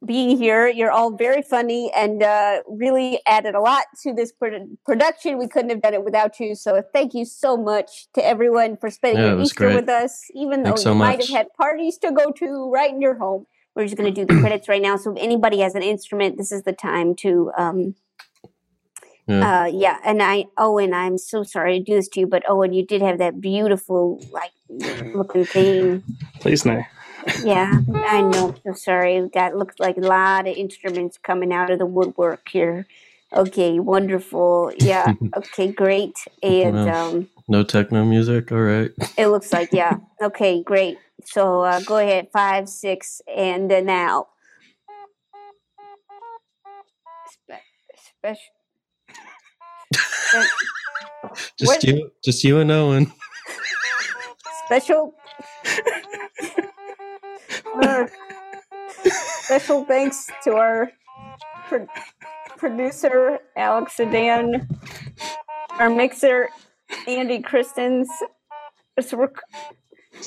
being 0.06 0.38
here. 0.38 0.68
You're 0.68 0.92
all 0.92 1.12
very 1.16 1.42
funny 1.42 1.92
and 1.96 2.22
uh, 2.24 2.62
really 2.68 3.20
added 3.28 3.56
a 3.56 3.60
lot 3.62 3.86
to 4.04 4.14
this 4.14 4.32
pro- 4.32 4.68
production. 4.86 5.38
We 5.38 5.48
couldn't 5.48 5.70
have 5.70 5.82
done 5.82 5.94
it 5.94 6.04
without 6.04 6.40
you. 6.40 6.56
So 6.56 6.82
thank 6.94 7.14
you 7.14 7.26
so 7.26 7.58
much 7.58 8.08
to 8.14 8.26
everyone 8.26 8.78
for 8.78 8.90
spending 8.90 9.24
Yeah, 9.24 9.32
your 9.34 9.42
Easter 9.42 9.66
great. 9.66 9.76
with 9.76 9.90
us, 9.90 10.26
even 10.34 10.64
Thanks 10.64 10.82
though 10.82 10.84
so 10.84 10.94
you 10.94 11.00
might 11.00 11.20
have 11.20 11.30
had 11.30 11.48
parties 11.58 11.98
to 12.00 12.12
go 12.12 12.32
to 12.32 12.72
right 12.72 12.92
in 12.92 13.02
your 13.02 13.16
home. 13.16 13.46
We're 13.76 13.86
just 13.86 13.98
going 13.98 14.14
to 14.14 14.26
do 14.26 14.32
the 14.32 14.40
credits 14.42 14.70
right 14.70 14.82
now. 14.82 14.96
So 14.98 15.12
if 15.12 15.18
anybody 15.22 15.60
has 15.60 15.76
an 15.76 15.84
instrument, 15.84 16.38
this 16.38 16.52
is 16.52 16.64
the 16.64 16.74
time 16.74 17.16
to. 17.18 17.52
Um, 17.58 17.96
Yeah. 19.28 19.64
uh, 19.64 19.66
yeah, 19.66 19.98
and 20.06 20.22
I, 20.22 20.46
Owen, 20.56 20.94
I'm 20.94 21.18
so 21.18 21.42
sorry 21.42 21.80
to 21.80 21.84
do 21.84 21.96
this 21.96 22.08
to 22.10 22.20
you, 22.20 22.28
but 22.28 22.44
Owen, 22.48 22.74
you 22.74 22.86
did 22.86 23.02
have 23.02 23.18
that 23.18 23.42
beautiful, 23.42 24.22
like, 24.32 24.52
looking 25.16 25.46
thing. 25.46 26.04
Please 26.42 26.64
no. 26.64 26.84
Yeah, 27.44 27.80
I 27.94 28.22
know. 28.22 28.54
So 28.66 28.74
sorry. 28.74 29.30
That 29.34 29.58
looks 29.58 29.76
like 29.80 29.98
a 29.98 30.02
lot 30.02 30.48
of 30.48 30.56
instruments 30.56 31.18
coming 31.18 31.52
out 31.54 31.72
of 31.72 31.80
the 31.80 31.86
woodwork 31.86 32.48
here. 32.50 32.86
Okay, 33.34 33.80
wonderful. 33.80 34.72
Yeah. 34.78 35.14
Okay, 35.38 35.72
great. 35.72 36.18
And 36.44 36.76
Wow. 36.86 37.08
um, 37.10 37.30
No 37.48 37.64
techno 37.64 38.06
music. 38.06 38.52
All 38.52 38.60
right. 38.62 38.92
it 39.18 39.28
looks 39.28 39.52
like 39.52 39.70
yeah. 39.74 39.98
Okay, 40.22 40.62
great. 40.64 40.98
So 41.26 41.62
uh, 41.64 41.80
go 41.82 41.98
ahead, 41.98 42.28
five, 42.32 42.70
six, 42.70 43.22
and 43.36 43.68
now. 43.68 44.28
Spe- 47.32 47.66
special. 48.20 48.54
Just 51.58 51.72
What- 51.72 51.84
you. 51.84 52.12
Just 52.24 52.44
you 52.44 52.60
and 52.60 52.72
Owen. 52.72 53.12
special 54.66 55.16
special 59.44 59.86
thanks 59.86 60.28
to 60.44 60.56
our 60.56 60.92
pro- 61.68 61.88
producer 62.58 63.40
alex 63.56 63.98
sedan 63.98 64.68
our 65.80 65.90
mixer 65.90 66.50
andy 67.08 67.42
christens. 67.42 68.10
It's 68.98 69.14
rec- 69.14 69.32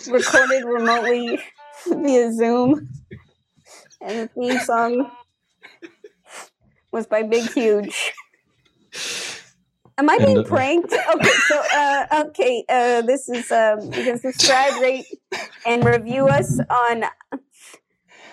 recorded 0.08 0.64
remotely 0.64 1.38
via 1.86 2.32
zoom. 2.32 2.88
And 4.00 4.28
the 4.28 4.28
theme 4.28 4.58
song 4.60 5.10
was 6.92 7.06
by 7.06 7.22
big 7.22 7.50
huge 7.50 8.12
Am 9.98 10.08
I 10.08 10.14
And, 10.14 10.26
being 10.26 10.38
uh, 10.38 10.42
pranked? 10.44 10.92
Okay, 11.14 11.36
so 11.48 11.62
uh, 11.74 12.24
okay, 12.28 12.64
uh, 12.68 13.02
this 13.02 13.28
is 13.28 13.50
um, 13.50 13.80
you 13.82 14.04
can 14.04 14.18
subscribe, 14.18 14.80
rate, 14.80 15.06
and 15.66 15.84
review 15.84 16.28
us 16.28 16.60
on 16.70 17.04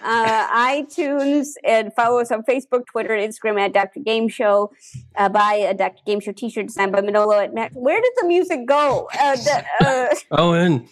uh, 0.06 0.48
iTunes 0.68 1.54
and 1.64 1.92
follow 1.94 2.20
us 2.20 2.32
on 2.32 2.44
Facebook, 2.44 2.86
Twitter, 2.86 3.14
and 3.14 3.34
Instagram 3.34 3.60
at 3.60 3.74
Dr. 3.74 4.00
Game 4.02 4.28
Show. 4.28 4.72
Uh, 5.16 5.30
buy 5.30 5.54
a 5.54 5.74
Dr. 5.74 6.02
Game 6.06 6.20
Show 6.20 6.32
T-shirt 6.32 6.68
designed 6.68 6.92
by 6.92 7.02
Manolo 7.02 7.40
at 7.40 7.54
Mac. 7.54 7.72
Where 7.74 8.00
did 8.00 8.12
the 8.18 8.28
music 8.28 8.68
go? 8.68 9.10
Uh, 9.20 9.36
the, 9.36 9.66
uh, 9.82 10.16
Owen. 10.32 10.88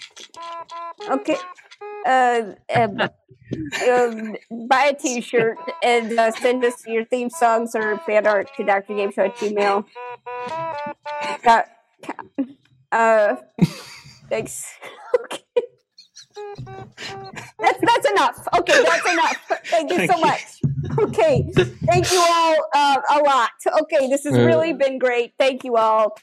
Okay. 1.10 1.38
Uh, 2.06 2.54
um, 2.76 3.02
um, 3.90 4.36
buy 4.68 4.92
a 4.92 4.96
t-shirt 4.96 5.58
and 5.84 6.18
uh, 6.18 6.32
send 6.32 6.64
us 6.66 6.86
your 6.88 7.06
theme 7.06 7.30
songs 7.30 7.76
or 7.76 7.98
fan 8.00 8.26
art 8.26 8.50
to 8.58 8.64
Dr. 8.64 8.96
Game 8.96 9.12
Show 9.12 9.26
at 9.26 9.36
Gmail. 9.36 9.86
Uh, 12.92 13.36
thanks. 14.30 14.66
Okay. 15.24 15.40
That's 17.60 17.80
that's 17.82 18.10
enough. 18.12 18.48
Okay, 18.60 18.84
that's 18.84 19.12
enough. 19.12 19.52
Thank 19.66 19.92
you 19.92 20.08
so 20.08 20.16
you. 20.16 20.22
much. 20.22 20.62
okay. 21.00 21.50
Thank 21.86 22.12
you 22.12 22.20
all 22.20 22.56
uh, 22.76 22.98
a 23.16 23.20
lot. 23.20 23.52
Okay, 23.84 24.08
this 24.08 24.24
has 24.26 24.34
really 24.34 24.74
been 24.74 24.98
great. 24.98 25.34
Thank 25.40 25.64
you 25.64 25.78
all. 25.78 26.18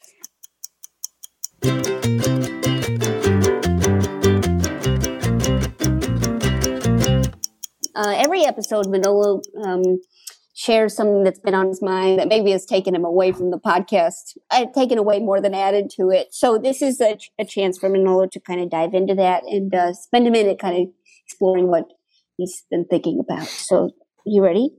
Uh, 8.01 8.14
every 8.16 8.47
episode, 8.47 8.89
Manolo 8.89 9.43
um, 9.62 10.01
shares 10.55 10.97
something 10.97 11.22
that's 11.22 11.39
been 11.39 11.52
on 11.52 11.68
his 11.68 11.82
mind 11.82 12.18
that 12.18 12.28
maybe 12.28 12.51
has 12.51 12.64
taken 12.64 12.94
him 12.94 13.05
away 13.05 13.31
from 13.31 13.51
the 13.51 13.59
podcast. 13.59 14.39
I've 14.51 14.72
taken 14.72 14.97
away 14.97 15.18
more 15.18 15.39
than 15.39 15.52
added 15.52 15.90
to 15.97 16.09
it. 16.09 16.28
So 16.32 16.56
this 16.56 16.81
is 16.81 16.98
a, 17.02 17.16
ch- 17.16 17.31
a 17.39 17.44
chance 17.44 17.77
for 17.77 17.90
Manolo 17.90 18.27
to 18.28 18.40
kind 18.40 18.59
of 18.59 18.70
dive 18.70 18.94
into 18.94 19.14
that 19.16 19.43
and 19.44 19.74
uh, 19.74 19.93
spend 19.93 20.27
a 20.27 20.31
minute 20.31 20.59
kind 20.59 20.81
of 20.81 20.94
exploring 21.27 21.66
what 21.68 21.93
he's 22.39 22.64
been 22.70 22.86
thinking 22.86 23.20
about. 23.20 23.47
So 23.47 23.90
you 24.24 24.43
ready? 24.43 24.70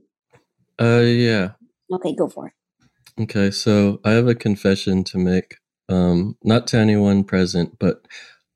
Uh, 0.80 1.02
yeah. 1.04 1.50
Okay, 1.92 2.16
go 2.16 2.28
for 2.28 2.48
it. 2.48 3.22
Okay, 3.22 3.52
so 3.52 4.00
I 4.04 4.10
have 4.10 4.26
a 4.26 4.34
confession 4.34 5.04
to 5.04 5.18
make. 5.18 5.58
Um, 5.88 6.38
not 6.42 6.66
to 6.68 6.78
anyone 6.78 7.22
present, 7.22 7.78
but 7.78 8.04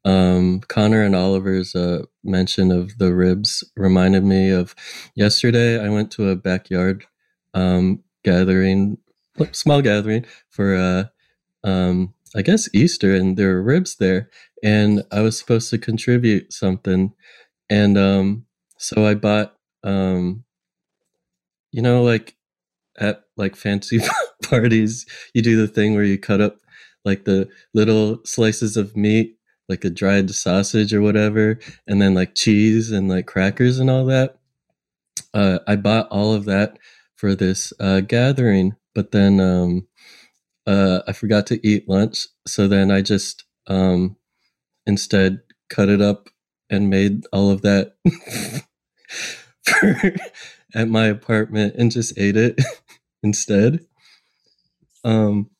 um, 0.07 0.61
Connor 0.69 1.03
and 1.03 1.17
Oliver's 1.17 1.75
uh, 1.75 2.05
mention 2.25 2.73
of 2.73 2.99
the 2.99 3.15
ribs 3.15 3.65
reminded 3.77 4.25
me 4.25 4.51
of 4.51 4.75
yesterday. 5.17 5.85
I 5.85 5.91
went 5.91 6.13
to 6.13 6.31
a 6.31 6.37
backyard 6.37 7.07
um, 7.55 8.05
gathering, 8.25 8.99
small 9.53 9.83
gathering 9.83 10.25
for, 10.51 10.77
uh, 10.77 11.05
um, 11.69 12.15
I 12.37 12.43
guess, 12.43 12.69
Easter, 12.75 13.15
and 13.17 13.37
there 13.37 13.49
were 13.55 13.63
ribs 13.63 13.97
there, 13.97 14.31
and 14.63 15.03
I 15.13 15.23
was 15.23 15.39
supposed 15.39 15.71
to 15.71 15.79
contribute 15.79 16.53
something, 16.53 17.13
and 17.71 17.99
um, 17.99 18.47
so 18.79 19.07
I 19.07 19.15
bought, 19.15 19.57
um, 19.85 20.45
you 21.73 21.83
know, 21.83 22.03
like 22.03 22.37
at 22.99 23.25
like 23.37 23.57
fancy 23.57 24.01
parties, 24.43 25.07
you 25.35 25.43
do 25.43 25.57
the 25.57 25.69
thing 25.69 25.95
where 25.95 26.05
you 26.05 26.19
cut 26.19 26.41
up 26.41 26.59
like 27.05 27.25
the 27.25 27.49
little 27.75 28.21
slices 28.25 28.77
of 28.77 28.97
meat, 28.97 29.36
like 29.69 29.85
a 29.85 29.91
dried 29.91 30.31
sausage 30.31 30.95
or 30.95 31.03
whatever, 31.03 31.59
and 31.87 32.01
then 32.01 32.15
like 32.15 32.35
cheese 32.35 32.91
and 32.91 33.09
like 33.09 33.27
crackers 33.27 33.79
and 33.79 33.91
all 33.91 34.05
that. 34.07 34.39
Uh, 35.35 35.59
I 35.67 35.77
bought 35.77 36.09
all 36.11 36.33
of 36.35 36.45
that 36.47 36.79
for 37.17 37.35
this 37.35 37.73
uh, 37.81 38.01
gathering, 38.01 38.77
but 38.95 39.13
then 39.13 39.41
um, 39.41 39.89
uh, 40.67 41.01
I 41.07 41.13
forgot 41.13 41.47
to 41.49 41.67
eat 41.67 41.89
lunch. 41.89 42.27
So 42.47 42.69
then 42.69 42.91
I 42.91 43.03
just 43.03 43.45
um, 43.67 44.17
instead 44.87 45.41
cut 45.69 45.89
it 45.89 46.01
up 46.01 46.29
and 46.71 46.91
made 46.91 47.25
all 47.33 47.51
of 47.51 47.63
that 47.63 47.97
for, 49.65 50.15
at 50.75 50.89
my 50.89 51.07
apartment 51.07 51.75
and 51.77 51.91
just 51.91 52.17
ate 52.19 52.37
it 52.37 52.61
instead. 53.23 53.81
Um, 55.05 55.51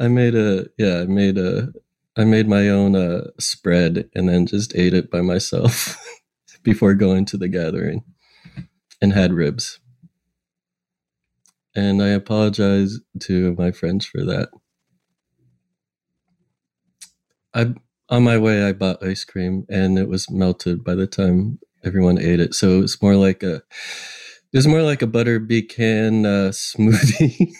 I 0.00 0.08
made 0.08 0.34
a 0.34 0.66
yeah, 0.76 1.00
I 1.02 1.06
made 1.06 1.38
a 1.38 1.72
I 2.16 2.24
made 2.24 2.48
my 2.48 2.68
own 2.68 2.94
uh, 2.94 3.28
spread 3.40 4.08
and 4.14 4.28
then 4.28 4.46
just 4.46 4.74
ate 4.76 4.94
it 4.94 5.10
by 5.10 5.20
myself 5.20 5.98
before 6.62 6.94
going 6.94 7.24
to 7.26 7.36
the 7.36 7.48
gathering, 7.48 8.04
and 9.02 9.12
had 9.12 9.32
ribs. 9.32 9.80
And 11.74 12.02
I 12.02 12.08
apologize 12.08 12.98
to 13.20 13.54
my 13.58 13.72
friends 13.72 14.06
for 14.06 14.24
that. 14.24 14.50
I 17.54 17.74
on 18.08 18.22
my 18.22 18.38
way 18.38 18.64
I 18.64 18.72
bought 18.72 19.02
ice 19.02 19.24
cream 19.24 19.64
and 19.68 19.98
it 19.98 20.08
was 20.08 20.30
melted 20.30 20.84
by 20.84 20.94
the 20.94 21.06
time 21.06 21.58
everyone 21.84 22.18
ate 22.18 22.40
it. 22.40 22.54
So 22.54 22.78
it 22.78 22.82
was 22.82 23.02
more 23.02 23.16
like 23.16 23.42
a 23.42 23.56
it 23.56 24.58
was 24.58 24.68
more 24.68 24.82
like 24.82 25.02
a 25.02 25.06
butter 25.06 25.40
pecan 25.40 26.26
uh, 26.26 26.50
smoothie. 26.52 27.52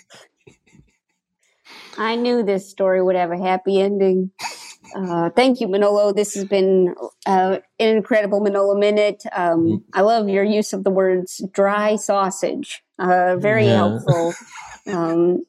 I 1.98 2.16
knew 2.16 2.42
this 2.42 2.68
story 2.70 3.02
would 3.02 3.16
have 3.16 3.30
a 3.32 3.38
happy 3.38 3.80
ending. 3.80 4.30
Uh, 4.96 5.30
thank 5.30 5.60
you, 5.60 5.68
Manolo. 5.68 6.12
This 6.12 6.34
has 6.34 6.44
been 6.44 6.94
uh, 7.26 7.58
an 7.80 7.96
incredible 7.96 8.40
Manolo 8.40 8.74
minute. 8.76 9.24
Um, 9.32 9.84
I 9.92 10.02
love 10.02 10.28
your 10.28 10.44
use 10.44 10.72
of 10.72 10.84
the 10.84 10.90
words 10.90 11.42
dry 11.52 11.96
sausage. 11.96 12.82
Uh, 12.98 13.36
very 13.36 13.66
Yeah. 13.66 13.76
helpful. 13.76 14.34
Um, 14.86 15.44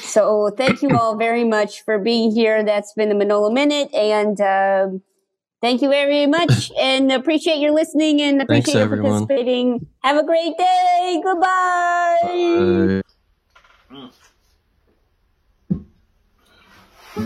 so 0.00 0.50
thank 0.56 0.82
you 0.82 0.90
all 0.96 1.16
very 1.16 1.44
much 1.44 1.82
for 1.84 1.98
being 1.98 2.30
here. 2.32 2.62
That's 2.64 2.92
been 2.92 3.08
the 3.08 3.14
Manolo 3.16 3.50
minute, 3.50 3.92
and 3.94 4.40
um 4.40 5.02
thank 5.60 5.82
you 5.82 5.88
very 5.88 6.26
much. 6.26 6.70
And 6.80 7.10
appreciate 7.10 7.58
your 7.58 7.72
listening 7.72 8.20
and 8.20 8.40
Thanks, 8.46 8.68
appreciate 8.68 8.74
your 8.74 8.90
everyone. 8.92 9.26
participating. 9.26 9.86
Have 10.04 10.16
a 10.18 10.24
great 10.24 10.56
day. 10.58 11.20
Goodbye. 11.24 12.98
Uh, 12.98 13.02
She 17.16 17.20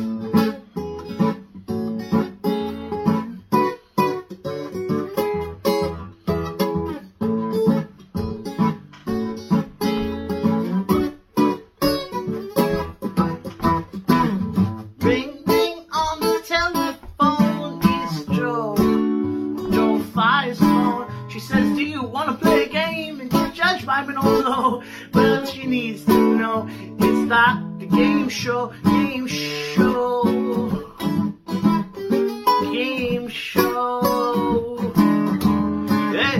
says, 21.40 21.76
Do 21.76 21.82
you 21.82 22.02
want 22.02 22.28
to 22.28 22.34
play 22.34 22.64
a 22.64 22.68
game? 22.68 23.20
And 23.20 23.32
she's 23.32 23.52
judged 23.52 23.86
by 23.86 24.04
Manolo. 24.04 24.82
Well, 25.14 25.46
she 25.46 25.66
needs 25.66 26.04
to 26.04 26.36
know 26.36 26.66
it's 26.68 27.28
the 27.28 27.67
game 27.98 28.28
show. 28.28 28.72
Game 28.84 29.26
show. 29.26 30.22
Game 32.72 33.28
show. 33.28 34.76
Hey. 36.12 36.38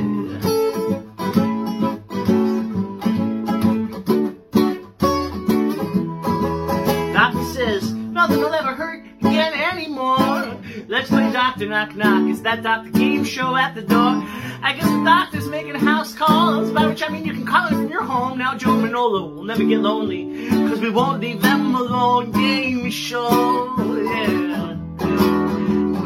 Doctor 7.13 7.45
says 7.55 7.93
nothing 7.93 8.39
will 8.39 8.55
ever 8.55 8.75
hurt 8.75 9.05
again 9.21 9.53
anymore. 9.53 10.61
Let's 10.87 11.09
play 11.09 11.33
Doctor 11.33 11.67
Knock 11.67 11.97
Knock. 11.97 12.31
It's 12.31 12.41
that 12.43 12.63
Doctor 12.63 12.91
Game 12.91 13.25
Show 13.25 13.57
at 13.57 13.75
the 13.75 13.83
door. 13.83 14.23
I 14.63 14.73
guess 14.73 14.85
the 14.85 15.05
doctor's 15.05 15.49
making 15.49 15.75
house 15.77 16.15
calls, 16.15 16.71
by 16.73 16.87
which 16.87 17.03
I 17.03 17.09
mean 17.09 17.25
you 17.25 17.33
can 17.33 17.47
call 17.47 17.67
it 17.67 17.71
from 17.71 17.89
your 17.89 18.03
home. 18.03 18.39
Now 18.39 18.57
Jo 18.57 18.77
Manolo 18.77 19.27
will 19.29 19.45
never 19.45 19.65
get 19.65 19.81
lonely, 19.81 20.49
cause 20.51 20.81
we 20.81 20.91
won't 20.91 21.21
leave 21.21 21.41
them 21.43 21.75
alone. 21.75 22.33
Game 22.33 22.91
Show, 22.91 23.75
yeah. 24.05 24.77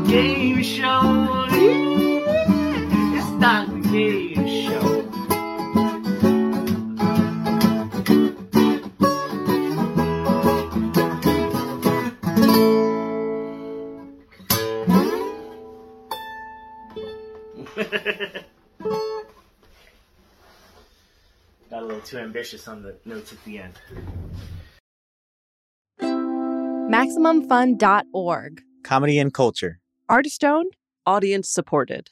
Game 0.06 0.62
Show, 0.62 1.46
yeah. 1.50 3.18
It's 3.18 3.40
Doctor 3.40 3.78
Game 3.90 4.46
Show. 4.46 4.91
Too 22.12 22.18
ambitious 22.18 22.68
on 22.68 22.82
the 22.82 22.94
notes 23.06 23.32
at 23.32 23.42
the 23.44 23.58
end. 23.58 23.72
MaximumFun.org. 26.00 28.62
Comedy 28.84 29.18
and 29.18 29.32
culture. 29.32 29.80
Artist 30.10 30.44
owned, 30.44 30.76
audience 31.06 31.48
supported. 31.48 32.10